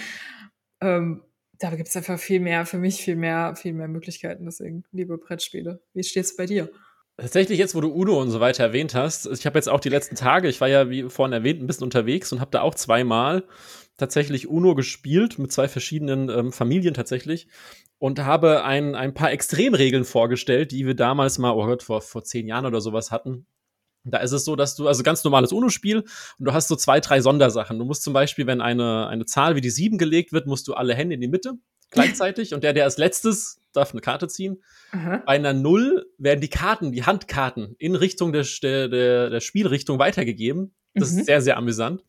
Ähm, 0.81 1.23
da 1.57 1.71
gibt 1.71 1.89
es 1.89 1.97
einfach 1.97 2.19
viel 2.19 2.39
mehr, 2.39 2.65
für 2.65 2.77
mich 2.77 3.01
viel 3.01 3.15
mehr, 3.15 3.55
viel 3.55 3.73
mehr 3.73 3.87
Möglichkeiten. 3.87 4.45
Deswegen 4.45 4.83
liebe 4.91 5.17
Brettspiele. 5.17 5.81
Wie 5.93 6.03
steht 6.03 6.25
es 6.25 6.35
bei 6.35 6.45
dir? 6.45 6.69
Tatsächlich 7.17 7.59
jetzt, 7.59 7.75
wo 7.75 7.81
du 7.81 7.89
Uno 7.91 8.21
und 8.21 8.29
so 8.29 8.39
weiter 8.39 8.63
erwähnt 8.63 8.95
hast, 8.95 9.25
ich 9.25 9.45
habe 9.45 9.57
jetzt 9.57 9.67
auch 9.67 9.81
die 9.81 9.89
letzten 9.89 10.15
Tage, 10.15 10.47
ich 10.47 10.61
war 10.61 10.69
ja 10.69 10.89
wie 10.89 11.09
vorhin 11.09 11.33
erwähnt 11.33 11.61
ein 11.61 11.67
bisschen 11.67 11.83
unterwegs 11.83 12.31
und 12.31 12.39
habe 12.39 12.51
da 12.51 12.61
auch 12.61 12.75
zweimal 12.75 13.43
tatsächlich 13.99 14.47
Uno 14.47 14.75
gespielt 14.75 15.37
mit 15.37 15.51
zwei 15.51 15.67
verschiedenen 15.67 16.29
ähm, 16.29 16.51
Familien 16.51 16.93
tatsächlich 16.93 17.47
und 17.99 18.19
habe 18.19 18.63
ein, 18.63 18.95
ein 18.95 19.13
paar 19.13 19.31
Extremregeln 19.31 20.05
vorgestellt, 20.05 20.71
die 20.71 20.87
wir 20.87 20.95
damals 20.95 21.37
mal, 21.37 21.51
oh 21.51 21.65
Gott, 21.65 21.83
vor, 21.83 22.01
vor 22.01 22.23
zehn 22.23 22.47
Jahren 22.47 22.65
oder 22.65 22.81
sowas 22.81 23.11
hatten. 23.11 23.45
Da 24.05 24.19
ist 24.19 24.31
es 24.31 24.45
so, 24.45 24.55
dass 24.55 24.75
du, 24.75 24.87
also 24.87 25.03
ganz 25.03 25.23
normales 25.23 25.51
UNO-Spiel 25.51 25.99
und 25.99 26.45
du 26.45 26.53
hast 26.53 26.69
so 26.69 26.75
zwei, 26.75 26.99
drei 26.99 27.21
Sondersachen. 27.21 27.77
Du 27.77 27.85
musst 27.85 28.03
zum 28.03 28.13
Beispiel, 28.13 28.47
wenn 28.47 28.61
eine, 28.61 29.07
eine 29.07 29.25
Zahl 29.25 29.55
wie 29.55 29.61
die 29.61 29.69
sieben 29.69 29.97
gelegt 29.97 30.31
wird, 30.31 30.47
musst 30.47 30.67
du 30.67 30.73
alle 30.73 30.95
Hände 30.95 31.15
in 31.15 31.21
die 31.21 31.27
Mitte 31.27 31.53
gleichzeitig 31.91 32.53
und 32.53 32.63
der, 32.63 32.73
der 32.73 32.85
als 32.85 32.97
letztes 32.97 33.59
darf 33.73 33.91
eine 33.91 34.01
Karte 34.01 34.27
ziehen. 34.27 34.63
Aha. 34.91 35.21
Bei 35.25 35.33
einer 35.33 35.53
Null 35.53 36.05
werden 36.17 36.41
die 36.41 36.49
Karten, 36.49 36.91
die 36.91 37.03
Handkarten 37.03 37.75
in 37.77 37.95
Richtung 37.95 38.31
der, 38.31 38.45
der, 38.63 39.29
der 39.29 39.39
Spielrichtung 39.41 39.99
weitergegeben. 39.99 40.73
Das 40.93 41.11
mhm. 41.11 41.19
ist 41.19 41.25
sehr, 41.25 41.41
sehr 41.41 41.57
amüsant. 41.57 42.03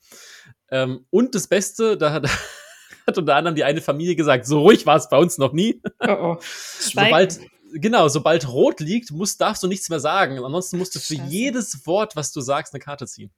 Ähm, 0.70 1.04
und 1.10 1.34
das 1.34 1.48
Beste, 1.48 1.96
da, 1.96 2.20
da 2.20 2.28
hat 3.06 3.18
unter 3.18 3.34
anderem 3.36 3.54
die 3.54 3.64
eine 3.64 3.80
Familie 3.80 4.16
gesagt, 4.16 4.46
so 4.46 4.60
ruhig 4.60 4.86
war 4.86 4.96
es 4.96 5.08
bei 5.08 5.16
uns 5.16 5.38
noch 5.38 5.52
nie. 5.52 5.82
Oh, 6.00 6.10
oh. 6.10 6.36
sobald, 6.78 7.40
genau, 7.74 8.08
sobald 8.08 8.48
rot 8.48 8.80
liegt, 8.80 9.10
musst, 9.10 9.40
darfst 9.40 9.62
du 9.62 9.66
nichts 9.68 9.88
mehr 9.88 10.00
sagen. 10.00 10.42
Ansonsten 10.42 10.78
musst 10.78 10.94
du 10.94 10.98
für 10.98 11.16
Scheiße. 11.16 11.28
jedes 11.28 11.86
Wort, 11.86 12.16
was 12.16 12.32
du 12.32 12.40
sagst, 12.40 12.72
eine 12.74 12.80
Karte 12.80 13.06
ziehen. 13.06 13.30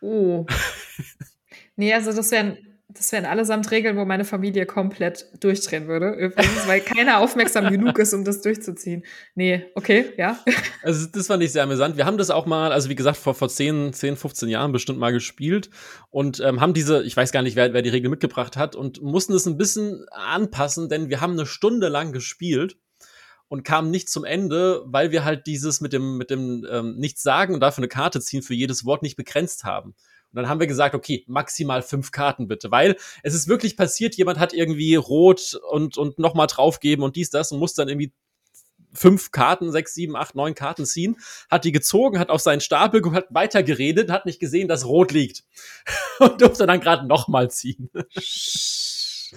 Oh. 0.00 0.46
nee, 1.76 1.92
also 1.92 2.12
das 2.12 2.30
wären 2.30 2.58
das 2.96 3.12
wären 3.12 3.24
allesamt 3.24 3.70
Regeln, 3.70 3.96
wo 3.96 4.04
meine 4.04 4.24
Familie 4.24 4.66
komplett 4.66 5.26
durchdrehen 5.40 5.88
würde, 5.88 6.10
übrigens, 6.10 6.66
weil 6.66 6.80
keiner 6.80 7.18
aufmerksam 7.18 7.68
genug 7.70 7.98
ist, 7.98 8.14
um 8.14 8.24
das 8.24 8.40
durchzuziehen. 8.40 9.04
Nee, 9.34 9.66
okay, 9.74 10.06
ja. 10.16 10.38
Also 10.82 11.06
das 11.06 11.26
fand 11.26 11.42
ich 11.42 11.52
sehr 11.52 11.64
amüsant. 11.64 11.96
Wir 11.96 12.06
haben 12.06 12.18
das 12.18 12.30
auch 12.30 12.46
mal, 12.46 12.72
also 12.72 12.88
wie 12.88 12.94
gesagt, 12.94 13.16
vor, 13.16 13.34
vor 13.34 13.48
10, 13.48 13.92
10, 13.92 14.16
15 14.16 14.48
Jahren 14.48 14.72
bestimmt 14.72 14.98
mal 14.98 15.12
gespielt 15.12 15.70
und 16.10 16.40
ähm, 16.40 16.60
haben 16.60 16.74
diese, 16.74 17.02
ich 17.02 17.16
weiß 17.16 17.32
gar 17.32 17.42
nicht, 17.42 17.56
wer, 17.56 17.72
wer 17.72 17.82
die 17.82 17.90
Regel 17.90 18.10
mitgebracht 18.10 18.56
hat 18.56 18.76
und 18.76 19.02
mussten 19.02 19.32
es 19.34 19.46
ein 19.46 19.56
bisschen 19.56 20.06
anpassen, 20.10 20.88
denn 20.88 21.08
wir 21.10 21.20
haben 21.20 21.32
eine 21.32 21.46
Stunde 21.46 21.88
lang 21.88 22.12
gespielt 22.12 22.76
und 23.48 23.64
kamen 23.64 23.90
nicht 23.90 24.08
zum 24.08 24.24
Ende, 24.24 24.82
weil 24.86 25.10
wir 25.10 25.24
halt 25.24 25.46
dieses 25.46 25.80
mit 25.80 25.92
dem, 25.92 26.16
mit 26.16 26.30
dem 26.30 26.66
ähm, 26.70 26.96
Nichts 26.96 27.22
sagen 27.22 27.54
und 27.54 27.60
dafür 27.60 27.82
eine 27.82 27.88
Karte 27.88 28.20
ziehen 28.20 28.42
für 28.42 28.54
jedes 28.54 28.84
Wort 28.84 29.02
nicht 29.02 29.16
begrenzt 29.16 29.64
haben. 29.64 29.94
Und 30.36 30.42
dann 30.42 30.50
haben 30.50 30.60
wir 30.60 30.66
gesagt, 30.66 30.94
okay, 30.94 31.24
maximal 31.26 31.80
fünf 31.80 32.10
Karten 32.10 32.46
bitte, 32.46 32.70
weil 32.70 32.96
es 33.22 33.32
ist 33.32 33.48
wirklich 33.48 33.74
passiert, 33.74 34.16
jemand 34.16 34.38
hat 34.38 34.52
irgendwie 34.52 34.94
rot 34.94 35.58
und, 35.70 35.96
und 35.96 36.18
nochmal 36.18 36.46
draufgeben 36.46 37.02
und 37.02 37.16
dies, 37.16 37.30
das 37.30 37.52
und 37.52 37.58
muss 37.58 37.72
dann 37.72 37.88
irgendwie 37.88 38.12
fünf 38.92 39.30
Karten, 39.30 39.72
sechs, 39.72 39.94
sieben, 39.94 40.14
acht, 40.14 40.34
neun 40.34 40.54
Karten 40.54 40.84
ziehen, 40.84 41.16
hat 41.50 41.64
die 41.64 41.72
gezogen, 41.72 42.18
hat 42.18 42.28
auf 42.28 42.42
seinen 42.42 42.60
Stapel 42.60 43.02
hat 43.14 43.28
weitergeredet, 43.30 44.10
hat 44.10 44.26
nicht 44.26 44.38
gesehen, 44.38 44.68
dass 44.68 44.84
rot 44.84 45.10
liegt 45.10 45.44
und 46.18 46.38
durfte 46.42 46.66
dann 46.66 46.80
gerade 46.80 47.06
nochmal 47.06 47.50
ziehen. 47.50 47.88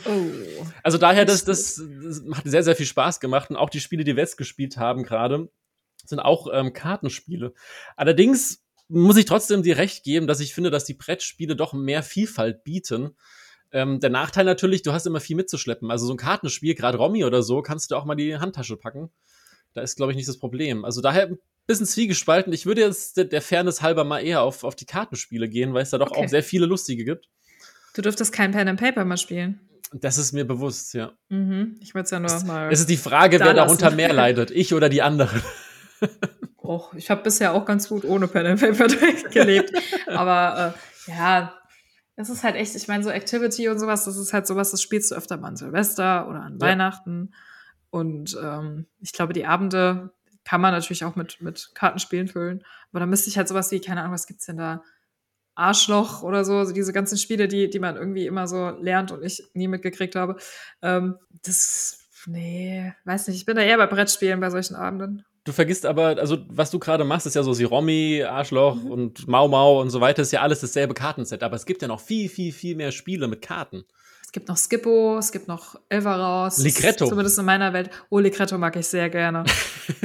Oh. 0.05 0.65
Also 0.83 0.97
daher, 0.97 1.23
das, 1.23 1.45
das, 1.45 1.81
das 2.03 2.23
hat 2.33 2.43
sehr, 2.43 2.63
sehr 2.63 2.75
viel 2.75 2.85
Spaß 2.85 3.21
gemacht 3.21 3.49
und 3.49 3.55
auch 3.55 3.69
die 3.69 3.79
Spiele, 3.79 4.03
die 4.03 4.17
wir 4.17 4.23
jetzt 4.23 4.37
gespielt 4.37 4.75
haben 4.75 5.03
gerade, 5.03 5.49
sind 6.05 6.19
auch 6.19 6.47
ähm, 6.51 6.73
Kartenspiele. 6.73 7.53
Allerdings 7.95 8.63
muss 8.89 9.17
ich 9.17 9.25
trotzdem 9.25 9.63
dir 9.63 9.77
recht 9.77 10.03
geben, 10.03 10.27
dass 10.27 10.39
ich 10.39 10.53
finde, 10.53 10.71
dass 10.71 10.83
die 10.83 10.95
Brettspiele 10.95 11.55
doch 11.55 11.73
mehr 11.73 12.03
Vielfalt 12.03 12.63
bieten. 12.63 13.15
Ähm, 13.71 13.99
der 13.99 14.09
Nachteil 14.09 14.45
natürlich, 14.45 14.81
du 14.81 14.91
hast 14.91 15.05
immer 15.05 15.19
viel 15.19 15.35
mitzuschleppen. 15.35 15.91
Also 15.91 16.07
so 16.07 16.13
ein 16.13 16.17
Kartenspiel, 16.17 16.73
gerade 16.73 16.97
Romy 16.97 17.23
oder 17.23 17.43
so, 17.43 17.61
kannst 17.61 17.91
du 17.91 17.95
auch 17.95 18.05
mal 18.05 18.15
die 18.15 18.37
Handtasche 18.37 18.77
packen. 18.77 19.11
Da 19.73 19.81
ist, 19.81 19.95
glaube 19.95 20.11
ich, 20.11 20.15
nicht 20.15 20.27
das 20.27 20.39
Problem. 20.39 20.83
Also 20.83 21.01
daher 21.01 21.27
ein 21.27 21.37
bisschen 21.67 21.85
zwiegespalten. 21.85 22.51
Ich 22.51 22.65
würde 22.65 22.81
jetzt 22.81 23.17
der, 23.17 23.25
der 23.25 23.43
Fairness 23.43 23.83
halber 23.83 24.03
mal 24.03 24.19
eher 24.19 24.41
auf, 24.41 24.63
auf 24.63 24.75
die 24.75 24.85
Kartenspiele 24.85 25.47
gehen, 25.47 25.75
weil 25.75 25.83
es 25.83 25.91
da 25.91 25.99
doch 25.99 26.11
okay. 26.11 26.25
auch 26.25 26.29
sehr 26.29 26.43
viele 26.43 26.65
lustige 26.65 27.05
gibt. 27.05 27.29
Du 27.93 28.01
dürftest 28.01 28.33
kein 28.33 28.51
Pen 28.51 28.67
and 28.67 28.79
Paper 28.79 29.05
mal 29.05 29.17
spielen. 29.17 29.59
Das 29.93 30.17
ist 30.17 30.33
mir 30.33 30.45
bewusst, 30.45 30.93
ja. 30.93 31.13
Mhm. 31.29 31.77
Ich 31.79 31.93
würde 31.93 32.05
es 32.05 32.11
ja 32.11 32.19
nur 32.19 32.31
es, 32.31 32.43
mal. 32.43 32.71
Es 32.71 32.79
ist 32.79 32.89
die 32.89 32.97
Frage, 32.97 33.39
da 33.39 33.45
wer 33.45 33.53
darunter 33.53 33.91
mehr 33.91 34.13
leidet, 34.13 34.51
ich 34.51 34.73
oder 34.73 34.89
die 34.89 35.01
anderen. 35.01 35.41
Och, 36.69 36.93
ich 36.93 37.09
habe 37.09 37.23
bisher 37.23 37.55
auch 37.55 37.65
ganz 37.65 37.89
gut 37.89 38.05
ohne 38.05 38.27
Pen 38.29 38.45
and 38.45 38.61
Paper 38.61 38.85
gelebt. 39.31 39.71
Aber 40.05 40.75
äh, 41.07 41.11
ja, 41.11 41.59
das 42.15 42.29
ist 42.29 42.43
halt 42.43 42.55
echt, 42.55 42.75
ich 42.75 42.87
meine, 42.87 43.03
so 43.03 43.09
Activity 43.09 43.69
und 43.69 43.79
sowas, 43.79 44.05
das 44.05 44.17
ist 44.17 44.33
halt 44.33 44.45
sowas, 44.45 44.69
das 44.69 44.79
spielst 44.79 45.09
du 45.09 45.15
öfter 45.15 45.37
mal 45.37 45.47
an 45.47 45.55
Silvester 45.55 46.27
oder 46.29 46.41
an 46.41 46.59
ja. 46.61 46.67
Weihnachten. 46.67 47.33
Und 47.89 48.37
ähm, 48.39 48.85
ich 48.99 49.13
glaube, 49.13 49.33
die 49.33 49.47
Abende 49.47 50.13
kann 50.45 50.61
man 50.61 50.71
natürlich 50.71 51.03
auch 51.05 51.15
mit, 51.15 51.41
mit 51.41 51.71
Kartenspielen 51.73 52.27
füllen. 52.27 52.63
Aber 52.91 52.99
da 52.99 53.07
müsste 53.07 53.31
ich 53.31 53.37
halt 53.37 53.47
sowas 53.47 53.71
wie, 53.71 53.81
keine 53.81 54.01
Ahnung, 54.01 54.13
was 54.13 54.27
gibt's 54.27 54.45
denn 54.45 54.57
da? 54.57 54.83
Arschloch 55.55 56.21
oder 56.21 56.45
so, 56.45 56.57
also 56.57 56.71
diese 56.71 56.93
ganzen 56.93 57.17
Spiele, 57.17 57.47
die, 57.47 57.71
die 57.71 57.79
man 57.79 57.97
irgendwie 57.97 58.27
immer 58.27 58.47
so 58.47 58.69
lernt 58.69 59.11
und 59.11 59.23
ich 59.23 59.43
nie 59.55 59.67
mitgekriegt 59.67 60.15
habe. 60.15 60.37
Ähm, 60.83 61.17
das, 61.41 62.07
nee, 62.27 62.93
weiß 63.05 63.27
nicht, 63.27 63.37
ich 63.37 63.45
bin 63.45 63.55
da 63.55 63.63
eher 63.63 63.77
bei 63.77 63.87
Brettspielen 63.87 64.39
bei 64.39 64.51
solchen 64.51 64.75
Abenden. 64.75 65.25
Du 65.43 65.51
vergisst 65.51 65.85
aber, 65.85 66.17
also 66.17 66.37
was 66.49 66.71
du 66.71 66.79
gerade 66.79 67.03
machst, 67.03 67.25
ist 67.25 67.35
ja 67.35 67.43
so 67.43 67.53
Siromi, 67.53 68.23
Arschloch 68.23 68.75
mhm. 68.75 68.91
und 68.91 69.27
Mau 69.27 69.47
Mau 69.47 69.81
und 69.81 69.89
so 69.89 70.01
weiter, 70.01 70.21
ist 70.21 70.31
ja 70.31 70.41
alles 70.41 70.61
dasselbe 70.61 70.93
Kartenset. 70.93 71.43
Aber 71.43 71.55
es 71.55 71.65
gibt 71.65 71.81
ja 71.81 71.87
noch 71.87 72.01
viel, 72.01 72.29
viel, 72.29 72.51
viel 72.51 72.75
mehr 72.75 72.91
Spiele 72.91 73.27
mit 73.27 73.41
Karten. 73.41 73.85
Es 74.29 74.33
gibt 74.33 74.47
noch 74.47 74.57
Skippo, 74.57 75.17
es 75.17 75.31
gibt 75.31 75.47
noch 75.47 75.75
Elvaros. 75.89 76.59
Ligretto. 76.59 77.07
Zumindest 77.07 77.39
in 77.39 77.45
meiner 77.45 77.73
Welt. 77.73 77.89
Oh, 78.11 78.19
Ligretto 78.19 78.59
mag 78.59 78.75
ich 78.75 78.85
sehr 78.85 79.09
gerne. 79.09 79.43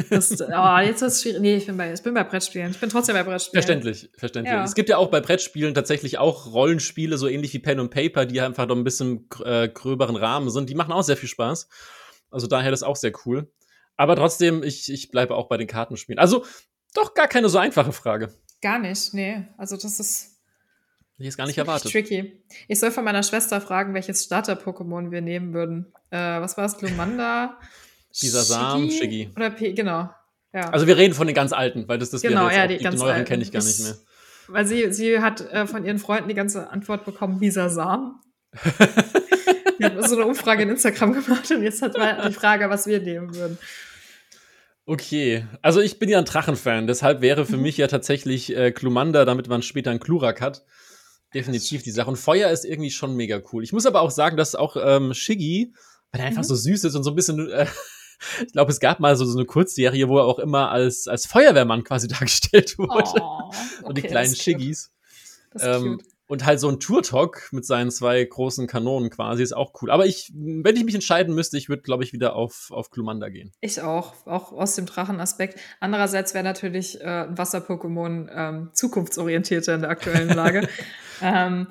Das, 0.09 0.41
oh, 0.41 0.79
jetzt 0.79 1.03
ist 1.03 1.17
es 1.17 1.23
schwierig. 1.23 1.41
Nee, 1.43 1.57
ich 1.57 1.67
bin, 1.67 1.77
bei, 1.77 1.93
ich 1.93 2.03
bin 2.03 2.15
bei 2.15 2.25
Brettspielen. 2.25 2.71
Ich 2.71 2.81
bin 2.81 2.89
trotzdem 2.89 3.17
bei 3.17 3.23
Brettspielen. 3.23 3.63
Verständlich, 3.63 4.09
verständlich. 4.17 4.55
Ja. 4.55 4.65
Es 4.65 4.75
gibt 4.75 4.89
ja 4.89 4.97
auch 4.97 5.11
bei 5.11 5.21
Brettspielen 5.21 5.75
tatsächlich 5.75 6.17
auch 6.17 6.51
Rollenspiele, 6.51 7.19
so 7.19 7.29
ähnlich 7.29 7.53
wie 7.53 7.59
Pen 7.59 7.81
und 7.81 7.91
Paper, 7.91 8.25
die 8.25 8.41
einfach 8.41 8.67
noch 8.67 8.77
ein 8.77 8.85
bisschen 8.85 9.29
äh, 9.45 9.69
gröberen 9.69 10.17
Rahmen 10.17 10.49
sind. 10.49 10.71
Die 10.71 10.75
machen 10.75 10.93
auch 10.93 11.03
sehr 11.03 11.19
viel 11.19 11.29
Spaß. 11.29 11.69
Also 12.31 12.47
daher 12.47 12.71
das 12.71 12.83
auch 12.83 12.97
sehr 12.97 13.13
cool. 13.27 13.53
Aber 13.97 14.17
trotzdem, 14.17 14.63
ich, 14.63 14.91
ich 14.93 15.11
bleibe 15.11 15.35
auch 15.35 15.49
bei 15.49 15.57
den 15.57 15.67
Kartenspielen. 15.67 16.19
Also 16.19 16.45
doch 16.95 17.15
gar 17.15 17.29
keine 17.29 17.49
so 17.49 17.59
einfache 17.59 17.93
Frage. 17.93 18.33
Gar 18.63 18.79
nicht, 18.79 19.15
nee. 19.15 19.47
Also 19.59 19.77
das 19.77 20.01
ist. 20.01 20.31
Ich 21.19 21.29
es 21.29 21.37
gar 21.37 21.47
nicht 21.47 21.59
erwartet. 21.59 21.93
Tricky. 21.93 22.43
Ich 22.67 22.81
soll 22.81 22.91
von 22.91 23.05
meiner 23.05 23.23
Schwester 23.23 23.61
fragen, 23.61 23.95
welches 23.95 24.25
Starter-Pokémon 24.25 25.13
wir 25.13 25.21
nehmen 25.21 25.55
würden. 25.55 25.93
Äh, 26.11 26.19
was 26.19 26.57
war 26.57 26.65
es? 26.65 26.77
Glumanda? 26.77 27.59
Dieser 28.23 28.43
Samen, 28.43 28.91
Shiggy. 28.91 29.31
Oder 29.37 29.51
P, 29.51 29.73
genau. 29.75 30.11
Ja. 30.53 30.71
Also 30.71 30.87
wir 30.87 30.97
reden 30.97 31.15
von 31.15 31.27
den 31.27 31.35
ganz 31.35 31.53
alten, 31.53 31.89
weil 31.89 31.99
das, 31.99 32.11
das 32.11 32.23
genau, 32.23 32.49
ja, 32.49 32.67
die, 32.67 32.79
die, 32.79 32.89
die 32.89 32.97
neueren 32.97 33.25
kenne 33.25 33.43
ich 33.43 33.53
gar 33.53 33.63
nicht 33.63 33.81
mehr. 33.81 33.97
Weil 34.47 34.67
sie, 34.67 34.93
sie 34.93 35.21
hat 35.21 35.41
äh, 35.41 35.67
von 35.67 35.85
ihren 35.85 35.99
Freunden 35.99 36.29
die 36.29 36.35
ganze 36.35 36.71
Antwort 36.71 37.05
bekommen, 37.05 37.41
Samen. 37.51 38.21
Wir 39.79 39.91
haben 39.91 40.07
so 40.07 40.17
eine 40.17 40.27
Umfrage 40.27 40.63
in 40.63 40.71
Instagram 40.71 41.13
gemacht 41.13 41.51
und 41.51 41.63
jetzt 41.63 41.83
hat 41.83 41.97
man 41.97 42.29
die 42.29 42.35
Frage, 42.35 42.71
was 42.71 42.87
wir 42.87 43.01
nehmen 43.01 43.35
würden. 43.35 43.59
Okay, 44.87 45.47
also 45.63 45.81
ich 45.81 45.99
bin 45.99 46.11
ja 46.11 46.19
ein 46.19 46.27
Drachenfan, 46.27 46.87
deshalb 46.87 47.23
wäre 47.23 47.47
für 47.47 47.57
mhm. 47.57 47.63
mich 47.63 47.79
ja 47.79 47.87
tatsächlich 47.87 48.55
äh, 48.55 48.71
Klumanda, 48.71 49.25
damit 49.25 49.49
man 49.49 49.63
später 49.63 49.91
einen 49.91 50.01
Klurak 50.01 50.43
hat, 50.43 50.65
definitiv 51.33 51.83
die 51.83 51.91
Sache. 51.91 52.11
Und 52.11 52.17
Feuer 52.17 52.51
ist 52.51 52.67
irgendwie 52.67 52.91
schon 52.91 53.17
mega 53.17 53.41
cool. 53.53 53.65
Ich 53.65 53.73
muss 53.73 53.87
aber 53.87 54.03
auch 54.03 54.11
sagen, 54.11 54.37
dass 54.37 54.55
auch 54.55 54.77
ähm, 54.79 55.15
Shiggy, 55.15 55.73
weil 56.13 56.21
er 56.21 56.27
einfach 56.27 56.43
mhm. 56.43 56.49
so 56.49 56.55
süß 56.55 56.85
ist 56.85 56.95
und 56.95 57.03
so 57.03 57.11
ein 57.11 57.17
bisschen, 57.17 57.51
äh, 57.51 57.67
ich 58.47 58.53
glaube, 58.53 58.73
es 58.73 58.79
gab 58.79 59.01
mal 59.01 59.17
so, 59.17 59.25
so 59.25 59.39
eine 59.39 59.47
Kurzserie, 59.47 60.09
wo 60.09 60.19
er 60.19 60.25
auch 60.25 60.39
immer 60.39 60.71
als, 60.71 61.09
als 61.09 61.25
Feuerwehrmann 61.25 61.83
quasi 61.83 62.07
dargestellt 62.09 62.77
wurde. 62.77 63.23
Oh, 63.23 63.49
okay, 63.49 63.85
und 63.85 63.97
die 63.97 64.03
kleinen 64.03 64.35
Shiggys. 64.35 64.93
Das 65.51 65.83
ähm. 65.83 66.01
Und 66.27 66.47
halt 66.47 66.59
so 66.59 66.69
ein 66.69 66.81
Tour-Talk 66.81 67.49
mit 67.53 67.67
seinen 67.67 67.91
zwei 67.91 68.25
großen 68.25 68.67
Kanonen 68.67 69.11
quasi 69.11 69.43
ist 69.43 69.53
auch 69.53 69.75
cool. 69.83 69.91
Aber 69.91 70.07
ich, 70.07 70.33
wenn 70.35 70.75
ich 70.77 70.85
mich 70.85 70.95
entscheiden 70.95 71.35
müsste, 71.35 71.59
ich 71.59 71.69
würde, 71.69 71.83
glaube 71.83 72.03
ich, 72.03 72.13
wieder 72.15 72.35
auf, 72.35 72.69
auf 72.71 72.91
Glumanda 72.91 73.29
gehen. 73.29 73.53
Ich 73.61 73.83
auch, 73.83 74.27
auch 74.27 74.53
aus 74.53 74.75
dem 74.75 74.87
Drachenaspekt. 74.87 75.61
Andererseits 75.81 76.33
wäre 76.33 76.45
natürlich 76.45 77.01
äh, 77.01 77.05
ein 77.05 77.37
Wasser-Pokémon 77.37 78.29
ähm, 78.35 78.71
zukunftsorientierter 78.73 79.75
in 79.75 79.83
der 79.83 79.91
aktuellen 79.91 80.31
Lage. 80.31 80.67
ähm, 81.23 81.69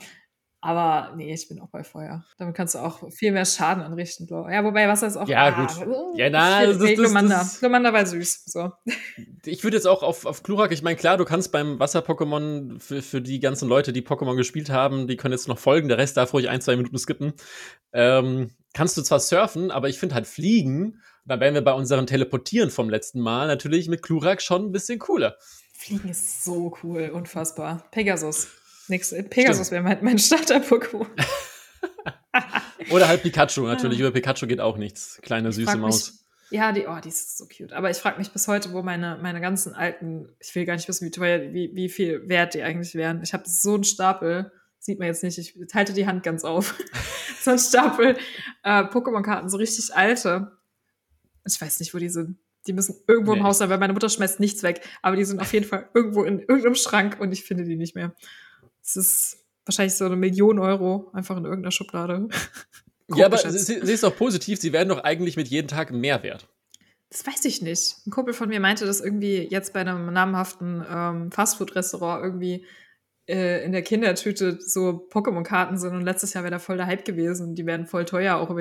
aber 0.63 1.13
nee, 1.17 1.34
ich 1.34 1.49
bin 1.49 1.60
auch 1.60 1.67
bei 1.67 1.84
Feuer. 1.84 2.23
Damit 2.38 2.56
kannst 2.56 2.73
du 2.73 2.80
auch 2.80 3.12
viel 3.12 3.34
mehr 3.34 3.43
Schaden 3.43 3.84
anrichten, 3.84 4.28
glaube 4.28 4.49
ich. 4.49 4.56
Ja, 4.56 4.63
wobei 4.63 4.88
Wasser 4.88 5.08
ist 5.08 5.17
auch. 5.17 5.28
Ja, 5.28 5.47
ah, 5.47 5.49
gut. 5.49 5.86
Uh, 5.86 6.15
ja, 6.15 6.30
na, 6.30 6.65
das, 6.65 6.78
nee, 6.78 6.95
Glumanda. 6.95 7.45
Glumanda 7.60 7.91
war 7.91 8.06
süß. 8.06 8.45
So. 8.45 8.71
Ich 9.43 9.65
würde 9.65 9.76
jetzt 9.76 9.88
auch 9.88 10.04
auf, 10.04 10.26
auf 10.26 10.41
Klurak, 10.41 10.71
ich 10.71 10.82
meine, 10.82 10.95
klar, 10.95 11.17
du 11.17 11.26
kannst 11.26 11.52
beim 11.52 11.82
Wasser-Pokémon 11.82 12.80
für, 12.80 13.02
für 13.02 13.21
die 13.21 13.41
ganzen 13.41 13.67
Leute, 13.67 13.91
die 13.91 14.04
Pokémon 14.04 14.38
gespielt 14.38 14.69
haben, 14.69 15.06
die 15.08 15.17
können 15.17 15.34
jetzt 15.34 15.49
noch 15.49 15.60
folgen. 15.60 15.89
Der 15.89 15.97
Rest 15.97 16.15
darf 16.15 16.34
ruhig 16.34 16.47
ein, 16.47 16.62
zwei 16.62 16.78
Minuten 16.78 16.97
skippen. 16.97 17.34
Ähm, 17.91 18.52
kannst 18.73 18.95
du 18.95 19.02
zwar 19.02 19.19
surfen, 19.19 19.69
aber 19.69 19.89
ich 19.89 19.99
finde 19.99 20.15
halt 20.15 20.28
Fliegen, 20.28 21.02
da 21.26 21.41
wären 21.41 21.56
wir 21.56 21.62
bei 21.62 21.73
unseren 21.73 22.08
Teleportieren 22.08 22.69
vom 22.69 22.89
letzten 22.89 23.19
Mal 23.19 23.47
natürlich 23.47 23.89
mit 23.89 24.02
Klurak 24.02 24.41
schon 24.41 24.67
ein 24.67 24.71
bisschen 24.71 24.97
cooler. 24.97 25.36
Fliegen 25.73 26.08
ist 26.08 26.45
so 26.45 26.73
cool, 26.84 27.12
unfassbar. 27.13 27.84
Pegasus. 27.91 28.47
Nix. 28.88 29.13
Pegasus 29.30 29.72
wäre 29.72 29.84
mein, 29.84 29.98
mein 30.02 30.19
Starter-Pokémon. 30.19 31.08
Oder 32.91 33.08
halt 33.08 33.24
Pikachu 33.24 33.62
natürlich. 33.62 34.00
Über 34.00 34.12
Pikachu 34.12 34.48
geht 34.48 34.60
auch 34.60 34.78
nichts. 34.78 35.19
Kleine 35.22 35.52
süße 35.52 35.78
Maus. 35.78 36.12
Mich, 36.12 36.24
ja, 36.54 36.72
die, 36.72 36.86
oh, 36.88 37.00
die 37.04 37.10
ist 37.10 37.38
so 37.38 37.46
cute. 37.46 37.74
Aber 37.74 37.89
ich 37.89 37.98
frage 37.98 38.17
mich 38.17 38.32
bis 38.32 38.48
heute, 38.48 38.74
wo 38.74 38.84
meine, 38.84 39.17
meine 39.22 39.41
ganzen 39.41 39.74
alten, 39.74 40.30
ich 40.39 40.54
will 40.54 40.65
gar 40.65 40.76
nicht 40.76 40.88
wissen, 40.88 41.06
wie 41.06 41.12
teuer, 41.12 41.54
wie, 41.54 41.72
wie 41.74 41.89
viel 41.89 42.28
wert 42.28 42.54
die 42.54 42.62
eigentlich 42.62 42.96
wären. 42.96 43.22
Ich 43.24 43.34
habe 43.34 43.43
so 43.48 43.76
einen 43.76 43.84
Stapel, 43.84 44.52
sieht 44.80 45.00
man 45.00 45.08
jetzt 45.08 45.24
nicht, 45.24 45.38
ich 45.38 45.56
halte 45.74 45.93
die 45.93 46.06
Hand 46.06 46.24
ganz 46.24 46.43
auf. 46.43 46.76
so 47.41 47.52
ein 47.52 47.60
Stapel 47.60 48.17
äh, 48.63 48.84
Pokémon-Karten, 48.84 49.50
so 49.50 49.58
richtig 49.58 49.96
alte. 49.96 50.52
Ich 51.46 51.60
weiß 51.60 51.80
nicht, 51.80 51.93
wo 51.93 51.98
die 51.98 52.10
sind. 52.10 52.38
Die 52.67 52.74
müssen 52.74 52.96
irgendwo 53.08 53.34
nee. 53.34 53.39
im 53.39 53.46
Haus 53.46 53.58
sein, 53.58 53.69
weil 53.69 53.80
meine 53.80 53.93
Mutter 53.93 54.08
schmeißt 54.08 54.39
nichts 54.39 54.63
weg. 54.63 54.82
Aber 55.02 55.15
die 55.15 55.26
sind 55.26 55.41
auf 55.41 55.52
jeden 55.52 55.65
Fall 55.65 55.89
irgendwo 55.93 56.24
in 56.24 56.39
irgendeinem 56.39 56.76
Schrank 56.76 57.19
und 57.19 57.32
ich 57.32 57.43
finde 57.43 57.65
die 57.65 57.76
nicht 57.76 57.96
mehr. 57.96 58.13
Es 58.84 58.96
ist 58.96 59.38
wahrscheinlich 59.65 59.96
so 59.96 60.06
eine 60.06 60.15
Million 60.15 60.60
Euro 60.60 61.10
einfach 61.13 61.38
in 61.38 61.46
irgendeiner 61.46 61.72
Schublade. 61.72 62.28
ja, 63.15 63.26
aber 63.26 63.38
sie, 63.38 63.58
sie 63.58 63.74
ist 63.76 64.04
auch 64.04 64.15
positiv, 64.15 64.60
sie 64.60 64.74
werden 64.74 64.89
doch 64.89 65.04
eigentlich 65.04 65.38
mit 65.38 65.48
jedem 65.48 65.67
Tag 65.67 65.91
mehr 65.91 66.24
wert. 66.24 66.48
Das 67.10 67.26
weiß 67.26 67.46
ich 67.46 67.62
nicht. 67.62 67.96
Ein 68.06 68.12
Kumpel 68.12 68.34
von 68.34 68.50
mir 68.50 68.60
meinte, 68.60 68.86
dass 68.86 69.00
irgendwie 69.00 69.48
jetzt 69.50 69.72
bei 69.72 69.82
einem 69.82 70.12
namhaften 70.12 70.84
ähm, 70.89 71.32
Fastfood-Restaurant 71.32 72.24
irgendwie 72.24 72.65
äh, 73.28 73.63
in 73.63 73.72
der 73.72 73.84
Kindertüte 73.84 74.58
so 74.60 75.08
Pokémon-Karten 75.12 75.78
sind 75.78 75.93
und 75.93 76.02
letztes 76.02 76.34
Jahr 76.34 76.43
wäre 76.43 76.52
da 76.52 76.60
voll 76.60 76.78
der 76.78 76.88
Hype 76.88 77.06
gewesen 77.06 77.50
und 77.50 77.56
die 77.56 77.65
werden 77.65 77.86
voll 77.86 78.06
teuer 78.06 78.38
auch 78.38 78.54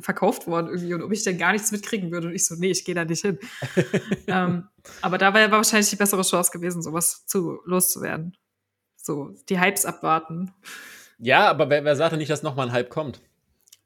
verkauft 0.00 0.46
worden 0.46 0.68
irgendwie 0.68 0.94
und 0.94 1.02
ob 1.02 1.12
ich 1.12 1.24
denn 1.24 1.38
gar 1.38 1.52
nichts 1.52 1.72
mitkriegen 1.72 2.12
würde 2.12 2.28
und 2.28 2.34
ich 2.34 2.46
so, 2.46 2.54
nee, 2.56 2.70
ich 2.70 2.84
gehe 2.84 2.94
da 2.94 3.04
nicht 3.04 3.22
hin. 3.22 3.38
ähm, 4.28 4.68
aber 5.00 5.18
da 5.18 5.34
wäre 5.34 5.50
wahrscheinlich 5.50 5.90
die 5.90 5.96
bessere 5.96 6.22
Chance 6.22 6.52
gewesen, 6.52 6.82
sowas 6.82 7.24
zu 7.26 7.58
loszuwerden. 7.64 8.36
So, 9.08 9.34
die 9.48 9.58
Hypes 9.58 9.86
abwarten. 9.86 10.52
Ja, 11.18 11.48
aber 11.48 11.70
wer, 11.70 11.82
wer 11.82 11.96
sagt 11.96 12.12
denn 12.12 12.18
nicht, 12.18 12.30
dass 12.30 12.42
nochmal 12.42 12.66
ein 12.66 12.72
Hype 12.72 12.90
kommt? 12.90 13.22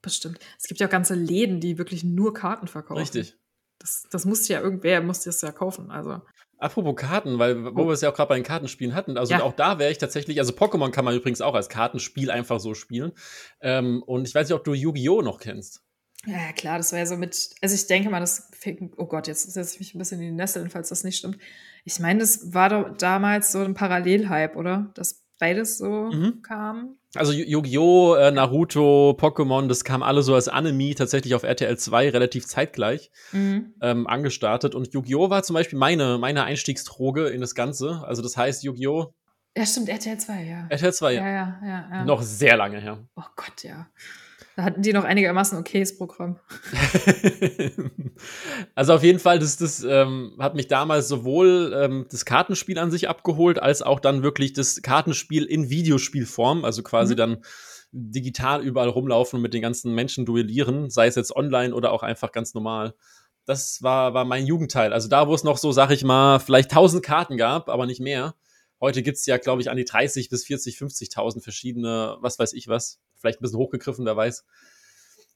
Bestimmt. 0.02 0.40
Es 0.58 0.66
gibt 0.66 0.80
ja 0.80 0.88
auch 0.88 0.90
ganze 0.90 1.14
Läden, 1.14 1.60
die 1.60 1.78
wirklich 1.78 2.02
nur 2.02 2.34
Karten 2.34 2.66
verkaufen. 2.66 2.98
Richtig. 2.98 3.36
Das, 3.78 4.08
das 4.10 4.24
musste 4.24 4.52
ja 4.52 4.60
irgendwer, 4.60 5.00
musste 5.00 5.28
das 5.28 5.40
ja 5.40 5.52
kaufen. 5.52 5.92
Also. 5.92 6.20
Apropos 6.58 6.96
Karten, 6.96 7.38
weil 7.38 7.64
wo 7.76 7.82
oh. 7.82 7.86
wir 7.86 7.92
es 7.92 8.00
ja 8.00 8.10
auch 8.10 8.16
gerade 8.16 8.30
bei 8.30 8.34
den 8.34 8.42
Kartenspielen 8.42 8.96
hatten, 8.96 9.16
also 9.16 9.34
ja. 9.34 9.44
auch 9.44 9.52
da 9.52 9.78
wäre 9.78 9.92
ich 9.92 9.98
tatsächlich, 9.98 10.40
also 10.40 10.54
Pokémon 10.54 10.90
kann 10.90 11.04
man 11.04 11.14
übrigens 11.14 11.40
auch 11.40 11.54
als 11.54 11.68
Kartenspiel 11.68 12.32
einfach 12.32 12.58
so 12.58 12.74
spielen. 12.74 13.12
Ähm, 13.60 14.02
und 14.02 14.26
ich 14.26 14.34
weiß 14.34 14.48
nicht, 14.48 14.56
ob 14.56 14.64
du 14.64 14.74
Yu-Gi-Oh! 14.74 15.22
noch 15.22 15.38
kennst. 15.38 15.84
Ja, 16.26 16.52
klar, 16.52 16.78
das 16.78 16.90
ja 16.90 17.06
so 17.06 17.16
mit, 17.16 17.50
also 17.60 17.76
ich 17.76 17.86
denke 17.86 18.10
mal, 18.10 18.18
das 18.18 18.50
oh 18.96 19.06
Gott, 19.06 19.28
jetzt 19.28 19.52
setze 19.52 19.74
ich 19.74 19.78
mich 19.78 19.94
ein 19.94 19.98
bisschen 19.98 20.20
in 20.20 20.26
die 20.26 20.32
Nesseln, 20.32 20.68
falls 20.68 20.88
das 20.88 21.04
nicht 21.04 21.18
stimmt. 21.18 21.38
Ich 21.84 21.98
meine, 21.98 22.20
das 22.20 22.52
war 22.54 22.68
doch 22.68 22.96
damals 22.96 23.52
so 23.52 23.60
ein 23.60 23.74
Parallelhype, 23.74 24.56
oder? 24.56 24.90
Dass 24.94 25.22
beides 25.38 25.78
so 25.78 26.10
mhm. 26.12 26.40
kam. 26.42 26.96
Also 27.14 27.32
Yu-Gi-Oh!, 27.32 28.14
äh, 28.14 28.30
Naruto, 28.30 29.16
Pokémon, 29.18 29.66
das 29.66 29.82
kam 29.84 30.02
alle 30.02 30.22
so 30.22 30.34
als 30.34 30.48
Anime 30.48 30.94
tatsächlich 30.94 31.34
auf 31.34 31.42
RTL 31.42 31.76
2 31.76 32.10
relativ 32.10 32.46
zeitgleich 32.46 33.10
mhm. 33.32 33.74
ähm, 33.82 34.06
angestartet. 34.06 34.74
Und 34.74 34.94
Yu-Gi-Oh! 34.94 35.28
war 35.30 35.42
zum 35.42 35.54
Beispiel 35.54 35.78
meine, 35.78 36.18
meine 36.18 36.44
Einstiegsdroge 36.44 37.28
in 37.28 37.40
das 37.40 37.54
Ganze. 37.56 38.02
Also 38.06 38.22
das 38.22 38.36
heißt, 38.36 38.62
Yu-Gi-Oh! 38.62 39.12
Ja, 39.56 39.66
stimmt, 39.66 39.88
RTL 39.88 40.16
2, 40.16 40.44
ja. 40.44 40.66
RTL 40.70 40.92
2, 40.92 41.12
ja. 41.12 41.20
Ja, 41.20 41.32
ja, 41.32 41.60
ja, 41.62 41.88
ja. 41.90 42.04
Noch 42.04 42.22
sehr 42.22 42.56
lange 42.56 42.80
her. 42.80 43.04
Oh 43.16 43.24
Gott, 43.36 43.64
ja. 43.64 43.88
Da 44.56 44.64
hatten 44.64 44.82
die 44.82 44.92
noch 44.92 45.04
einigermaßen 45.04 45.58
okayes 45.58 45.96
Programm. 45.96 46.38
also 48.74 48.94
auf 48.94 49.02
jeden 49.02 49.18
Fall, 49.18 49.38
das, 49.38 49.56
das 49.56 49.82
ähm, 49.82 50.36
hat 50.38 50.54
mich 50.54 50.68
damals 50.68 51.08
sowohl 51.08 51.72
ähm, 51.74 52.06
das 52.10 52.24
Kartenspiel 52.24 52.78
an 52.78 52.90
sich 52.90 53.08
abgeholt, 53.08 53.60
als 53.60 53.82
auch 53.82 54.00
dann 54.00 54.22
wirklich 54.22 54.52
das 54.52 54.82
Kartenspiel 54.82 55.44
in 55.44 55.70
Videospielform, 55.70 56.64
also 56.64 56.82
quasi 56.82 57.14
mhm. 57.14 57.18
dann 57.18 57.44
digital 57.92 58.62
überall 58.62 58.88
rumlaufen 58.88 59.36
und 59.36 59.42
mit 59.42 59.54
den 59.54 59.62
ganzen 59.62 59.94
Menschen 59.94 60.24
duellieren, 60.24 60.90
sei 60.90 61.06
es 61.06 61.14
jetzt 61.14 61.34
online 61.34 61.74
oder 61.74 61.92
auch 61.92 62.02
einfach 62.02 62.32
ganz 62.32 62.54
normal. 62.54 62.94
Das 63.44 63.82
war, 63.82 64.14
war 64.14 64.24
mein 64.24 64.46
Jugendteil. 64.46 64.92
Also 64.92 65.08
da, 65.08 65.28
wo 65.28 65.34
es 65.34 65.44
noch 65.44 65.58
so, 65.58 65.72
sag 65.72 65.90
ich 65.90 66.04
mal, 66.04 66.38
vielleicht 66.38 66.70
1000 66.70 67.04
Karten 67.04 67.36
gab, 67.36 67.68
aber 67.68 67.86
nicht 67.86 68.00
mehr. 68.00 68.34
Heute 68.80 69.02
gibt 69.02 69.18
es 69.18 69.26
ja, 69.26 69.36
glaube 69.36 69.62
ich, 69.62 69.70
an 69.70 69.76
die 69.76 69.84
30 69.84 70.28
bis 70.28 70.44
40, 70.44 70.76
50.000 70.76 71.42
verschiedene, 71.42 72.16
was 72.20 72.38
weiß 72.38 72.52
ich 72.54 72.68
was 72.68 73.00
vielleicht 73.22 73.40
ein 73.40 73.42
bisschen 73.42 73.58
hochgegriffen, 73.58 74.04
wer 74.04 74.16
weiß. 74.16 74.44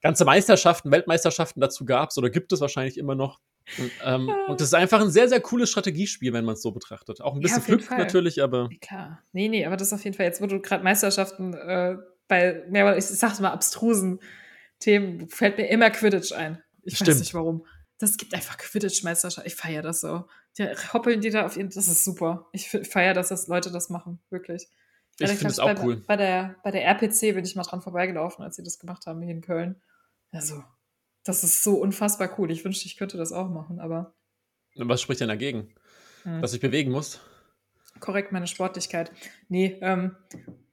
Ganze 0.03 0.25
Meisterschaften, 0.25 0.90
Weltmeisterschaften 0.90 1.61
dazu 1.61 1.85
gab 1.85 2.11
es 2.11 2.18
oder 2.18 2.29
gibt 2.29 2.53
es 2.53 2.61
wahrscheinlich 2.61 2.99
immer 2.99 3.14
noch. 3.14 3.40
Und, 3.79 3.90
ähm, 4.05 4.29
ja. 4.29 4.46
und 4.46 4.61
das 4.61 4.68
ist 4.68 4.75
einfach 4.75 5.01
ein 5.01 5.11
sehr, 5.11 5.29
sehr 5.29 5.40
cooles 5.40 5.70
Strategiespiel, 5.70 6.33
wenn 6.33 6.44
man 6.44 6.55
es 6.55 6.62
so 6.62 6.70
betrachtet. 6.70 7.20
Auch 7.20 7.35
ein 7.35 7.40
bisschen 7.40 7.62
ja, 7.62 7.66
Glück 7.66 7.90
natürlich, 7.90 8.42
aber. 8.42 8.68
Klar. 8.81 9.22
Nee, 9.33 9.49
nee, 9.49 9.64
aber 9.64 9.77
das 9.77 9.88
ist 9.88 9.94
auf 9.94 10.05
jeden 10.05 10.16
Fall, 10.16 10.27
jetzt 10.27 10.40
wo 10.40 10.46
du 10.46 10.61
gerade 10.61 10.85
Meisterschaften 10.85 11.55
äh, 11.55 11.96
bei 12.29 12.64
mehr, 12.68 12.96
ich 12.96 13.07
sag's 13.07 13.40
mal, 13.40 13.51
abstrusen 13.51 14.20
Themen, 14.79 15.29
fällt 15.29 15.57
mir 15.57 15.68
immer 15.68 15.90
Quidditch 15.90 16.33
ein. 16.33 16.62
Ich 16.83 16.96
Stimmt. 16.96 17.11
weiß 17.11 17.18
nicht 17.20 17.35
warum. 17.35 17.66
Das 17.99 18.18
gibt 18.18 18.35
einfach 18.35 18.59
Quidditch-Meisterschaft. 18.59 19.46
Ich 19.46 19.57
feiere 19.57 19.83
das 19.83 20.03
so. 20.03 20.27
Die 20.59 20.64
hoppeln 20.92 21.20
die 21.20 21.31
da 21.31 21.46
auf 21.46 21.57
ihren, 21.57 21.70
das 21.70 21.88
ist 21.88 22.05
super. 22.05 22.49
Ich 22.53 22.68
feiere, 22.68 23.14
dass 23.14 23.29
das 23.29 23.49
Leute 23.49 23.72
das 23.72 23.88
machen, 23.88 24.20
wirklich. 24.31 24.68
Ich 25.18 25.31
finde 25.31 25.48
es 25.48 25.59
auch 25.59 25.74
bei, 25.74 25.83
cool. 25.83 25.96
Bei 26.07 26.16
der, 26.16 26.57
bei 26.62 26.70
der 26.70 26.85
RPC 26.85 27.35
bin 27.35 27.44
ich 27.44 27.57
mal 27.57 27.62
dran 27.62 27.81
vorbeigelaufen, 27.81 28.44
als 28.44 28.57
sie 28.57 28.62
das 28.62 28.79
gemacht 28.79 29.07
haben 29.07 29.22
hier 29.22 29.33
in 29.33 29.40
Köln. 29.40 29.81
Also, 30.31 30.62
das 31.24 31.42
ist 31.42 31.62
so 31.62 31.76
unfassbar 31.76 32.38
cool. 32.38 32.50
Ich 32.50 32.64
wünschte, 32.64 32.87
ich 32.87 32.96
könnte 32.96 33.16
das 33.16 33.33
auch 33.33 33.48
machen, 33.48 33.81
aber. 33.81 34.14
Was 34.74 35.00
spricht 35.00 35.20
denn 35.20 35.29
dagegen? 35.29 35.74
Hm. 36.24 36.42
Dass 36.42 36.52
ich 36.52 36.61
bewegen 36.61 36.90
muss? 36.90 37.20
Korrekt, 38.00 38.33
meine 38.33 38.46
Sportlichkeit. 38.46 39.10
Nee, 39.48 39.79
ähm, 39.81 40.17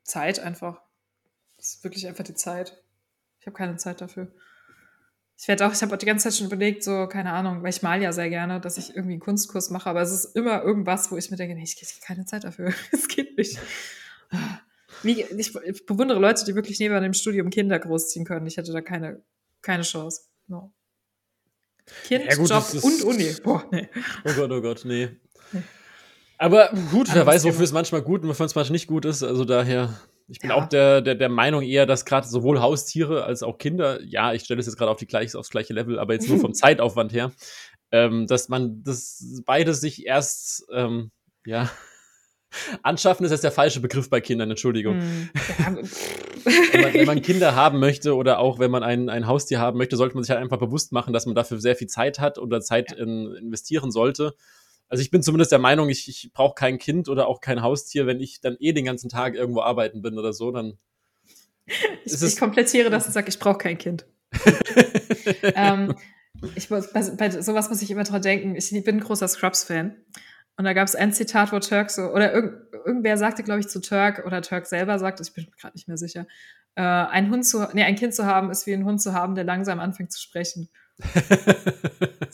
Zeit 0.04 0.40
einfach. 0.40 0.82
Das 1.56 1.76
ist 1.76 1.84
wirklich 1.86 2.08
einfach 2.08 2.26
die 2.26 2.36
Zeit. 2.36 2.84
Ich 3.40 3.48
habe 3.48 3.56
keine 3.56 3.78
Zeit 3.78 4.02
dafür. 4.02 4.28
Ich 5.38 5.48
werde 5.48 5.66
auch, 5.66 5.74
ich 5.74 5.82
habe 5.82 5.94
auch 5.94 5.98
die 5.98 6.06
ganze 6.06 6.30
Zeit 6.30 6.38
schon 6.38 6.48
überlegt, 6.48 6.84
so, 6.84 7.08
keine 7.08 7.32
Ahnung, 7.34 7.64
weil 7.64 7.70
ich 7.70 7.82
mal 7.82 8.02
ja 8.02 8.12
sehr 8.12 8.30
gerne, 8.30 8.62
dass 8.62 8.78
ich 8.78 8.90
irgendwie 8.92 9.14
einen 9.14 9.20
Kunstkurs 9.20 9.70
mache, 9.72 9.90
aber 9.90 10.02
es 10.02 10.12
ist 10.12 10.36
immer 10.36 10.62
irgendwas, 10.62 11.12
wo 11.12 11.18
ich 11.18 11.32
mir 11.32 11.38
denke, 11.38 11.56
nee, 11.56 11.64
ich 11.64 11.76
habe 11.76 12.06
keine 12.06 12.26
Zeit 12.26 12.44
dafür. 12.44 12.74
Es 12.92 13.08
geht 13.08 13.38
nicht. 13.38 13.60
Wie, 15.02 15.22
ich, 15.22 15.56
ich, 15.56 15.86
bewundere 15.86 16.20
Leute, 16.20 16.46
die 16.46 16.56
wirklich 16.56 16.80
neben 16.80 17.02
dem 17.02 17.14
Studium 17.14 17.50
Kinder 17.50 17.80
großziehen 17.80 18.26
können. 18.26 18.46
Ich 18.48 18.58
hätte 18.58 18.72
da 18.72 18.82
keine, 18.82 19.22
keine 19.62 19.84
Chance. 19.84 20.22
No. 20.48 20.74
Kind, 22.06 22.26
ja, 22.26 22.36
gut, 22.36 22.50
Job 22.50 22.66
und 22.84 23.04
Uni. 23.04 23.36
Boah, 23.44 23.66
nee. 23.72 23.90
Oh 24.26 24.34
Gott, 24.34 24.52
oh 24.52 24.62
Gott, 24.62 24.86
nee. 24.86 25.10
nee. 25.52 25.64
Aber 26.38 26.70
gut, 26.92 27.14
wer 27.14 27.26
weiß, 27.26 27.44
wofür 27.44 27.64
es 27.64 27.72
manchmal 27.72 28.02
gut 28.02 28.24
und 28.24 28.30
wofür 28.30 28.46
es 28.46 28.56
manchmal 28.56 28.74
nicht 28.74 28.88
gut 28.88 29.06
ist. 29.06 29.24
Also 29.24 29.46
daher, 29.46 29.98
ich 30.28 30.40
bin 30.40 30.50
ja. 30.50 30.56
auch 30.56 30.68
der, 30.68 31.02
der, 31.02 31.16
der 31.16 31.30
Meinung 31.30 31.62
eher, 31.62 31.86
dass 31.86 32.06
gerade 32.06 32.28
sowohl 32.28 32.62
Haustiere 32.62 33.24
als 33.24 33.44
auch 33.44 33.58
Kinder, 33.58 34.02
ja, 34.04 34.34
ich 34.34 34.44
stelle 34.44 34.60
es 34.60 34.66
jetzt 34.66 34.78
gerade 34.78 34.92
auf 34.92 34.98
die 34.98 35.08
gleiche, 35.08 35.38
aufs 35.38 35.50
gleiche 35.50 35.74
Level, 35.74 36.00
aber 36.00 36.14
jetzt 36.14 36.30
nur 36.30 36.40
vom 36.40 36.54
Zeitaufwand 36.54 37.14
her, 37.14 37.32
ähm, 37.92 38.28
dass 38.28 38.50
man 38.50 38.82
das 38.84 39.42
beides 39.46 39.82
sich 39.82 40.06
erst, 40.06 40.66
ähm, 40.74 41.12
ja, 41.46 41.70
Anschaffen 42.82 43.26
ist 43.26 43.32
jetzt 43.32 43.44
der 43.44 43.52
falsche 43.52 43.80
Begriff 43.80 44.10
bei 44.10 44.22
Kindern, 44.22 44.50
Entschuldigung. 44.50 45.02
Mm. 45.64 45.78
wenn, 46.74 46.82
man, 46.82 46.94
wenn, 46.94 47.06
man, 47.06 47.22
Kinder 47.22 47.56
haben 47.56 47.80
möchte 47.80 48.16
oder 48.16 48.40
auch 48.40 48.60
wenn 48.60 48.70
man 48.70 48.84
ein, 48.84 49.10
ein 49.10 49.28
Haustier 49.28 49.60
haben 49.60 49.78
möchte, 49.78 49.96
sollte 49.96 50.16
man 50.16 50.24
sich 50.24 50.32
halt 50.32 50.42
einfach 50.42 50.60
bewusst 50.60 50.92
machen, 50.92 51.14
dass 51.14 51.26
man 51.26 51.36
dafür 51.36 51.60
sehr 51.60 51.76
viel 51.76 51.88
Zeit 51.88 52.20
hat 52.20 52.38
oder 52.38 52.60
Zeit 52.60 52.92
in, 52.92 53.34
investieren 53.36 53.92
sollte. 53.92 54.36
Also 54.90 55.02
ich 55.02 55.10
bin 55.10 55.24
zumindest 55.24 55.52
der 55.52 55.60
Meinung, 55.60 55.90
ich, 55.90 56.08
ich 56.08 56.32
brauche 56.34 56.56
kein 56.56 56.78
Kind 56.78 57.08
oder 57.08 57.28
auch 57.28 57.42
kein 57.42 57.62
Haustier, 57.62 58.08
wenn 58.08 58.20
ich 58.20 58.42
dann 58.42 58.58
eh 58.60 58.74
den 58.74 58.86
ganzen 58.86 59.10
Tag 59.10 59.36
irgendwo 59.36 59.62
arbeiten 59.62 60.02
bin 60.02 60.18
oder 60.18 60.34
so, 60.34 60.52
dann. 60.52 60.78
Ich, 62.06 62.22
ich 62.22 62.38
komplettiere 62.38 62.90
das 62.90 63.06
und 63.06 63.14
sage, 63.14 63.30
ich 63.30 63.40
brauche 63.40 63.58
kein 63.58 63.78
Kind. 63.78 64.06
ähm, 65.56 65.96
ich 66.56 66.70
muss, 66.70 66.92
bei, 66.92 67.02
bei, 67.18 67.30
sowas 67.30 67.70
muss 67.70 67.82
ich 67.82 67.90
immer 67.90 68.04
dran 68.04 68.22
denken. 68.22 68.56
Ich 68.56 68.70
bin 68.84 68.98
ein 68.98 69.00
großer 69.00 69.28
Scrubs-Fan. 69.30 69.96
Und 70.56 70.66
da 70.66 70.74
gab 70.74 70.88
es 70.88 70.96
ein 70.96 71.12
Zitat, 71.14 71.52
wo 71.52 71.60
Turk 71.60 71.90
so, 71.90 72.04
oder 72.04 72.34
irg 72.34 72.68
irgendwer 72.86 73.18
sagte, 73.18 73.44
glaube 73.44 73.62
ich, 73.62 73.70
zu 73.70 73.80
Turk, 73.80 74.26
oder 74.26 74.42
Turk 74.42 74.66
selber 74.66 75.00
sagt, 75.00 75.22
ich 75.22 75.34
bin 75.34 75.48
gerade 75.58 75.74
nicht 75.74 75.88
mehr 75.88 75.98
sicher, 75.98 76.28
äh, 76.76 76.82
ein 76.82 77.30
Hund 77.30 77.46
zu, 77.46 77.66
nee, 77.74 77.84
ein 77.84 77.96
Kind 77.96 78.14
zu 78.14 78.26
haben, 78.26 78.52
ist 78.52 78.68
wie 78.68 78.74
ein 78.74 78.84
Hund 78.84 79.02
zu 79.02 79.14
haben, 79.14 79.36
der 79.36 79.46
langsam 79.46 79.80
anfängt 79.80 80.12
zu 80.12 80.20
sprechen. 80.20 80.70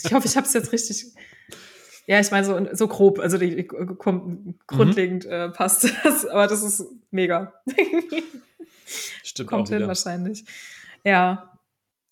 ich 0.03 0.13
hoffe, 0.13 0.27
ich 0.27 0.35
habe 0.35 0.47
es 0.47 0.53
jetzt 0.53 0.71
richtig. 0.71 1.13
Ja, 2.07 2.19
ich 2.19 2.31
meine, 2.31 2.45
so, 2.45 2.67
so 2.73 2.87
grob, 2.87 3.19
also 3.19 3.37
die, 3.37 3.55
die 3.55 3.67
grundlegend 3.67 5.25
mhm. 5.25 5.31
äh, 5.31 5.49
passt 5.49 5.93
das, 6.03 6.25
aber 6.25 6.47
das 6.47 6.63
ist 6.63 6.83
mega. 7.11 7.53
Stimmt 9.23 9.49
Kommt 9.49 9.69
hin 9.69 9.87
wahrscheinlich. 9.87 10.45
Ja. 11.03 11.53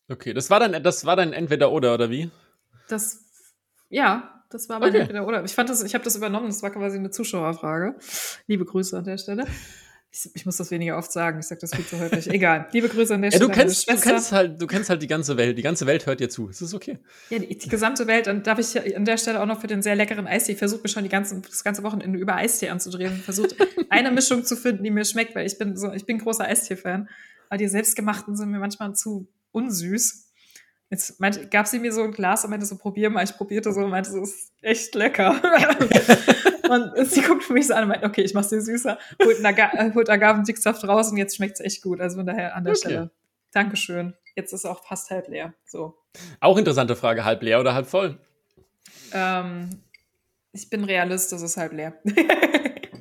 Okay, 0.07 0.33
das 0.33 0.49
war 0.49 0.59
dann, 0.59 0.83
das 0.83 1.05
war 1.05 1.15
dann 1.15 1.33
entweder 1.33 1.71
oder, 1.71 1.95
oder 1.95 2.11
wie? 2.11 2.29
Das, 2.87 3.25
ja, 3.89 4.36
das 4.49 4.69
war 4.69 4.79
mein 4.79 4.95
okay. 4.95 5.19
Oder. 5.19 5.43
Ich 5.43 5.53
fand 5.53 5.69
das, 5.69 5.83
ich 5.83 5.93
habe 5.93 6.03
das 6.03 6.15
übernommen, 6.15 6.47
das 6.47 6.63
war 6.63 6.71
quasi 6.71 6.97
eine 6.97 7.09
Zuschauerfrage. 7.09 7.95
Liebe 8.47 8.65
Grüße 8.65 8.97
an 8.97 9.03
der 9.03 9.17
Stelle. 9.17 9.45
Ich, 10.09 10.31
ich 10.33 10.45
muss 10.45 10.55
das 10.55 10.71
weniger 10.71 10.97
oft 10.97 11.11
sagen, 11.11 11.39
ich 11.39 11.47
sage 11.47 11.59
das 11.61 11.75
viel 11.75 11.85
zu 11.85 11.99
häufig. 11.99 12.27
Egal. 12.33 12.67
Liebe 12.71 12.87
Grüße 12.87 13.13
an 13.13 13.21
der 13.21 13.31
ja, 13.31 13.37
Stelle. 13.37 13.51
Du 13.51 13.55
kennst, 13.55 13.89
du 13.89 13.99
kennst 13.99 14.31
halt, 14.31 14.61
du 14.61 14.67
kennst 14.67 14.89
halt 14.89 15.01
die 15.01 15.07
ganze 15.07 15.35
Welt. 15.35 15.57
Die 15.57 15.61
ganze 15.61 15.85
Welt 15.85 16.05
hört 16.05 16.21
dir 16.21 16.29
zu. 16.29 16.49
Es 16.49 16.61
ist 16.61 16.73
okay. 16.73 16.97
Ja, 17.29 17.39
die, 17.39 17.57
die, 17.57 17.69
gesamte 17.69 18.07
Welt. 18.07 18.27
Und 18.27 18.47
darf 18.47 18.57
ich 18.57 18.95
an 18.95 19.03
der 19.03 19.17
Stelle 19.17 19.41
auch 19.41 19.45
noch 19.45 19.59
für 19.59 19.67
den 19.67 19.81
sehr 19.81 19.95
leckeren 19.95 20.25
Eistee. 20.25 20.53
Ich 20.53 20.57
versuche 20.59 20.81
mir 20.83 20.89
schon 20.89 21.03
die 21.03 21.09
ganzen, 21.09 21.41
das 21.41 21.63
ganze 21.63 21.83
Wochenende 21.83 22.17
über 22.17 22.35
Eistee 22.35 22.69
anzudrehen. 22.69 23.17
Versucht 23.17 23.55
eine 23.89 24.11
Mischung 24.11 24.45
zu 24.45 24.55
finden, 24.55 24.83
die 24.83 24.91
mir 24.91 25.05
schmeckt, 25.05 25.35
weil 25.35 25.45
ich 25.45 25.57
bin 25.57 25.75
so, 25.75 25.91
ich 25.91 26.05
bin 26.05 26.19
großer 26.19 26.45
Eistee-Fan. 26.45 27.09
Aber 27.49 27.57
die 27.57 27.67
selbstgemachten 27.67 28.35
sind 28.35 28.49
mir 28.49 28.59
manchmal 28.59 28.93
zu 28.95 29.27
unsüß. 29.51 30.26
Jetzt 30.89 31.19
meinte, 31.19 31.47
gab 31.47 31.67
sie 31.67 31.79
mir 31.79 31.91
so 31.91 32.01
ein 32.01 32.11
Glas 32.11 32.43
und 32.45 32.49
meinte 32.49 32.65
so, 32.65 32.77
probier 32.77 33.09
mal. 33.09 33.23
Ich 33.23 33.35
probierte 33.35 33.73
so 33.73 33.81
und 33.81 33.89
meinte, 33.89 34.09
so, 34.11 34.21
ist 34.21 34.53
echt 34.61 34.95
lecker. 34.95 35.31
und 36.69 37.09
sie 37.09 37.21
guckt 37.21 37.49
mich 37.49 37.67
so 37.67 37.73
an 37.73 37.83
und 37.83 37.89
meinte, 37.89 38.05
okay, 38.05 38.21
ich 38.21 38.33
mach's 38.33 38.49
dir 38.49 38.61
süßer. 38.61 38.97
Holt, 39.21 39.43
Aga 39.43 39.71
äh, 39.73 39.93
holt 39.93 40.09
Agavendicksaft 40.09 40.87
raus 40.87 41.11
und 41.11 41.17
jetzt 41.17 41.35
schmeckt's 41.35 41.59
echt 41.59 41.81
gut. 41.81 41.99
Also 41.99 42.17
von 42.17 42.25
daher 42.25 42.55
an 42.55 42.63
der 42.63 42.71
okay. 42.71 42.79
Stelle. 42.79 43.11
Dankeschön. 43.51 44.13
Jetzt 44.35 44.53
ist 44.53 44.65
auch 44.65 44.83
fast 44.85 45.09
halb 45.09 45.27
leer. 45.27 45.53
So. 45.65 45.97
Auch 46.39 46.57
interessante 46.57 46.95
Frage, 46.95 47.25
halb 47.25 47.41
leer 47.43 47.59
oder 47.59 47.73
halb 47.73 47.87
voll? 47.87 48.19
Ähm, 49.11 49.69
ich 50.53 50.69
bin 50.69 50.85
Realist, 50.85 51.31
das 51.31 51.41
ist 51.41 51.57
halb 51.57 51.73
leer. 51.73 51.93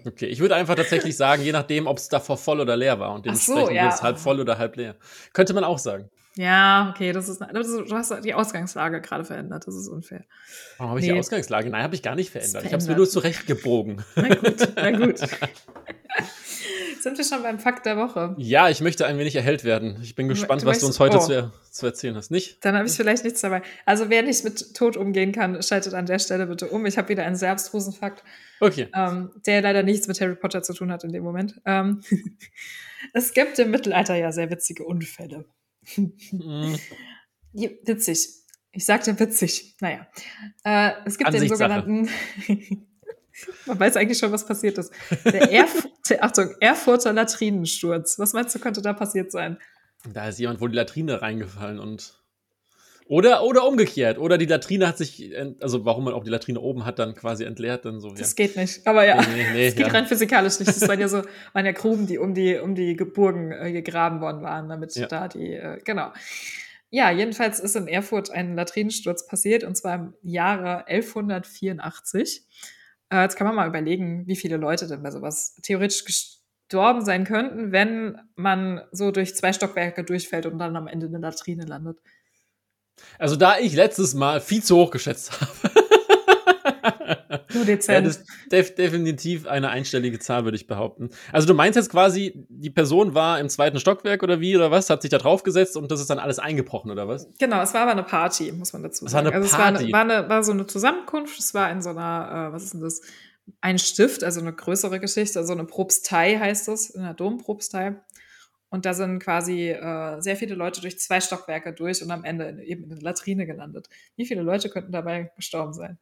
Okay, 0.07 0.27
ich 0.27 0.39
würde 0.39 0.55
einfach 0.55 0.77
tatsächlich 0.77 1.17
sagen, 1.17 1.43
je 1.43 1.51
nachdem, 1.51 1.89
ob 1.89 1.99
es 1.99 2.09
davor 2.09 2.37
voll 2.37 2.61
oder 2.61 2.77
leer 2.77 3.01
war. 3.01 3.13
Und 3.13 3.27
dementsprechend 3.27 3.67
so, 3.67 3.73
ja. 3.73 3.89
es 3.89 4.03
halb 4.03 4.19
voll 4.19 4.39
oder 4.41 4.57
halb 4.57 4.77
leer. 4.77 4.95
Könnte 5.33 5.53
man 5.53 5.65
auch 5.65 5.79
sagen. 5.79 6.09
Ja, 6.39 6.93
okay, 6.95 7.13
das 7.13 7.29
ist, 7.29 7.41
das 7.41 7.69
ist, 7.69 7.91
du 7.91 7.97
hast 7.97 8.13
die 8.23 8.35
Ausgangslage 8.35 9.01
gerade 9.01 9.25
verändert, 9.25 9.67
das 9.67 9.75
ist 9.75 9.89
unfair. 9.89 10.25
Warum 10.77 10.91
habe 10.91 11.01
ich 11.01 11.07
nee. 11.07 11.13
die 11.15 11.19
Ausgangslage? 11.19 11.71
Nein, 11.71 11.83
habe 11.83 11.95
ich 11.95 12.03
gar 12.03 12.15
nicht 12.15 12.31
verändert. 12.31 12.63
verändert. 12.63 12.67
Ich 12.67 12.73
habe 12.75 12.83
es 12.83 12.89
mir 12.89 12.97
nur 12.97 13.09
zurechtgebogen. 13.09 14.05
Na 14.17 14.35
gut, 14.35 14.69
na 14.77 14.91
gut. 14.91 15.19
Sind 17.01 17.19
wir 17.19 17.25
schon 17.25 17.43
beim 17.43 17.59
Fakt 17.59 17.87
der 17.87 17.97
Woche? 17.97 18.35
Ja, 18.37 18.69
ich 18.69 18.81
möchte 18.81 19.07
ein 19.07 19.17
wenig 19.17 19.37
erhellt 19.37 19.65
werden. 19.65 19.99
Ich 20.03 20.15
bin 20.15 20.29
gespannt, 20.29 20.63
du 20.63 20.67
was 20.67 20.81
du 20.81 20.87
uns 20.87 20.99
heute 20.99 21.19
oh. 21.19 21.21
zu, 21.21 21.53
zu, 21.71 21.87
erzählen 21.87 22.17
hast. 22.17 22.31
Nicht? 22.31 22.65
Dann 22.65 22.75
habe 22.75 22.89
ich 22.89 22.95
vielleicht 22.95 23.23
nichts 23.23 23.41
dabei. 23.41 23.63
Also 23.85 24.11
wer 24.11 24.23
nicht 24.23 24.43
mit 24.45 24.75
Tod 24.75 24.97
umgehen 24.97 25.31
kann, 25.31 25.63
schaltet 25.63 25.95
an 25.95 26.07
der 26.07 26.19
Stelle 26.19 26.47
bitte 26.47 26.69
um. 26.69 26.85
Ich 26.85 26.99
habe 26.99 27.09
wieder 27.09 27.25
einen 27.25 27.37
sehr 27.37 27.53
abstrusen 27.53 27.93
Fakt. 27.93 28.25
Okay. 28.61 28.89
Ähm, 28.93 29.31
der 29.47 29.63
leider 29.63 29.85
nichts 29.85 30.09
mit 30.09 30.21
Harry 30.21 30.35
Potter 30.35 30.63
zu 30.63 30.75
tun 30.75 30.91
hat 30.91 31.05
in 31.05 31.13
dem 31.13 31.23
Moment. 31.23 31.61
Ähm, 31.65 32.03
es 33.13 33.33
gibt 33.33 33.59
im 33.61 33.71
Mittelalter 33.71 34.17
ja 34.17 34.33
sehr 34.33 34.51
witzige 34.51 34.85
Unfälle. 34.85 35.45
Mhm. 35.97 36.79
witzig. 37.85 38.29
Ich 38.73 38.85
sagte 38.85 39.19
witzig. 39.19 39.77
Naja. 39.81 40.07
Äh, 40.65 40.93
es 41.07 41.17
gibt 41.17 41.33
den 41.33 41.49
sogenannten. 41.49 42.09
Man 43.67 43.79
weiß 43.79 43.97
eigentlich 43.97 44.19
schon, 44.19 44.33
was 44.33 44.47
passiert 44.47 44.79
ist. 44.79 44.93
Der 45.25 45.51
Erf 45.51 45.87
Achtung, 46.21 46.55
Erfurter 46.61 47.13
Latrinensturz. 47.13 48.19
Was 48.19 48.33
meinst 48.33 48.55
du, 48.55 48.59
könnte 48.59 48.81
da 48.81 48.93
passiert 48.93 49.31
sein? 49.33 49.59
Da 50.13 50.29
ist 50.29 50.39
jemand 50.39 50.61
wohl 50.61 50.71
die 50.71 50.77
Latrine 50.77 51.21
reingefallen 51.21 51.79
und. 51.79 52.23
Oder, 53.09 53.45
oder 53.45 53.67
umgekehrt. 53.67 54.19
Oder 54.19 54.37
die 54.37 54.47
Latrine 54.47 54.89
hat 54.89 54.99
sich, 54.99 55.33
also 55.61 55.85
warum 55.85 56.05
man 56.05 56.15
auch 56.15 56.25
die 56.25 56.31
Latrine 56.31 56.61
oben 56.61 56.85
hat, 56.85 56.99
dann 56.99 57.15
quasi 57.15 57.45
entleert. 57.45 57.85
Dann 57.85 58.01
so, 58.01 58.11
das 58.11 58.35
geht 58.35 58.57
nicht. 58.57 58.85
Aber 58.87 59.07
ja, 59.07 59.21
nee, 59.21 59.27
nee, 59.35 59.53
nee, 59.53 59.67
das 59.67 59.77
geht 59.77 59.87
ja. 59.87 59.93
rein 59.93 60.07
physikalisch 60.07 60.59
nicht. 60.59 60.69
Das 60.69 60.89
waren 60.89 60.99
ja 60.99 61.09
so, 61.09 61.23
waren 61.53 61.67
ja 61.67 61.73
Gruben, 61.73 62.07
die 62.07 62.19
um 62.19 62.35
die, 62.35 62.59
um 62.59 62.75
die 62.75 62.95
Burgen 62.95 63.53
äh, 63.53 63.71
gegraben 63.71 64.21
worden 64.21 64.43
waren, 64.43 64.69
damit 64.69 64.95
ja. 64.97 65.07
da 65.07 65.29
die, 65.29 65.53
äh, 65.53 65.79
genau. 65.85 66.13
Ja, 66.91 67.11
jedenfalls 67.11 67.61
ist 67.61 67.77
in 67.77 67.89
Erfurt 67.89 68.31
ein 68.31 68.57
Latrinensturz 68.57 69.27
passiert, 69.27 69.65
und 69.65 69.77
zwar 69.77 69.95
im 69.95 70.15
Jahre 70.23 70.87
1184. 70.89 72.45
Äh, 73.11 73.23
jetzt 73.23 73.37
kann 73.37 73.47
man 73.47 73.55
mal 73.55 73.69
überlegen, 73.69 74.27
wie 74.27 74.37
viele 74.37 74.57
Leute 74.57 74.89
denn 74.89 75.03
bei 75.03 75.13
sowas 75.13 75.57
theoretisch 75.63 76.05
gestorben 76.05 77.05
sein 77.05 77.25
könnten, 77.25 77.71
wenn 77.71 78.19
man 78.35 78.83
so 78.91 79.13
durch 79.13 79.37
zwei 79.37 79.53
Stockwerke 79.53 80.03
durchfällt 80.03 80.47
und 80.47 80.59
dann 80.59 80.75
am 80.75 80.89
Ende 80.89 81.07
in 81.07 81.13
der 81.13 81.21
Latrine 81.21 81.67
landet. 81.67 81.99
Also 83.19 83.37
da 83.37 83.59
ich 83.59 83.75
letztes 83.75 84.15
Mal 84.15 84.41
viel 84.41 84.63
zu 84.63 84.77
hoch 84.77 84.91
geschätzt 84.91 85.33
habe. 85.41 85.87
Nur 87.55 87.65
dezent. 87.65 88.07
das 88.07 88.19
ist 88.19 88.27
def 88.53 88.75
definitiv 88.75 89.47
eine 89.47 89.69
einstellige 89.71 90.19
Zahl, 90.19 90.45
würde 90.45 90.57
ich 90.57 90.67
behaupten. 90.67 91.11
Also 91.33 91.47
du 91.47 91.55
meinst 91.55 91.77
jetzt 91.77 91.91
quasi, 91.91 92.47
die 92.49 92.71
Person 92.71 93.15
war 93.15 93.41
im 93.41 93.49
zweiten 93.49 93.79
Stockwerk 93.79 94.23
oder 94.23 94.41
wie 94.41 94.57
oder 94.57 94.71
was, 94.71 94.91
hat 94.91 95.03
sich 95.03 95.11
da 95.11 95.19
draufgesetzt 95.19 95.77
und 95.77 95.91
das 95.91 96.01
ist 96.01 96.11
dann 96.11 96.19
alles 96.19 96.39
eingebrochen 96.39 96.91
oder 96.91 97.09
was? 97.09 97.29
Genau, 97.39 97.63
es 97.63 97.75
war 97.75 97.83
aber 97.83 97.93
eine 97.93 98.03
Party, 98.03 98.53
muss 98.53 98.73
man 98.73 98.83
dazu 98.83 99.07
sagen. 99.07 99.07
Es 99.07 99.15
war 99.15 99.21
eine 99.21 99.33
also 99.33 99.57
Party. 99.57 99.87
Es 99.87 99.93
war, 99.93 100.01
eine, 100.01 100.11
war, 100.11 100.19
eine, 100.19 100.29
war 100.29 100.45
so 100.45 100.53
eine 100.53 100.67
Zusammenkunft, 100.67 101.39
es 101.39 101.55
war 101.55 101.71
in 101.71 101.83
so 101.83 101.91
einer, 101.91 102.49
äh, 102.49 102.53
was 102.53 102.65
ist 102.65 102.75
denn 102.75 102.81
das? 102.81 103.01
Ein 103.61 103.79
Stift, 103.79 104.25
also 104.25 104.41
eine 104.41 104.53
größere 104.53 104.99
Geschichte, 104.99 105.39
also 105.39 105.53
eine 105.53 105.65
Propstei 105.65 106.37
heißt 106.37 106.67
das, 106.67 106.91
in 106.91 107.03
der 107.03 107.15
Dompropstei. 107.15 107.95
Und 108.69 108.85
da 108.85 108.95
sind 108.95 109.21
quasi 109.21 109.71
äh, 109.71 110.21
sehr 110.21 110.37
viele 110.37 110.55
Leute 110.55 110.81
durch 110.81 110.99
zwei 110.99 111.21
Stockwerke 111.21 111.73
durch 111.73 112.03
und 112.03 112.11
am 112.11 112.25
Ende 112.25 112.63
eben 112.65 112.85
in 112.85 112.91
der 112.91 113.01
Latrine 113.01 113.47
gelandet. 113.47 113.89
Wie 114.17 114.27
viele 114.27 114.43
Leute 114.43 114.69
könnten 114.71 114.93
dabei 114.93 115.31
gestorben 115.37 115.73
sein? 115.73 115.99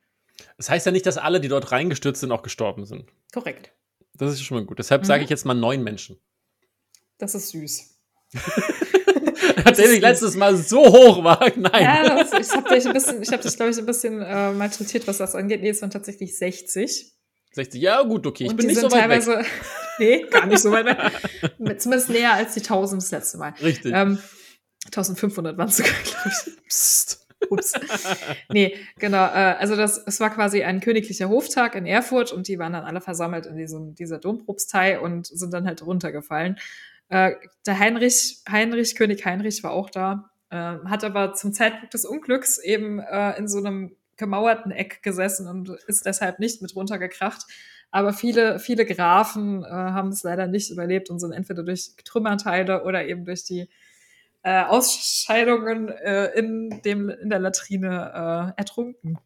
Das 0.57 0.71
heißt 0.71 0.87
ja 0.87 0.93
nicht, 0.93 1.07
dass 1.07 1.19
alle, 1.19 1.41
die 1.41 1.49
dort 1.49 1.73
reingestürzt 1.73 2.21
sind, 2.21 2.33
auch 2.33 2.43
gestorben 2.43 2.87
sind. 2.87 3.11
Korrekt. 3.33 3.73
Das 4.15 4.33
ist 4.33 4.43
schon 4.43 4.59
mal 4.59 4.65
gut. 4.65 4.79
Deshalb 4.79 5.03
mhm. 5.03 5.07
sage 5.07 5.25
ich 5.25 5.31
jetzt 5.31 5.45
mal 5.45 5.55
neun 5.55 5.83
Menschen. 5.83 6.19
Das 7.19 7.35
ist 7.35 7.51
süß. 7.51 7.95
Nachdem 9.65 9.93
ich 9.93 10.01
letztes 10.01 10.37
Mal 10.37 10.57
so 10.57 10.85
hoch 10.85 11.23
war. 11.23 11.41
Nein. 11.57 11.83
Ja, 11.83 12.23
das, 12.23 12.33
ich 12.33 12.57
habe 12.57 12.75
dich, 12.75 12.87
hab 13.33 13.41
dich 13.43 13.57
glaube 13.57 13.71
ich, 13.71 13.79
ein 13.79 13.87
bisschen 13.87 14.21
äh, 14.21 14.53
malträtiert, 14.53 15.07
was 15.07 15.19
das 15.19 15.35
angeht. 15.35 15.61
Nee, 15.61 15.71
es 15.71 15.83
waren 15.83 15.91
tatsächlich 15.91 16.37
60. 16.37 17.14
60, 17.55 17.81
ja, 17.81 18.03
gut, 18.03 18.27
okay. 18.27 18.45
Ich 18.45 18.51
Und 18.51 18.57
bin 18.57 18.67
nicht 18.67 18.81
so 18.81 18.91
weit 18.91 19.01
teilweise, 19.01 19.39
weg. 19.39 19.47
nee, 19.99 20.27
gar 20.29 20.47
nicht 20.47 20.61
so 20.61 20.73
weit 20.73 20.87
weg. 20.87 21.81
Zumindest 21.81 22.11
näher 22.11 22.35
als 22.35 22.55
die 22.55 22.61
1000 22.61 23.03
das 23.03 23.11
letzte 23.11 23.39
Mal. 23.39 23.55
Richtig. 23.63 23.93
Ähm, 23.95 24.19
1500 24.87 25.57
waren 25.57 25.69
es 25.69 25.77
sogar, 25.77 25.93
glaube 26.03 26.31
ich. 26.31 26.67
Psst. 26.67 27.25
Ups. 27.51 27.73
nee, 28.53 28.77
genau. 28.99 29.25
Äh, 29.27 29.57
also 29.59 29.77
das, 29.77 30.03
es 30.07 30.21
war 30.21 30.31
quasi 30.31 30.63
ein 30.63 30.81
königlicher 30.81 31.29
Hoftag 31.29 31.75
in 31.75 31.87
Erfurt 31.87 32.33
und 32.33 32.49
die 32.49 32.59
waren 32.59 32.73
dann 32.73 32.85
alle 32.85 33.01
versammelt 33.01 33.47
in 33.47 33.57
diesem, 33.57 33.95
dieser 33.95 34.19
Dompropstei 34.19 34.99
und 34.99 35.27
sind 35.27 35.53
dann 35.53 35.67
halt 35.67 35.85
runtergefallen. 35.85 36.59
Äh, 37.09 37.33
der 37.67 37.79
Heinrich, 37.79 38.39
Heinrich, 38.51 38.95
König 38.97 39.25
Heinrich 39.25 39.63
war 39.63 39.73
auch 39.73 39.91
da, 39.91 40.31
äh, 40.51 40.57
hat 40.57 41.05
aber 41.05 41.35
zum 41.35 41.53
Zeitpunkt 41.53 41.95
des 41.95 42.05
Unglücks 42.05 42.59
eben 42.59 42.99
äh, 42.99 43.37
in 43.39 43.49
so 43.49 43.59
einem 43.59 43.95
gemauerten 44.17 44.73
Eck 44.73 45.03
gesessen 45.03 45.49
und 45.49 45.71
ist 45.87 46.07
deshalb 46.07 46.39
nicht 46.39 46.63
mit 46.63 46.75
runtergekracht. 46.75 47.47
Aber 47.91 48.13
viele, 48.13 48.59
viele 48.59 48.85
Grafen 48.85 49.63
äh, 49.63 49.69
haben 49.69 50.09
es 50.09 50.23
leider 50.23 50.47
nicht 50.47 50.71
überlebt 50.71 51.11
und 51.11 51.21
sind 51.21 51.33
entweder 51.33 51.63
durch 51.63 51.93
Trümmerteile 52.05 52.85
oder 52.85 53.07
eben 53.07 53.25
durch 53.25 53.45
die 53.45 53.69
äh, 54.43 54.65
Ausscheidungen 54.65 55.89
äh, 55.89 56.27
in, 56.39 56.83
dem, 56.85 57.09
in 57.09 57.31
der 57.31 57.39
Latrine 57.39 58.53
äh, 58.57 58.61
ertrunken. 58.61 59.19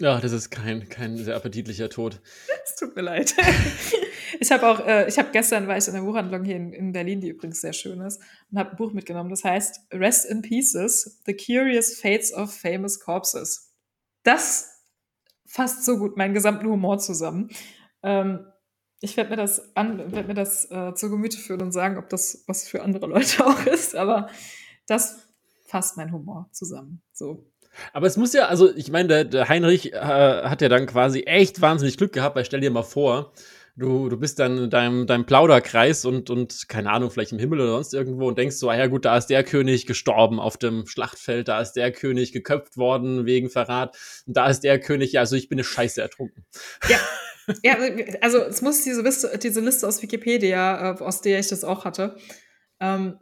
Ja, 0.00 0.18
das 0.18 0.32
ist 0.32 0.50
kein, 0.50 0.88
kein 0.88 1.16
sehr 1.18 1.36
appetitlicher 1.36 1.88
Tod. 1.90 2.20
Es 2.64 2.76
tut 2.76 2.96
mir 2.96 3.02
leid. 3.02 3.34
Ich 4.38 4.50
habe 4.52 4.66
auch, 4.68 4.86
äh, 4.86 5.08
ich 5.08 5.18
habe 5.18 5.30
gestern 5.32 5.66
war 5.66 5.76
ich 5.76 5.86
in 5.88 5.94
der 5.94 6.02
Buchhandlung 6.02 6.44
hier 6.44 6.56
in, 6.56 6.72
in 6.72 6.92
Berlin, 6.92 7.20
die 7.20 7.28
übrigens 7.28 7.60
sehr 7.60 7.72
schön 7.72 8.00
ist, 8.00 8.20
und 8.50 8.58
habe 8.58 8.70
ein 8.70 8.76
Buch 8.76 8.92
mitgenommen. 8.92 9.28
Das 9.28 9.44
heißt 9.44 9.92
Rest 9.92 10.24
in 10.26 10.40
Pieces: 10.40 11.20
The 11.26 11.34
Curious 11.34 11.98
Fates 12.00 12.32
of 12.32 12.54
Famous 12.54 13.00
Corpses. 13.00 13.69
Das 14.22 14.84
fasst 15.46 15.84
so 15.84 15.98
gut 15.98 16.16
meinen 16.16 16.34
gesamten 16.34 16.66
Humor 16.68 16.98
zusammen. 16.98 17.50
Ähm, 18.02 18.46
ich 19.00 19.16
werde 19.16 19.30
mir 19.30 19.36
das 19.36 19.74
an, 19.76 20.12
werd 20.12 20.28
mir 20.28 20.34
das 20.34 20.70
äh, 20.70 20.94
zu 20.94 21.10
Gemüte 21.10 21.38
führen 21.38 21.62
und 21.62 21.72
sagen, 21.72 21.96
ob 21.96 22.08
das 22.08 22.44
was 22.46 22.68
für 22.68 22.82
andere 22.82 23.06
Leute 23.06 23.44
auch 23.46 23.66
ist. 23.66 23.96
Aber 23.96 24.28
das 24.86 25.26
fasst 25.66 25.96
mein 25.96 26.12
Humor 26.12 26.48
zusammen. 26.52 27.02
So. 27.12 27.50
Aber 27.92 28.06
es 28.06 28.16
muss 28.16 28.32
ja, 28.32 28.46
also 28.46 28.74
ich 28.74 28.90
meine, 28.90 29.08
der, 29.08 29.24
der 29.24 29.48
Heinrich 29.48 29.92
äh, 29.92 29.96
hat 29.96 30.60
ja 30.60 30.68
dann 30.68 30.86
quasi 30.86 31.22
echt 31.22 31.60
wahnsinnig 31.60 31.96
Glück 31.96 32.12
gehabt, 32.12 32.36
weil 32.36 32.44
stell 32.44 32.60
dir 32.60 32.70
mal 32.70 32.82
vor, 32.82 33.32
du, 33.80 34.08
du 34.08 34.16
bist 34.16 34.38
dann 34.38 34.58
in 34.58 34.70
deinem, 34.70 35.06
deinem 35.06 35.26
Plauderkreis 35.26 36.04
und, 36.04 36.30
und, 36.30 36.68
keine 36.68 36.90
Ahnung, 36.90 37.10
vielleicht 37.10 37.32
im 37.32 37.38
Himmel 37.38 37.60
oder 37.60 37.72
sonst 37.72 37.94
irgendwo 37.94 38.28
und 38.28 38.38
denkst 38.38 38.56
so, 38.56 38.68
ah 38.68 38.76
ja 38.76 38.86
gut, 38.86 39.04
da 39.04 39.16
ist 39.16 39.26
der 39.26 39.42
König 39.42 39.86
gestorben 39.86 40.38
auf 40.38 40.56
dem 40.56 40.86
Schlachtfeld, 40.86 41.48
da 41.48 41.60
ist 41.60 41.72
der 41.72 41.90
König 41.90 42.32
geköpft 42.32 42.76
worden 42.76 43.26
wegen 43.26 43.50
Verrat, 43.50 43.96
und 44.26 44.36
da 44.36 44.48
ist 44.48 44.60
der 44.60 44.78
König, 44.78 45.12
ja, 45.12 45.20
also 45.20 45.34
ich 45.34 45.48
bin 45.48 45.56
eine 45.56 45.64
Scheiße 45.64 46.00
ertrunken. 46.00 46.46
Ja. 46.88 46.98
Ja, 47.64 47.78
also 48.20 48.38
es 48.42 48.62
muss 48.62 48.84
diese 48.84 49.02
Liste, 49.02 49.36
diese 49.42 49.60
Liste 49.60 49.88
aus 49.88 50.02
Wikipedia, 50.02 50.92
äh, 50.92 51.02
aus 51.02 51.20
der 51.20 51.40
ich 51.40 51.48
das 51.48 51.64
auch 51.64 51.84
hatte, 51.84 52.14
ähm, 52.78 53.18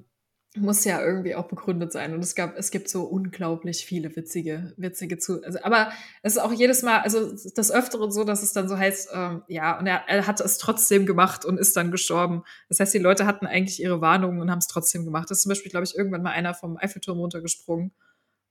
muss 0.61 0.85
ja 0.85 1.03
irgendwie 1.03 1.35
auch 1.35 1.49
begründet 1.49 1.93
sein. 1.93 2.15
Und 2.15 2.23
es 2.23 2.35
gab, 2.35 2.57
es 2.57 2.71
gibt 2.71 2.89
so 2.89 3.05
unglaublich 3.05 3.85
viele 3.85 4.15
witzige, 4.15 4.73
witzige 4.77 5.19
zu. 5.19 5.43
Also, 5.43 5.59
aber 5.63 5.91
es 6.23 6.37
ist 6.37 6.43
auch 6.43 6.53
jedes 6.53 6.83
Mal, 6.83 7.01
also 7.01 7.33
das 7.55 7.71
Öfteren 7.71 8.11
so, 8.11 8.25
dass 8.25 8.43
es 8.43 8.53
dann 8.53 8.69
so 8.69 8.77
heißt, 8.77 9.11
ähm, 9.13 9.43
ja, 9.49 9.79
und 9.79 9.87
er, 9.87 10.09
er 10.09 10.27
hat 10.27 10.41
es 10.41 10.59
trotzdem 10.59 11.07
gemacht 11.07 11.45
und 11.45 11.59
ist 11.59 11.77
dann 11.77 11.91
gestorben. 11.91 12.45
Das 12.69 12.81
heißt, 12.81 12.95
die 12.95 12.99
Leute 12.99 13.27
hatten 13.27 13.47
eigentlich 13.47 13.81
ihre 13.81 14.01
Warnungen 14.01 14.41
und 14.41 14.51
haben 14.51 14.59
es 14.59 14.69
trotzdem 14.69 15.05
gemacht. 15.05 15.31
Das 15.31 15.39
ist 15.39 15.43
zum 15.43 15.51
Beispiel, 15.51 15.71
glaube 15.71 15.85
ich, 15.85 15.97
irgendwann 15.97 16.23
mal 16.23 16.33
einer 16.33 16.55
vom 16.55 16.77
Eiffelturm 16.77 17.19
runtergesprungen, 17.19 17.93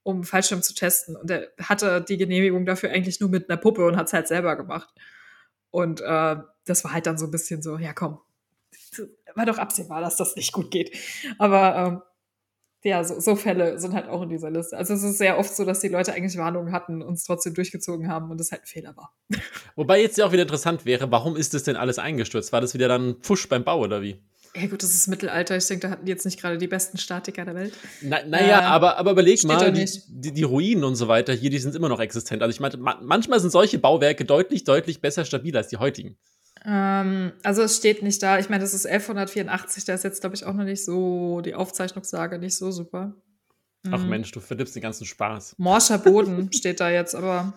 um 0.02 0.24
Fallschirm 0.24 0.62
zu 0.62 0.74
testen. 0.74 1.16
Und 1.16 1.30
er 1.30 1.48
hatte 1.62 2.02
die 2.02 2.16
Genehmigung 2.16 2.66
dafür 2.66 2.90
eigentlich 2.90 3.20
nur 3.20 3.30
mit 3.30 3.48
einer 3.48 3.58
Puppe 3.58 3.86
und 3.86 3.96
hat 3.96 4.06
es 4.08 4.12
halt 4.12 4.28
selber 4.28 4.56
gemacht. 4.56 4.88
Und 5.70 6.00
äh, 6.00 6.36
das 6.64 6.84
war 6.84 6.92
halt 6.92 7.06
dann 7.06 7.18
so 7.18 7.26
ein 7.26 7.30
bisschen 7.30 7.62
so, 7.62 7.78
ja 7.78 7.92
komm, 7.92 8.18
war 9.38 9.46
doch 9.46 9.58
absehbar, 9.58 10.00
dass 10.00 10.16
das 10.16 10.36
nicht 10.36 10.52
gut 10.52 10.70
geht. 10.70 10.96
Aber 11.38 11.76
ähm, 11.76 12.02
ja, 12.82 13.02
so, 13.02 13.18
so 13.18 13.34
Fälle 13.34 13.78
sind 13.78 13.94
halt 13.94 14.08
auch 14.08 14.22
in 14.22 14.28
dieser 14.28 14.50
Liste. 14.50 14.76
Also 14.76 14.94
es 14.94 15.02
ist 15.02 15.18
sehr 15.18 15.38
oft 15.38 15.54
so, 15.54 15.64
dass 15.64 15.80
die 15.80 15.88
Leute 15.88 16.12
eigentlich 16.12 16.36
Warnungen 16.36 16.72
hatten 16.72 17.02
und 17.02 17.14
es 17.14 17.24
trotzdem 17.24 17.54
durchgezogen 17.54 18.08
haben 18.08 18.30
und 18.30 18.40
es 18.40 18.52
halt 18.52 18.62
ein 18.62 18.66
Fehler 18.66 18.96
war. 18.96 19.14
Wobei 19.76 20.00
jetzt 20.00 20.18
ja 20.18 20.26
auch 20.26 20.32
wieder 20.32 20.42
interessant 20.42 20.84
wäre, 20.84 21.10
warum 21.10 21.36
ist 21.36 21.54
das 21.54 21.64
denn 21.64 21.76
alles 21.76 21.98
eingestürzt? 21.98 22.52
War 22.52 22.60
das 22.60 22.74
wieder 22.74 22.88
dann 22.88 23.16
Pfusch 23.20 23.48
beim 23.48 23.64
Bau 23.64 23.80
oder 23.80 24.02
wie? 24.02 24.22
Ja 24.54 24.66
gut, 24.66 24.82
das 24.82 24.94
ist 24.94 25.08
Mittelalter. 25.08 25.56
Ich 25.56 25.66
denke, 25.66 25.86
da 25.86 25.92
hatten 25.92 26.06
die 26.06 26.10
jetzt 26.10 26.24
nicht 26.24 26.40
gerade 26.40 26.56
die 26.56 26.68
besten 26.68 26.98
Statiker 26.98 27.44
der 27.44 27.54
Welt. 27.54 27.72
Naja, 28.00 28.24
na 28.26 28.38
äh, 28.38 28.52
aber, 28.52 28.96
aber 28.96 29.10
überleg 29.10 29.44
mal, 29.44 29.72
die, 29.72 29.86
die, 30.08 30.32
die, 30.32 30.42
Ruinen 30.42 30.84
und 30.84 30.94
so 30.94 31.06
weiter 31.06 31.32
hier, 31.34 31.50
die 31.50 31.58
sind 31.58 31.74
immer 31.74 31.88
noch 31.88 32.00
existent. 32.00 32.42
Also 32.42 32.50
ich 32.50 32.60
meine, 32.60 32.76
manchmal 32.76 33.40
sind 33.40 33.50
solche 33.50 33.78
Bauwerke 33.78 34.24
deutlich, 34.24 34.64
deutlich 34.64 35.00
besser 35.00 35.24
stabil 35.24 35.56
als 35.56 35.68
die 35.68 35.76
heutigen. 35.76 36.16
Ähm, 36.64 37.32
also 37.42 37.62
es 37.62 37.76
steht 37.76 38.02
nicht 38.02 38.22
da. 38.22 38.38
Ich 38.38 38.48
meine, 38.48 38.62
das 38.62 38.74
ist 38.74 38.86
1184, 38.86 39.84
da 39.84 39.94
ist 39.94 40.04
jetzt, 40.04 40.20
glaube 40.20 40.36
ich, 40.36 40.44
auch 40.44 40.54
noch 40.54 40.64
nicht 40.64 40.84
so, 40.84 41.40
die 41.40 41.54
Aufzeichnungssage 41.54 42.38
nicht 42.38 42.56
so 42.56 42.70
super. 42.70 43.14
Ach 43.90 44.02
mhm. 44.02 44.08
Mensch, 44.08 44.32
du 44.32 44.40
verdirbst 44.40 44.74
den 44.74 44.82
ganzen 44.82 45.06
Spaß. 45.06 45.54
Morscher 45.58 45.98
Boden 45.98 46.52
steht 46.52 46.80
da 46.80 46.90
jetzt, 46.90 47.14
aber. 47.14 47.54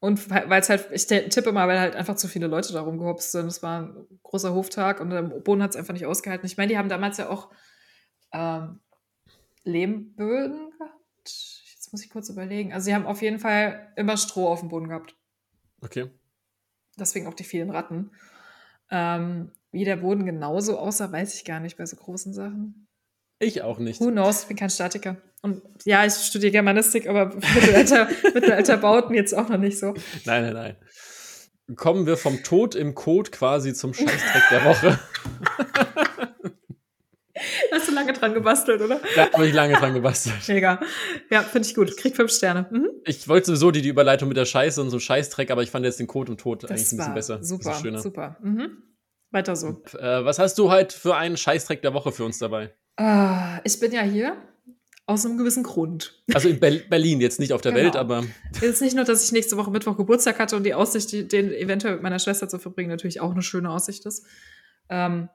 Und 0.00 0.28
weil 0.30 0.60
es 0.60 0.68
halt, 0.68 0.88
ich 0.90 1.06
tippe 1.06 1.52
mal, 1.52 1.68
weil 1.68 1.78
halt 1.78 1.94
einfach 1.94 2.16
zu 2.16 2.26
viele 2.26 2.48
Leute 2.48 2.72
darum 2.72 2.98
gehopst 2.98 3.30
sind. 3.30 3.46
Es 3.46 3.62
war 3.62 3.82
ein 3.82 4.06
großer 4.24 4.52
Hoftag 4.52 5.00
und 5.00 5.10
der 5.10 5.22
Boden 5.22 5.62
hat 5.62 5.70
es 5.70 5.76
einfach 5.76 5.92
nicht 5.92 6.06
ausgehalten. 6.06 6.44
Ich 6.44 6.56
meine, 6.56 6.70
die 6.70 6.78
haben 6.78 6.88
damals 6.88 7.18
ja 7.18 7.28
auch 7.28 7.50
ähm, 8.32 8.80
Lehmböden 9.62 10.72
gehabt. 10.76 10.96
Jetzt 11.24 11.92
muss 11.92 12.04
ich 12.04 12.10
kurz 12.10 12.28
überlegen. 12.30 12.72
Also 12.72 12.86
sie 12.86 12.94
haben 12.96 13.06
auf 13.06 13.22
jeden 13.22 13.38
Fall 13.38 13.92
immer 13.94 14.16
Stroh 14.16 14.48
auf 14.48 14.58
dem 14.58 14.70
Boden 14.70 14.88
gehabt. 14.88 15.14
Okay. 15.82 16.10
Deswegen 16.98 17.26
auch 17.26 17.34
die 17.34 17.44
vielen 17.44 17.70
Ratten. 17.70 18.10
Ähm, 18.90 19.52
wie 19.70 19.84
der 19.84 19.96
Boden 19.96 20.26
genauso 20.26 20.78
aussah, 20.78 21.10
weiß 21.10 21.34
ich 21.34 21.44
gar 21.44 21.60
nicht 21.60 21.78
bei 21.78 21.86
so 21.86 21.96
großen 21.96 22.34
Sachen. 22.34 22.86
Ich 23.38 23.62
auch 23.62 23.78
nicht. 23.78 24.00
Who 24.00 24.10
knows? 24.10 24.42
Ich 24.42 24.48
bin 24.48 24.56
kein 24.56 24.70
Statiker. 24.70 25.16
Und 25.40 25.62
ja, 25.84 26.06
ich 26.06 26.12
studiere 26.12 26.52
Germanistik, 26.52 27.08
aber 27.08 27.34
Mittelalter, 27.34 28.08
Mittelalter 28.34 28.76
Bauten 28.76 29.14
jetzt 29.14 29.34
auch 29.34 29.48
noch 29.48 29.58
nicht 29.58 29.78
so. 29.78 29.94
Nein, 30.24 30.44
nein, 30.44 30.52
nein. 30.52 30.76
Kommen 31.76 32.06
wir 32.06 32.16
vom 32.16 32.42
Tod 32.44 32.74
im 32.74 32.94
Code 32.94 33.30
quasi 33.30 33.74
zum 33.74 33.94
Scheißdreck 33.94 34.42
der 34.50 34.64
Woche. 34.64 34.98
Hast 37.72 37.88
du 37.88 37.94
lange 37.94 38.12
dran 38.12 38.34
gebastelt, 38.34 38.82
oder? 38.82 39.00
Da 39.16 39.32
habe 39.32 39.48
ich 39.48 39.54
lange 39.54 39.74
dran 39.74 39.94
gebastelt. 39.94 40.46
Mega. 40.46 40.78
Ja, 41.30 41.42
finde 41.42 41.66
ich 41.66 41.74
gut. 41.74 41.96
Krieg 41.96 42.14
fünf 42.14 42.30
Sterne. 42.30 42.68
Mhm. 42.70 42.88
Ich 43.04 43.28
wollte 43.28 43.46
sowieso 43.46 43.70
die, 43.70 43.82
die 43.82 43.88
Überleitung 43.88 44.28
mit 44.28 44.36
der 44.36 44.44
Scheiße 44.44 44.80
und 44.80 44.90
so 44.90 44.98
Scheißdreck, 44.98 45.50
aber 45.50 45.62
ich 45.62 45.70
fand 45.70 45.84
jetzt 45.84 46.00
den 46.00 46.06
Code 46.06 46.32
im 46.32 46.38
Tod 46.38 46.62
das 46.62 46.70
eigentlich 46.70 46.92
ein 46.92 46.96
bisschen 46.98 47.14
besser. 47.14 47.42
Super, 47.42 48.00
super. 48.00 48.36
Mhm. 48.42 48.82
Weiter 49.30 49.56
so. 49.56 49.68
Und, 49.68 49.94
äh, 49.94 50.24
was 50.24 50.38
hast 50.38 50.58
du 50.58 50.70
heute 50.70 50.96
für 50.96 51.16
einen 51.16 51.36
Scheißdreck 51.36 51.82
der 51.82 51.94
Woche 51.94 52.12
für 52.12 52.24
uns 52.24 52.38
dabei? 52.38 52.74
Uh, 53.00 53.58
ich 53.64 53.80
bin 53.80 53.92
ja 53.92 54.02
hier 54.02 54.36
aus 55.06 55.26
einem 55.26 55.38
gewissen 55.38 55.62
Grund. 55.62 56.22
Also 56.32 56.48
in 56.48 56.60
Berlin, 56.60 57.20
jetzt 57.20 57.40
nicht 57.40 57.52
auf 57.52 57.60
der 57.60 57.72
genau. 57.72 57.84
Welt, 57.84 57.96
aber. 57.96 58.24
Jetzt 58.60 58.80
nicht 58.80 58.94
nur, 58.94 59.04
dass 59.04 59.24
ich 59.24 59.32
nächste 59.32 59.56
Woche 59.56 59.70
Mittwoch 59.70 59.96
Geburtstag 59.96 60.38
hatte 60.38 60.56
und 60.56 60.64
die 60.64 60.74
Aussicht, 60.74 61.32
den 61.32 61.52
eventuell 61.52 61.94
mit 61.94 62.02
meiner 62.02 62.18
Schwester 62.18 62.48
zu 62.48 62.58
verbringen, 62.58 62.90
natürlich 62.90 63.20
auch 63.20 63.32
eine 63.32 63.42
schöne 63.42 63.70
Aussicht 63.70 64.06
ist. 64.06 64.24
Ähm, 64.88 65.28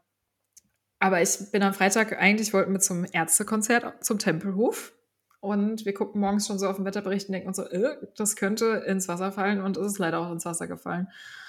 aber 0.99 1.21
ich 1.21 1.51
bin 1.51 1.61
am 1.63 1.73
Freitag, 1.73 2.19
eigentlich 2.19 2.53
wollten 2.53 2.71
wir 2.73 2.79
zum 2.79 3.05
Ärztekonzert 3.11 4.03
zum 4.03 4.19
Tempelhof. 4.19 4.93
Und 5.39 5.85
wir 5.85 5.93
gucken 5.93 6.19
morgens 6.19 6.47
schon 6.47 6.57
so 6.57 6.67
auf 6.67 6.77
den 6.77 6.85
Wetterbericht 6.85 7.27
und 7.27 7.33
denken 7.33 7.47
uns 7.47 7.57
so, 7.57 7.63
äh, 7.63 7.95
das 8.15 8.35
könnte 8.35 8.83
ins 8.87 9.07
Wasser 9.07 9.31
fallen 9.31 9.61
und 9.61 9.77
es 9.77 9.85
ist 9.85 9.99
leider 9.99 10.19
auch 10.19 10.31
ins 10.31 10.45
Wasser 10.45 10.67
gefallen. 10.67 11.07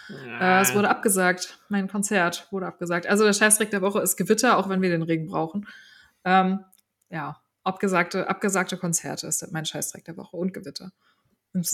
Ja. 0.08 0.58
Äh, 0.58 0.62
es 0.62 0.74
wurde 0.74 0.90
abgesagt. 0.90 1.58
Mein 1.68 1.88
Konzert 1.88 2.48
wurde 2.50 2.66
abgesagt. 2.66 3.06
Also 3.06 3.24
der 3.24 3.32
Scheißdreck 3.32 3.70
der 3.70 3.82
Woche 3.82 4.00
ist 4.00 4.16
Gewitter, 4.16 4.58
auch 4.58 4.68
wenn 4.68 4.82
wir 4.82 4.90
den 4.90 5.02
Regen 5.02 5.26
brauchen. 5.26 5.66
Ähm, 6.24 6.64
ja, 7.10 7.40
abgesagte, 7.64 8.28
abgesagte 8.28 8.76
Konzerte 8.76 9.26
ist 9.26 9.50
mein 9.52 9.64
Scheißdreck 9.64 10.04
der 10.04 10.16
Woche 10.16 10.36
und 10.36 10.52
Gewitter. 10.52 10.92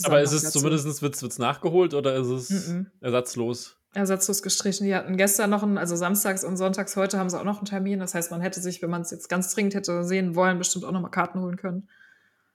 Aber 0.03 0.21
ist 0.21 0.31
es 0.31 0.51
zumindest, 0.51 1.01
wird 1.01 1.21
es 1.21 1.37
nachgeholt 1.37 1.93
oder 1.93 2.15
ist 2.15 2.27
es 2.27 2.49
mm 2.49 2.71
-mm. 2.71 2.85
ersatzlos? 3.01 3.77
ersatzlos 3.95 4.41
gestrichen. 4.41 4.85
Die 4.85 4.95
hatten 4.95 5.17
gestern 5.17 5.49
noch 5.49 5.63
einen, 5.63 5.77
also 5.77 5.95
samstags 5.95 6.43
und 6.43 6.57
sonntags 6.57 6.95
heute 6.95 7.17
haben 7.17 7.29
sie 7.29 7.39
auch 7.39 7.45
noch 7.45 7.57
einen 7.57 7.65
Termin. 7.65 7.99
Das 7.99 8.13
heißt, 8.13 8.29
man 8.31 8.41
hätte 8.41 8.59
sich, 8.59 8.81
wenn 8.81 8.89
man 8.89 9.01
es 9.01 9.11
jetzt 9.11 9.29
ganz 9.29 9.53
dringend 9.53 9.73
hätte 9.73 10.03
sehen 10.03 10.35
wollen, 10.35 10.57
bestimmt 10.57 10.85
auch 10.85 10.91
noch 10.91 11.01
mal 11.01 11.09
Karten 11.09 11.39
holen 11.39 11.55
können. 11.55 11.87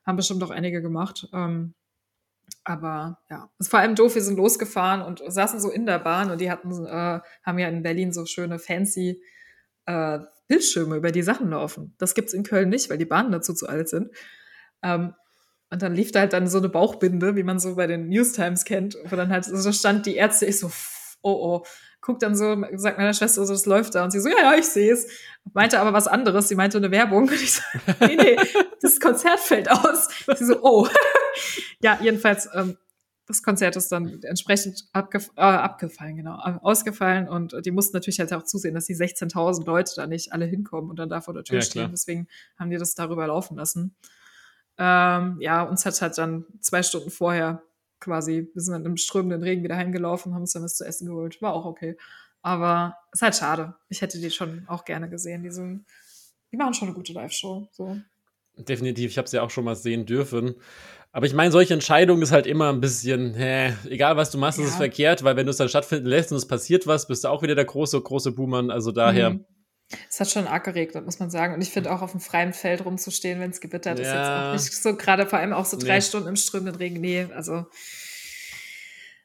Haben 0.07 0.17
bestimmt 0.17 0.43
auch 0.43 0.51
einige 0.51 0.83
gemacht. 0.83 1.29
Ähm, 1.33 1.75
aber 2.65 3.19
ja, 3.31 3.51
es 3.59 3.67
ist 3.67 3.71
vor 3.71 3.81
allem 3.81 3.95
doof, 3.95 4.15
wir 4.15 4.23
sind 4.23 4.37
losgefahren 4.37 5.03
und 5.03 5.23
saßen 5.27 5.61
so 5.61 5.71
in 5.71 5.87
der 5.87 5.99
Bahn 5.99 6.31
und 6.31 6.41
die 6.41 6.51
hatten, 6.51 6.71
äh, 6.85 7.21
haben 7.43 7.59
ja 7.59 7.69
in 7.69 7.83
Berlin 7.83 8.13
so 8.13 8.27
schöne 8.27 8.59
fancy 8.59 9.23
äh, 9.87 10.21
Bildschirme, 10.49 10.97
über 10.97 11.13
die 11.13 11.23
Sachen 11.23 11.51
laufen. 11.51 11.95
Das 11.99 12.15
gibt's 12.15 12.33
in 12.33 12.43
Köln 12.43 12.69
nicht, 12.69 12.91
weil 12.91 12.99
die 12.99 13.05
Bahnen 13.05 13.31
dazu 13.31 13.55
zu 13.55 13.69
alt 13.69 13.89
sind. 13.89 14.11
Ähm, 14.83 15.15
und 15.71 15.83
dann 15.83 15.95
lief 15.95 16.11
da 16.11 16.21
halt 16.21 16.33
dann 16.33 16.49
so 16.49 16.59
eine 16.59 16.69
Bauchbinde, 16.69 17.37
wie 17.37 17.45
man 17.45 17.61
so 17.61 17.77
bei 17.77 17.87
den 17.87 18.09
News 18.09 18.33
Times 18.33 18.65
kennt, 18.65 18.97
wo 19.05 19.15
dann 19.15 19.31
halt 19.31 19.45
so 19.45 19.73
stand, 19.73 20.07
die 20.07 20.17
Ärzte, 20.17 20.47
ich 20.47 20.59
so, 20.59 20.71
oh 21.23 21.61
oh. 21.63 21.67
Guckt 22.01 22.23
dann 22.23 22.35
so, 22.35 22.57
sagt 22.77 22.99
meiner 22.99 23.13
Schwester 23.13 23.45
so, 23.45 23.53
das 23.53 23.67
läuft 23.67 23.95
da. 23.95 24.05
Und 24.05 24.11
sie 24.11 24.21
so, 24.21 24.29
ja, 24.29 24.39
ja, 24.39 24.55
ich 24.55 24.67
sehe 24.67 24.93
es. 24.93 25.07
Meinte 25.53 25.81
aber 25.81 25.93
was 25.93 26.07
anderes. 26.07 26.49
Sie 26.49 26.55
meinte 26.55 26.79
eine 26.79 26.91
Werbung. 26.91 27.25
Und 27.29 27.33
ich 27.33 27.55
so, 27.55 27.63
nee, 28.01 28.17
nee, 28.17 28.37
das 28.81 29.01
Konzert 29.01 29.41
fällt 29.41 29.71
aus. 29.71 30.09
Sie 30.37 30.45
so, 30.45 30.63
oh. 30.63 30.89
ja, 31.83 31.99
jedenfalls, 32.01 32.49
ähm, 32.55 32.77
das 33.31 33.43
Konzert 33.43 33.77
ist 33.77 33.93
dann 33.93 34.23
entsprechend 34.25 34.89
abgef 34.93 35.31
äh, 35.37 35.41
abgefallen, 35.43 36.17
genau, 36.17 36.35
ausgefallen 36.35 37.29
und 37.29 37.55
die 37.65 37.71
mussten 37.71 37.97
natürlich 37.97 38.19
halt 38.19 38.33
auch 38.33 38.43
zusehen, 38.43 38.75
dass 38.75 38.87
die 38.87 38.97
16.000 38.97 39.65
Leute 39.67 39.93
da 39.95 40.09
nicht 40.09 40.33
alle 40.33 40.47
hinkommen 40.47 40.91
und 40.91 40.99
dann 40.99 41.09
da 41.09 41.21
vor 41.21 41.33
der 41.33 41.45
Tür 41.45 41.59
ja, 41.59 41.63
stehen. 41.63 41.91
Deswegen 41.93 42.27
haben 42.59 42.71
die 42.71 42.77
das 42.77 42.97
darüber 42.97 43.29
laufen 43.29 43.57
lassen. 43.57 43.95
Ähm, 44.79 45.37
ja, 45.41 45.63
uns 45.63 45.87
hat 45.87 46.01
halt 46.03 46.19
dann 46.19 46.45
zwei 46.61 46.83
Stunden 46.83 47.11
vorher 47.11 47.63
quasi, 48.01 48.49
wir 48.53 48.63
sind 48.63 48.73
dann 48.73 48.87
im 48.87 48.97
strömenden 48.97 49.43
Regen 49.43 49.63
wieder 49.63 49.77
heimgelaufen, 49.77 50.35
haben 50.35 50.43
uns 50.43 50.53
dann 50.53 50.63
was 50.63 50.77
zu 50.77 50.85
essen 50.85 51.07
geholt. 51.07 51.41
War 51.43 51.53
auch 51.53 51.65
okay. 51.65 51.97
Aber 52.43 52.97
ist 53.13 53.23
halt 53.23 53.37
schade. 53.37 53.75
Ich 53.89 54.03
hätte 54.03 54.19
die 54.19 54.31
schon 54.31 54.65
auch 54.67 54.85
gerne 54.85 55.09
gesehen. 55.09 55.43
Die, 55.43 55.51
sind, 55.51 55.85
die 56.51 56.57
machen 56.57 56.75
schon 56.75 56.89
eine 56.89 56.95
gute 56.95 57.13
Live-Show. 57.13 57.69
So. 57.73 57.99
Definitiv, 58.57 59.11
ich 59.11 59.19
habe 59.19 59.29
sie 59.29 59.37
ja 59.37 59.43
auch 59.43 59.51
schon 59.51 59.65
mal 59.65 59.77
sehen 59.77 60.07
dürfen. 60.07 60.55
Aber 61.13 61.27
ich 61.27 61.35
meine, 61.35 61.51
solche 61.51 61.75
Entscheidungen 61.75 62.23
ist 62.23 62.33
halt 62.33 62.47
immer 62.47 62.73
ein 62.73 62.81
bisschen, 62.81 63.35
hä, 63.35 63.75
egal 63.89 64.17
was 64.17 64.31
du 64.31 64.39
machst, 64.39 64.59
ja. 64.59 64.65
ist 64.65 64.73
es 64.73 64.77
verkehrt, 64.77 65.25
weil 65.25 65.37
wenn 65.37 65.47
du 65.47 65.51
es 65.51 65.57
dann 65.57 65.69
stattfinden 65.69 66.07
lässt 66.07 66.31
und 66.31 66.39
es 66.39 66.47
passiert 66.47 66.87
was, 66.87 67.09
bist 67.09 67.25
du 67.25 67.29
auch 67.29 67.43
wieder 67.43 67.55
der 67.55 67.65
große, 67.65 68.01
große 68.01 68.33
Boomer. 68.33 68.73
Also 68.73 68.93
daher. 68.93 69.31
Mhm. 69.31 69.45
Es 70.09 70.21
hat 70.21 70.31
schon 70.31 70.47
arg 70.47 70.65
geregnet, 70.65 71.05
muss 71.05 71.19
man 71.19 71.31
sagen. 71.31 71.55
Und 71.55 71.61
ich 71.63 71.71
finde 71.71 71.93
auch 71.93 72.03
auf 72.03 72.13
dem 72.13 72.21
freien 72.21 72.53
Feld 72.53 72.85
rumzustehen, 72.85 73.41
wenn 73.41 73.51
es 73.51 73.61
gewittert, 73.61 73.99
ja. 73.99 74.05
ist 74.05 74.13
jetzt 74.13 74.29
auch 74.29 74.53
nicht 74.53 74.83
so, 74.83 74.97
gerade 74.97 75.27
vor 75.27 75.39
allem 75.39 75.53
auch 75.53 75.65
so 75.65 75.77
drei 75.77 75.97
nee. 75.97 76.01
Stunden 76.01 76.29
im 76.29 76.37
strömenden 76.37 76.77
Regen. 76.77 77.01
Nee, 77.01 77.27
also 77.35 77.67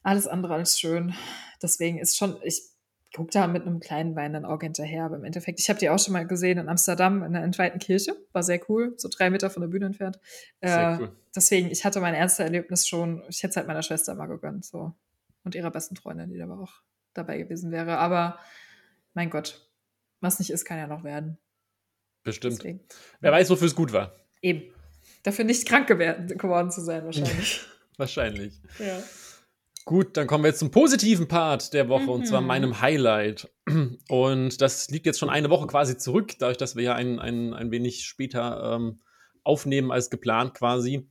alles 0.01 0.27
andere 0.27 0.55
als 0.55 0.79
schön. 0.79 1.13
Deswegen 1.61 1.99
ist 1.99 2.17
schon, 2.17 2.37
ich 2.43 2.61
gucke 3.15 3.31
da 3.31 3.47
mit 3.47 3.65
einem 3.65 3.79
kleinen 3.79 4.15
Wein 4.15 4.33
dann 4.33 4.45
auch 4.45 4.59
hinterher. 4.59 5.05
Aber 5.05 5.15
im 5.15 5.23
Endeffekt, 5.23 5.59
ich 5.59 5.69
habe 5.69 5.79
die 5.79 5.89
auch 5.89 5.99
schon 5.99 6.13
mal 6.13 6.27
gesehen 6.27 6.57
in 6.57 6.67
Amsterdam 6.67 7.23
in 7.23 7.33
der 7.33 7.43
entweihten 7.43 7.79
Kirche. 7.79 8.15
War 8.33 8.43
sehr 8.43 8.59
cool, 8.69 8.93
so 8.97 9.07
drei 9.09 9.29
Meter 9.29 9.49
von 9.49 9.61
der 9.61 9.69
Bühne 9.69 9.85
entfernt. 9.85 10.19
Sehr 10.61 10.91
äh, 10.99 11.01
cool. 11.01 11.15
Deswegen, 11.35 11.69
ich 11.71 11.85
hatte 11.85 12.01
mein 12.01 12.13
erstes 12.13 12.39
Erlebnis 12.39 12.87
schon. 12.87 13.23
Ich 13.29 13.41
hätte 13.41 13.51
es 13.51 13.57
halt 13.57 13.67
meiner 13.67 13.83
Schwester 13.83 14.15
mal 14.15 14.27
gegönnt. 14.27 14.65
So. 14.65 14.93
Und 15.43 15.55
ihrer 15.55 15.71
besten 15.71 15.95
Freundin, 15.95 16.29
die 16.29 16.37
da 16.37 16.49
auch 16.49 16.81
dabei 17.13 17.37
gewesen 17.37 17.71
wäre. 17.71 17.97
Aber 17.97 18.39
mein 19.13 19.29
Gott, 19.29 19.65
was 20.21 20.39
nicht 20.39 20.49
ist, 20.49 20.65
kann 20.65 20.77
ja 20.77 20.87
noch 20.87 21.03
werden. 21.03 21.37
Bestimmt. 22.23 22.59
Deswegen. 22.59 22.79
Wer 23.21 23.31
weiß, 23.31 23.49
wofür 23.49 23.67
es 23.67 23.75
gut 23.75 23.93
war. 23.93 24.15
Eben. 24.41 24.73
Dafür 25.23 25.45
nicht 25.45 25.67
krank 25.67 25.87
geworden 25.87 26.71
zu 26.71 26.81
sein, 26.81 27.05
wahrscheinlich. 27.05 27.61
wahrscheinlich. 27.97 28.61
Ja. 28.79 29.01
Gut, 29.85 30.17
dann 30.17 30.25
kommen 30.25 30.43
wir 30.43 30.49
jetzt 30.49 30.59
zum 30.59 30.71
positiven 30.71 31.27
Part 31.27 31.73
der 31.73 31.89
Woche 31.89 32.03
mhm. 32.03 32.09
und 32.09 32.27
zwar 32.27 32.41
mhm. 32.41 32.47
meinem 32.47 32.81
Highlight. 32.81 33.49
Und 34.09 34.61
das 34.61 34.89
liegt 34.89 35.05
jetzt 35.05 35.19
schon 35.19 35.29
eine 35.29 35.51
Woche 35.51 35.67
quasi 35.67 35.97
zurück, 35.97 36.33
dadurch, 36.39 36.57
dass 36.57 36.75
wir 36.75 36.83
ja 36.83 36.95
ein, 36.95 37.19
ein, 37.19 37.53
ein 37.53 37.71
wenig 37.71 38.05
später 38.05 38.75
ähm, 38.75 38.99
aufnehmen 39.43 39.91
als 39.91 40.09
geplant 40.09 40.55
quasi. 40.55 41.07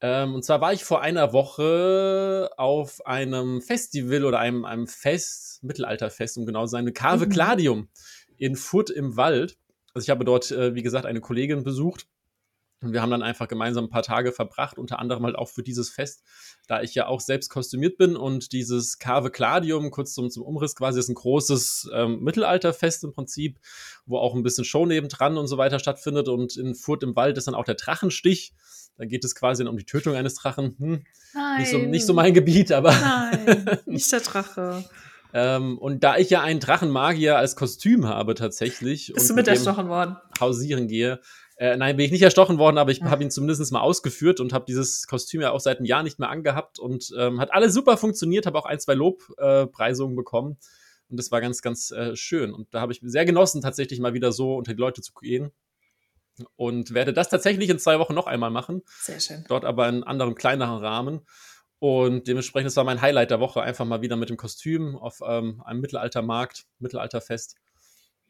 Ähm, 0.00 0.34
und 0.34 0.44
zwar 0.44 0.60
war 0.60 0.72
ich 0.72 0.82
vor 0.82 1.00
einer 1.00 1.32
Woche 1.32 2.50
auf 2.56 3.06
einem 3.06 3.62
Festival 3.62 4.24
oder 4.24 4.40
einem, 4.40 4.64
einem 4.64 4.88
Fest, 4.88 5.62
Mittelalterfest, 5.62 6.38
um 6.38 6.44
genau 6.44 6.64
zu 6.66 6.72
sein, 6.72 6.80
eine 6.80 6.92
Cave 6.92 7.26
mhm. 7.26 7.30
In 8.42 8.56
Furt 8.56 8.90
im 8.90 9.16
Wald. 9.16 9.56
Also 9.94 10.04
ich 10.06 10.10
habe 10.10 10.24
dort, 10.24 10.50
äh, 10.50 10.74
wie 10.74 10.82
gesagt, 10.82 11.06
eine 11.06 11.20
Kollegin 11.20 11.62
besucht 11.62 12.06
und 12.82 12.92
wir 12.92 13.00
haben 13.00 13.10
dann 13.10 13.22
einfach 13.22 13.46
gemeinsam 13.46 13.84
ein 13.84 13.90
paar 13.90 14.02
Tage 14.02 14.32
verbracht, 14.32 14.78
unter 14.78 14.98
anderem 14.98 15.24
halt 15.24 15.36
auch 15.36 15.48
für 15.48 15.62
dieses 15.62 15.90
Fest, 15.90 16.24
da 16.66 16.82
ich 16.82 16.92
ja 16.96 17.06
auch 17.06 17.20
selbst 17.20 17.50
kostümiert 17.50 17.96
bin 17.96 18.16
und 18.16 18.50
dieses 18.50 18.98
Cave 18.98 19.30
Cladium, 19.30 19.92
kurz 19.92 20.12
zum, 20.14 20.28
zum 20.28 20.42
Umriss 20.42 20.74
quasi, 20.74 20.98
ist 20.98 21.08
ein 21.08 21.14
großes 21.14 21.90
ähm, 21.94 22.20
Mittelalterfest 22.20 23.04
im 23.04 23.12
Prinzip, 23.12 23.60
wo 24.06 24.18
auch 24.18 24.34
ein 24.34 24.42
bisschen 24.42 24.64
Show 24.64 24.86
nebendran 24.86 25.38
und 25.38 25.46
so 25.46 25.56
weiter 25.56 25.78
stattfindet 25.78 26.28
und 26.28 26.56
in 26.56 26.74
Furt 26.74 27.04
im 27.04 27.14
Wald 27.14 27.38
ist 27.38 27.46
dann 27.46 27.54
auch 27.54 27.64
der 27.64 27.76
Drachenstich. 27.76 28.54
Da 28.96 29.04
geht 29.04 29.24
es 29.24 29.36
quasi 29.36 29.64
um 29.64 29.76
die 29.76 29.86
Tötung 29.86 30.16
eines 30.16 30.34
Drachen. 30.34 30.74
Hm, 30.78 31.04
Nein. 31.34 31.60
Nicht 31.60 31.70
so, 31.70 31.78
nicht 31.78 32.06
so 32.06 32.12
mein 32.12 32.34
Gebiet, 32.34 32.72
aber. 32.72 32.90
Nein, 32.90 33.78
nicht 33.86 34.10
der 34.10 34.20
Drache. 34.20 34.84
Ähm, 35.34 35.78
und 35.78 36.04
da 36.04 36.16
ich 36.16 36.30
ja 36.30 36.42
einen 36.42 36.60
Drachenmagier 36.60 37.36
als 37.36 37.56
Kostüm 37.56 38.06
habe 38.06 38.34
tatsächlich. 38.34 39.12
Bist 39.14 39.30
du 39.30 39.34
mit 39.34 39.48
erstochen 39.48 39.88
worden? 39.88 40.16
Hausieren 40.38 40.88
gehe, 40.88 41.20
äh, 41.56 41.76
nein, 41.76 41.96
bin 41.96 42.06
ich 42.06 42.12
nicht 42.12 42.22
erstochen 42.22 42.58
worden, 42.58 42.78
aber 42.78 42.90
ich 42.90 42.98
ja. 42.98 43.10
habe 43.10 43.22
ihn 43.22 43.30
zumindest 43.30 43.70
mal 43.72 43.80
ausgeführt 43.80 44.40
und 44.40 44.52
habe 44.52 44.64
dieses 44.66 45.06
Kostüm 45.06 45.42
ja 45.42 45.52
auch 45.52 45.60
seit 45.60 45.78
einem 45.78 45.86
Jahr 45.86 46.02
nicht 46.02 46.18
mehr 46.18 46.28
angehabt 46.28 46.78
und 46.78 47.12
ähm, 47.16 47.40
hat 47.40 47.52
alles 47.52 47.72
super 47.72 47.96
funktioniert, 47.96 48.46
habe 48.46 48.58
auch 48.58 48.66
ein, 48.66 48.80
zwei 48.80 48.94
Lobpreisungen 48.94 50.14
äh, 50.14 50.16
bekommen 50.16 50.58
und 51.08 51.18
das 51.18 51.30
war 51.30 51.40
ganz, 51.40 51.62
ganz 51.62 51.90
äh, 51.90 52.16
schön. 52.16 52.52
Und 52.52 52.74
da 52.74 52.80
habe 52.80 52.92
ich 52.92 53.00
sehr 53.04 53.24
genossen, 53.24 53.60
tatsächlich 53.60 54.00
mal 54.00 54.14
wieder 54.14 54.32
so 54.32 54.56
unter 54.56 54.74
die 54.74 54.80
Leute 54.80 55.02
zu 55.02 55.12
gehen 55.12 55.52
und 56.56 56.94
werde 56.94 57.12
das 57.12 57.28
tatsächlich 57.28 57.68
in 57.68 57.78
zwei 57.78 57.98
Wochen 57.98 58.14
noch 58.14 58.26
einmal 58.26 58.50
machen. 58.50 58.82
Sehr 59.00 59.20
schön. 59.20 59.44
Dort 59.48 59.64
aber 59.64 59.88
in 59.88 60.02
anderem, 60.02 60.34
kleineren 60.34 60.78
Rahmen. 60.78 61.20
Und 61.82 62.28
dementsprechend, 62.28 62.68
das 62.68 62.76
war 62.76 62.84
mein 62.84 63.02
Highlight 63.02 63.32
der 63.32 63.40
Woche, 63.40 63.60
einfach 63.60 63.84
mal 63.84 64.02
wieder 64.02 64.14
mit 64.14 64.30
dem 64.30 64.36
Kostüm 64.36 64.94
auf 64.94 65.20
ähm, 65.26 65.60
einem 65.64 65.80
Mittelaltermarkt, 65.80 66.64
Mittelalterfest. 66.78 67.56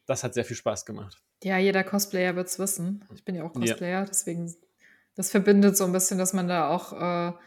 Das 0.07 0.23
hat 0.23 0.33
sehr 0.33 0.43
viel 0.43 0.55
Spaß 0.55 0.87
gemacht. 0.87 1.21
Ja, 1.43 1.59
jeder 1.59 1.83
Cosplayer 1.83 2.35
wird 2.35 2.47
es 2.47 2.57
wissen. 2.57 3.05
Ich 3.13 3.23
bin 3.23 3.35
ja 3.35 3.43
auch 3.43 3.53
Cosplayer, 3.53 3.99
ja. 3.99 4.05
deswegen, 4.05 4.51
das 5.13 5.29
verbindet 5.29 5.77
so 5.77 5.83
ein 5.83 5.91
bisschen, 5.91 6.17
dass 6.17 6.33
man 6.33 6.47
da 6.47 6.67
auch 6.67 6.93
ein 6.93 7.33
äh, 7.33 7.37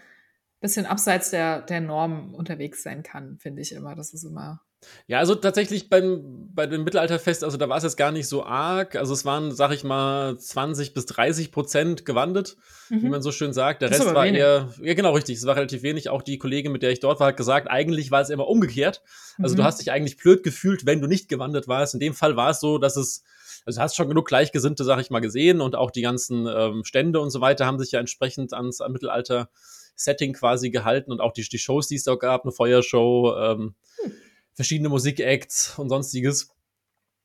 bisschen 0.61 0.87
abseits 0.87 1.31
der, 1.31 1.63
der 1.63 1.81
Norm 1.81 2.37
unterwegs 2.37 2.85
sein 2.85 3.03
kann, 3.03 3.41
finde 3.41 3.63
ich 3.63 3.73
immer. 3.73 3.97
Das 3.97 4.15
ist 4.15 4.23
immer 4.23 4.61
ja, 5.07 5.19
also 5.19 5.35
tatsächlich 5.35 5.89
beim, 5.89 6.51
bei 6.53 6.67
dem 6.67 6.85
Mittelalterfest, 6.85 7.45
also 7.45 7.57
da 7.57 7.69
war 7.69 7.77
es 7.77 7.85
jetzt 7.85 7.97
gar 7.97 8.13
nicht 8.13 8.29
so 8.29 8.45
arg. 8.45 8.97
Also 8.97 9.15
es 9.15 9.25
waren, 9.25 9.53
sag 9.53 9.73
ich 9.73 9.85
mal, 9.85 10.37
20 10.39 10.95
bis 10.95 11.07
30 11.07 11.53
Prozent 11.53 12.05
gewandert, 12.05 12.57
mhm. 12.89 13.03
wie 13.03 13.09
man 13.09 13.23
so 13.23 13.33
schön 13.33 13.53
sagt. 13.53 13.83
Der 13.83 13.89
das 13.89 14.01
Rest 14.01 14.15
war 14.15 14.25
wenig. 14.25 14.41
eher, 14.41 14.73
ja 14.83 14.95
genau 14.95 15.13
richtig, 15.13 15.39
es 15.39 15.47
war 15.47 15.57
relativ 15.57 15.83
wenig. 15.83 16.09
Auch 16.09 16.23
die 16.23 16.39
Kollegin, 16.39 16.73
mit 16.73 16.83
der 16.83 16.91
ich 16.91 17.01
dort 17.01 17.21
war, 17.21 17.29
hat 17.29 17.37
gesagt, 17.37 17.71
eigentlich 17.71 18.11
war 18.11 18.21
es 18.21 18.31
immer 18.31 18.49
umgekehrt. 18.49 19.03
Also 19.39 19.55
mhm. 19.55 19.59
du 19.59 19.65
hast 19.65 19.81
dich 19.81 19.93
eigentlich 19.93 20.17
blöd 20.17 20.43
gefühlt, 20.43 20.87
wenn 20.87 21.01
du 21.01 21.07
nicht 21.07 21.29
gewandert 21.29 21.69
warst. 21.69 21.95
In 21.95 22.01
dem 22.01 22.15
Fall 22.15 22.37
war 22.37 22.51
es 22.51 22.61
so, 22.61 22.79
dass 22.79 22.97
es, 22.97 23.23
also 23.65 23.79
du 23.79 23.83
hast 23.83 23.97
schon 23.97 24.09
genug 24.09 24.27
Gleichgesinnte, 24.27 24.85
sag 24.85 25.01
ich 25.01 25.11
mal, 25.11 25.21
gesehen 25.21 25.61
und 25.61 25.77
auch 25.77 25.91
die 25.91 26.03
ganzen 26.03 26.47
ähm, 26.47 26.85
Stände 26.85 27.21
und 27.21 27.31
so 27.31 27.41
weiter 27.41 27.65
haben 27.67 27.79
sich 27.79 27.93
ja 27.93 28.01
entsprechend 28.01 28.53
ans 28.53 28.81
an 28.81 28.93
Mittelalter 28.93 29.49
Setting 29.99 30.35
quasi 30.35 30.71
gehalten 30.71 31.11
und 31.11 31.21
auch 31.21 31.33
die, 31.33 31.43
die 31.43 31.59
Shows, 31.59 31.89
die 31.89 31.95
es 31.95 32.05
da 32.05 32.17
gab, 32.17 32.45
eine 32.45 32.53
Feuershow, 32.53 33.35
ähm, 33.39 33.75
hm 34.03 34.13
verschiedene 34.57 34.89
Musikacts 34.89 35.79
und 35.79 35.89
sonstiges. 35.89 36.51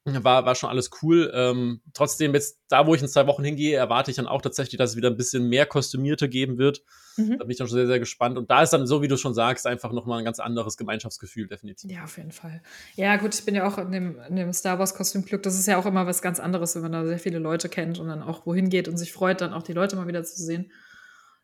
War, 0.04 0.46
war 0.46 0.56
schon 0.56 0.72
alles 0.72 0.90
cool. 1.04 1.32
Ähm, 1.32 1.82
trotzdem, 1.94 2.34
jetzt 2.34 2.60
da, 2.70 2.88
wo 2.88 2.96
ich 2.96 3.04
in 3.04 3.08
zwei 3.08 3.28
Wochen 3.28 3.44
hingehe, 3.44 3.78
erwarte 3.78 4.10
ich 4.10 4.18
dann 4.18 4.26
auch 4.26 4.42
tatsächlich, 4.42 4.80
dass 4.80 4.92
es 4.92 4.96
wieder 4.96 5.12
ein 5.12 5.16
bisschen 5.16 5.48
mehr 5.48 5.68
Kostümierte 5.68 6.28
geben 6.28 6.58
wird. 6.58 6.82
Mhm. 7.18 7.38
Da 7.38 7.44
bin 7.44 7.52
ich 7.52 7.58
dann 7.58 7.68
schon 7.68 7.78
sehr, 7.78 7.86
sehr 7.86 8.00
gespannt. 8.00 8.36
Und 8.40 8.50
da 8.50 8.64
ist 8.64 8.72
dann, 8.72 8.88
so 8.88 9.04
wie 9.04 9.08
du 9.08 9.16
schon 9.16 9.36
sagst, 9.36 9.68
einfach 9.68 9.92
nochmal 9.92 10.18
ein 10.18 10.26
ganz 10.26 10.40
anderes 10.40 10.76
Gemeinschaftsgefühl, 10.76 11.48
definitiv. 11.48 11.92
Ja, 11.92 12.06
auf 12.06 12.18
jeden 12.18 12.32
Fall. 12.32 12.64
Ja, 12.96 13.16
gut, 13.18 13.36
ich 13.36 13.46
bin 13.46 13.54
ja 13.54 13.68
auch 13.68 13.78
in 13.78 13.92
dem, 13.92 14.20
in 14.28 14.38
dem 14.38 14.52
Star 14.54 14.80
Wars-Kostümglück. 14.80 15.44
Das 15.44 15.54
ist 15.54 15.68
ja 15.68 15.78
auch 15.78 15.86
immer 15.86 16.08
was 16.08 16.24
ganz 16.24 16.40
anderes, 16.40 16.74
wenn 16.74 16.82
man 16.82 16.94
da 16.94 17.06
sehr 17.06 17.20
viele 17.20 17.38
Leute 17.38 17.70
kennt 17.70 18.00
und 18.00 18.08
dann 18.08 18.24
auch 18.24 18.48
wohin 18.48 18.70
geht 18.70 18.88
und 18.88 18.98
sich 18.98 19.14
freut, 19.14 19.42
dann 19.42 19.54
auch 19.54 19.64
die 19.64 19.74
Leute 19.74 19.96
mal 19.98 20.08
wieder 20.08 20.24
zu 20.24 20.42
sehen. 20.44 20.72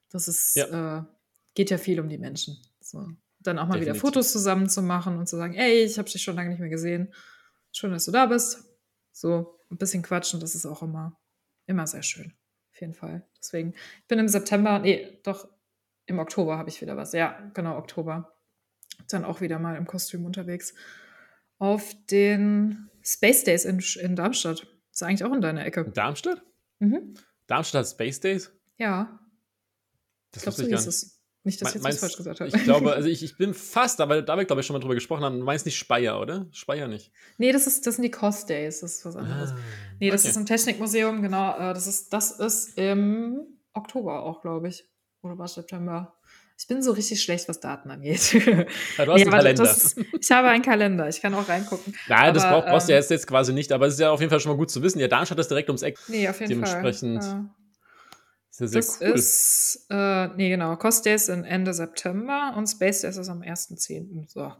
Das 0.10 0.28
ist, 0.28 0.56
ja. 0.56 0.98
Äh, 0.98 1.04
geht 1.54 1.70
ja 1.70 1.78
viel 1.78 2.00
um 2.00 2.10
die 2.10 2.18
Menschen. 2.18 2.58
So 2.82 3.06
dann 3.48 3.58
auch 3.58 3.68
mal 3.68 3.80
Definitiv. 3.80 3.96
wieder 3.96 4.02
Fotos 4.02 4.32
zusammen 4.32 4.70
zu 4.70 4.82
machen 4.82 5.18
und 5.18 5.28
zu 5.28 5.38
sagen, 5.38 5.56
ey, 5.56 5.84
ich 5.84 5.98
habe 5.98 6.10
dich 6.10 6.22
schon 6.22 6.36
lange 6.36 6.50
nicht 6.50 6.60
mehr 6.60 6.70
gesehen. 6.70 7.14
Schön, 7.72 7.92
dass 7.92 8.06
du 8.06 8.12
da 8.12 8.26
bist. 8.26 8.66
So 9.12 9.60
ein 9.72 9.78
bisschen 9.78 10.04
quatschen, 10.04 10.40
das 10.40 10.56
ist 10.56 10.66
auch 10.66 10.84
immer, 10.84 11.20
immer 11.66 11.88
sehr 11.88 12.04
schön. 12.04 12.34
Auf 12.74 12.82
jeden 12.82 12.94
Fall. 12.94 13.28
Deswegen, 13.40 13.74
ich 14.02 14.08
bin 14.08 14.20
im 14.20 14.28
September, 14.28 14.80
nee, 14.80 15.20
doch 15.24 15.48
im 16.06 16.20
Oktober 16.20 16.58
habe 16.58 16.70
ich 16.70 16.82
wieder 16.82 16.96
was. 16.96 17.14
Ja, 17.14 17.52
genau, 17.54 17.78
Oktober. 17.78 18.34
Dann 19.10 19.26
auch 19.26 19.42
wieder 19.42 19.60
mal 19.60 19.76
im 19.76 19.86
Kostüm 19.86 20.26
unterwegs. 20.26 20.74
Auf 21.60 21.96
den 22.10 22.90
Space 23.04 23.44
Days 23.44 23.66
in, 23.66 23.84
in 24.00 24.16
Darmstadt. 24.16 24.68
ist 24.92 25.04
eigentlich 25.04 25.24
auch 25.24 25.34
in 25.34 25.42
deiner 25.42 25.66
Ecke. 25.66 25.90
Darmstadt? 25.90 26.42
Mhm. 26.80 27.16
Darmstadt 27.48 27.86
hat 27.86 27.92
Space 27.92 28.20
Days? 28.20 28.52
Ja. 28.78 29.20
Das 30.32 30.44
ich 30.44 30.44
glaube, 30.44 30.58
so 30.58 30.68
hieß 30.68 30.88
es. 30.88 31.17
Nicht, 31.48 31.62
dass 31.62 31.70
ich 31.70 31.76
jetzt 31.76 31.84
meinst, 31.84 32.02
was 32.02 32.10
falsch 32.10 32.18
gesagt 32.18 32.42
habe. 32.42 32.52
Ich 32.54 32.64
glaube, 32.66 32.92
also 32.96 33.08
ich, 33.08 33.24
ich 33.24 33.38
bin 33.38 33.54
fast, 33.54 34.02
aber 34.02 34.22
da 34.22 34.36
wir, 34.36 34.44
glaube 34.44 34.60
ich, 34.60 34.68
schon 34.68 34.74
mal 34.74 34.82
drüber 34.82 34.96
gesprochen 34.96 35.24
haben. 35.24 35.40
Du 35.40 35.46
meinst 35.46 35.66
nicht 35.66 35.78
Speyer, 35.78 36.20
oder? 36.20 36.46
Speyer 36.52 36.90
nicht. 36.90 37.10
Nee, 37.38 37.54
das, 37.54 37.68
ist, 37.68 37.88
das 37.88 37.96
sind 37.96 38.04
die 38.04 38.12
Cost 38.12 38.50
Days. 38.50 38.82
Das 38.82 38.98
ist 38.98 39.06
was 39.06 39.16
anderes. 39.16 39.52
Ah, 39.52 39.58
nee, 40.02 40.12
das 40.12 40.24
okay. 40.24 40.32
ist 40.32 40.38
ein 40.38 40.46
Technikmuseum, 40.46 41.22
genau. 41.22 41.56
Äh, 41.56 41.74
das 41.74 41.88
ist, 41.88 42.12
das 42.12 42.32
ist 42.32 42.78
im 42.78 43.40
Oktober 43.74 44.24
auch, 44.24 44.42
glaube 44.42 44.68
ich. 44.68 44.84
Oder 45.22 45.38
war 45.38 45.46
es 45.46 45.54
September? 45.54 46.18
Ich 46.60 46.68
bin 46.68 46.82
so 46.82 46.92
richtig 46.92 47.24
schlecht, 47.24 47.48
was 47.48 47.62
Daten 47.62 47.90
angeht. 47.90 48.34
Ja, 48.98 49.06
du 49.06 49.14
hast 49.14 49.20
nee, 49.20 49.22
einen 49.22 49.32
Kalender. 49.32 49.64
Ist, 49.64 49.98
ich 50.20 50.32
habe 50.32 50.50
einen 50.50 50.64
Kalender. 50.64 51.08
Ich 51.08 51.22
kann 51.22 51.34
auch 51.34 51.48
reingucken. 51.48 51.96
Nein, 52.10 52.34
das 52.34 52.44
brauchst, 52.44 52.68
brauchst 52.68 52.90
du 52.90 52.94
ähm, 52.94 53.02
ja 53.02 53.10
jetzt, 53.10 53.26
quasi 53.26 53.54
nicht. 53.54 53.72
Aber 53.72 53.88
es 53.88 53.94
ist 53.94 54.02
ja 54.02 54.12
auf 54.12 54.20
jeden 54.20 54.32
Fall 54.32 54.42
schon 54.42 54.52
mal 54.52 54.58
gut 54.58 54.70
zu 54.70 54.84
wissen. 54.84 55.00
Ja, 55.00 55.08
Darmstadt 55.08 55.40
ist 55.40 55.50
direkt 55.50 55.70
ums 55.70 55.82
Eck. 55.82 55.98
Nee, 56.10 56.28
auf 56.28 56.42
jeden 56.42 56.50
Dementsprechend 56.50 57.24
Fall. 57.24 57.34
Ja. 57.34 57.50
Sehr, 58.58 58.70
sehr 58.70 58.82
das 58.82 59.00
cool. 59.02 59.08
ist, 59.10 59.86
äh, 59.92 60.30
nee, 60.30 60.50
genau, 60.50 60.76
Cost 60.78 61.06
Days 61.06 61.28
sind 61.28 61.44
Ende 61.44 61.76
September 61.76 62.56
und 62.58 62.66
Space 62.66 63.02
Days 63.02 63.18
ist 63.18 63.30
am 63.30 63.42
1.10. 63.42 64.28
So. 64.28 64.52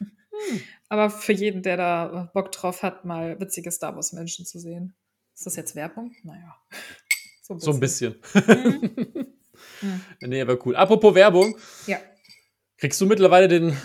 Hm. 0.00 0.60
Aber 0.88 1.10
für 1.10 1.32
jeden, 1.32 1.62
der 1.62 1.76
da 1.76 2.30
Bock 2.34 2.50
drauf 2.50 2.82
hat, 2.82 3.04
mal 3.04 3.38
witzige 3.38 3.70
Star 3.70 3.94
Wars 3.94 4.12
Menschen 4.12 4.46
zu 4.46 4.58
sehen. 4.58 4.96
Ist 5.32 5.46
das 5.46 5.54
jetzt 5.54 5.76
Werbung? 5.76 6.12
Naja. 6.24 6.56
So 7.42 7.54
ein 7.70 7.78
bisschen. 7.78 8.16
So 8.32 8.40
ein 8.40 8.50
bisschen. 8.50 9.34
mhm. 9.80 10.00
Nee, 10.28 10.40
aber 10.40 10.66
cool. 10.66 10.74
Apropos 10.74 11.14
Werbung. 11.14 11.56
Ja. 11.86 11.98
Kriegst 12.78 13.00
du 13.00 13.06
mittlerweile 13.06 13.46
den, 13.46 13.76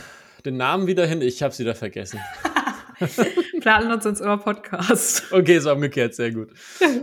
den 0.44 0.58
Namen 0.58 0.88
wieder 0.88 1.06
hin? 1.06 1.22
Ich 1.22 1.44
hab's 1.44 1.60
wieder 1.60 1.76
vergessen. 1.76 2.20
Planlos 3.62 4.06
ins 4.06 4.22
Ohr 4.22 4.38
Podcast. 4.38 5.32
Okay, 5.32 5.60
so 5.60 5.72
umgekehrt, 5.72 6.16
sehr 6.16 6.32
gut. 6.32 6.50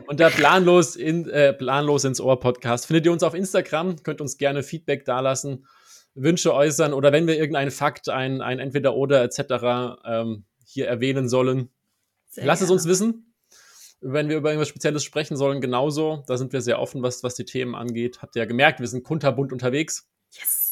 Und 0.07 0.21
der 0.21 0.31
Planlos, 0.31 0.97
in, 0.97 1.29
äh, 1.29 1.53
Planlos 1.53 2.05
ins 2.05 2.21
Ohr 2.21 2.39
Podcast 2.39 2.87
findet 2.87 3.07
ihr 3.07 3.13
uns 3.13 3.23
auf 3.23 3.35
Instagram. 3.35 4.03
Könnt 4.03 4.21
uns 4.21 4.39
gerne 4.39 4.63
Feedback 4.63 5.05
dalassen, 5.05 5.67
Wünsche 6.15 6.55
äußern 6.55 6.93
oder 6.93 7.13
wenn 7.13 7.27
wir 7.27 7.37
irgendeinen 7.37 7.71
Fakt, 7.71 8.09
ein, 8.09 8.41
ein 8.41 8.59
Entweder-Oder 8.59 9.23
etc. 9.23 9.99
Ähm, 10.05 10.45
hier 10.65 10.89
erwähnen 10.89 11.29
sollen, 11.29 11.71
sehr 12.29 12.47
lasst 12.47 12.61
gerne. 12.61 12.75
es 12.75 12.85
uns 12.85 12.89
wissen. 12.89 13.35
Wenn 14.01 14.29
wir 14.29 14.37
über 14.37 14.51
irgendwas 14.51 14.69
Spezielles 14.69 15.03
sprechen 15.03 15.37
sollen, 15.37 15.61
genauso. 15.61 16.23
Da 16.29 16.37
sind 16.37 16.53
wir 16.53 16.61
sehr 16.61 16.79
offen, 16.79 17.03
was, 17.03 17.25
was 17.25 17.35
die 17.35 17.45
Themen 17.45 17.75
angeht. 17.75 18.23
Habt 18.23 18.37
ihr 18.37 18.43
ja 18.43 18.47
gemerkt, 18.47 18.79
wir 18.79 18.87
sind 18.87 19.03
kunterbunt 19.03 19.53
unterwegs. 19.53 20.09
Yes. 20.33 20.68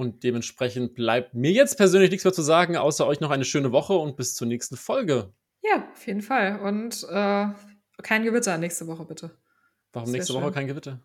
Und 0.00 0.24
dementsprechend 0.24 0.94
bleibt 0.94 1.34
mir 1.34 1.52
jetzt 1.52 1.76
persönlich 1.76 2.10
nichts 2.10 2.24
mehr 2.24 2.32
zu 2.32 2.40
sagen, 2.40 2.74
außer 2.78 3.06
euch 3.06 3.20
noch 3.20 3.28
eine 3.28 3.44
schöne 3.44 3.70
Woche 3.70 3.92
und 3.92 4.16
bis 4.16 4.34
zur 4.34 4.46
nächsten 4.46 4.78
Folge. 4.78 5.34
Ja, 5.60 5.90
auf 5.92 6.06
jeden 6.06 6.22
Fall. 6.22 6.58
Und 6.60 7.06
äh, 7.10 7.48
kein 8.02 8.24
Gewitter 8.24 8.56
nächste 8.56 8.86
Woche, 8.86 9.04
bitte. 9.04 9.36
Warum 9.92 10.10
nächste 10.10 10.32
Woche 10.32 10.52
kein 10.52 10.68
Gewitter? 10.68 11.00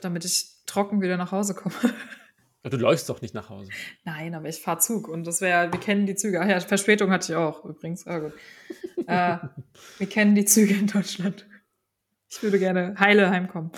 Damit 0.00 0.24
ich 0.24 0.56
trocken 0.66 1.00
wieder 1.00 1.16
nach 1.16 1.30
Hause 1.30 1.54
komme. 1.54 1.74
Du 2.64 2.76
läufst 2.76 3.08
doch 3.08 3.22
nicht 3.22 3.34
nach 3.34 3.48
Hause. 3.48 3.70
Nein, 4.04 4.34
aber 4.34 4.48
ich 4.48 4.60
fahre 4.60 4.80
Zug 4.80 5.08
und 5.08 5.26
das 5.26 5.40
wäre, 5.40 5.72
wir 5.72 5.78
kennen 5.78 6.04
die 6.04 6.16
Züge. 6.16 6.40
Ach 6.40 6.48
ja, 6.48 6.58
Verspätung 6.60 7.10
hatte 7.10 7.32
ich 7.32 7.36
auch 7.36 7.64
übrigens. 7.64 8.06
Ah, 8.06 8.18
gut. 8.18 8.32
äh, 9.06 9.38
wir 9.98 10.08
kennen 10.08 10.34
die 10.34 10.44
Züge 10.44 10.74
in 10.74 10.88
Deutschland. 10.88 11.46
Ich 12.28 12.42
würde 12.42 12.58
gerne 12.58 12.96
heile 12.98 13.30
heimkommen. 13.30 13.70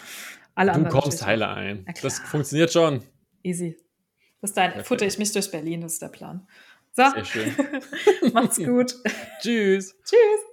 Alle 0.54 0.72
du 0.72 0.88
kommst 0.88 1.24
heile 1.24 1.48
ein. 1.48 1.84
Das 2.02 2.18
funktioniert 2.20 2.72
schon. 2.72 3.04
Easy. 3.42 3.76
Bis 4.40 4.52
dahin 4.52 4.72
Perfekt. 4.72 4.88
futter 4.88 5.06
ich 5.06 5.18
mich 5.18 5.32
durch 5.32 5.50
Berlin, 5.50 5.82
das 5.82 5.94
ist 5.94 6.02
der 6.02 6.08
Plan. 6.08 6.46
So. 6.92 7.02
Sehr 7.10 7.24
schön. 7.24 7.54
Macht's 8.32 8.56
gut. 8.56 8.96
Tschüss. 9.40 9.94
Tschüss. 10.04 10.49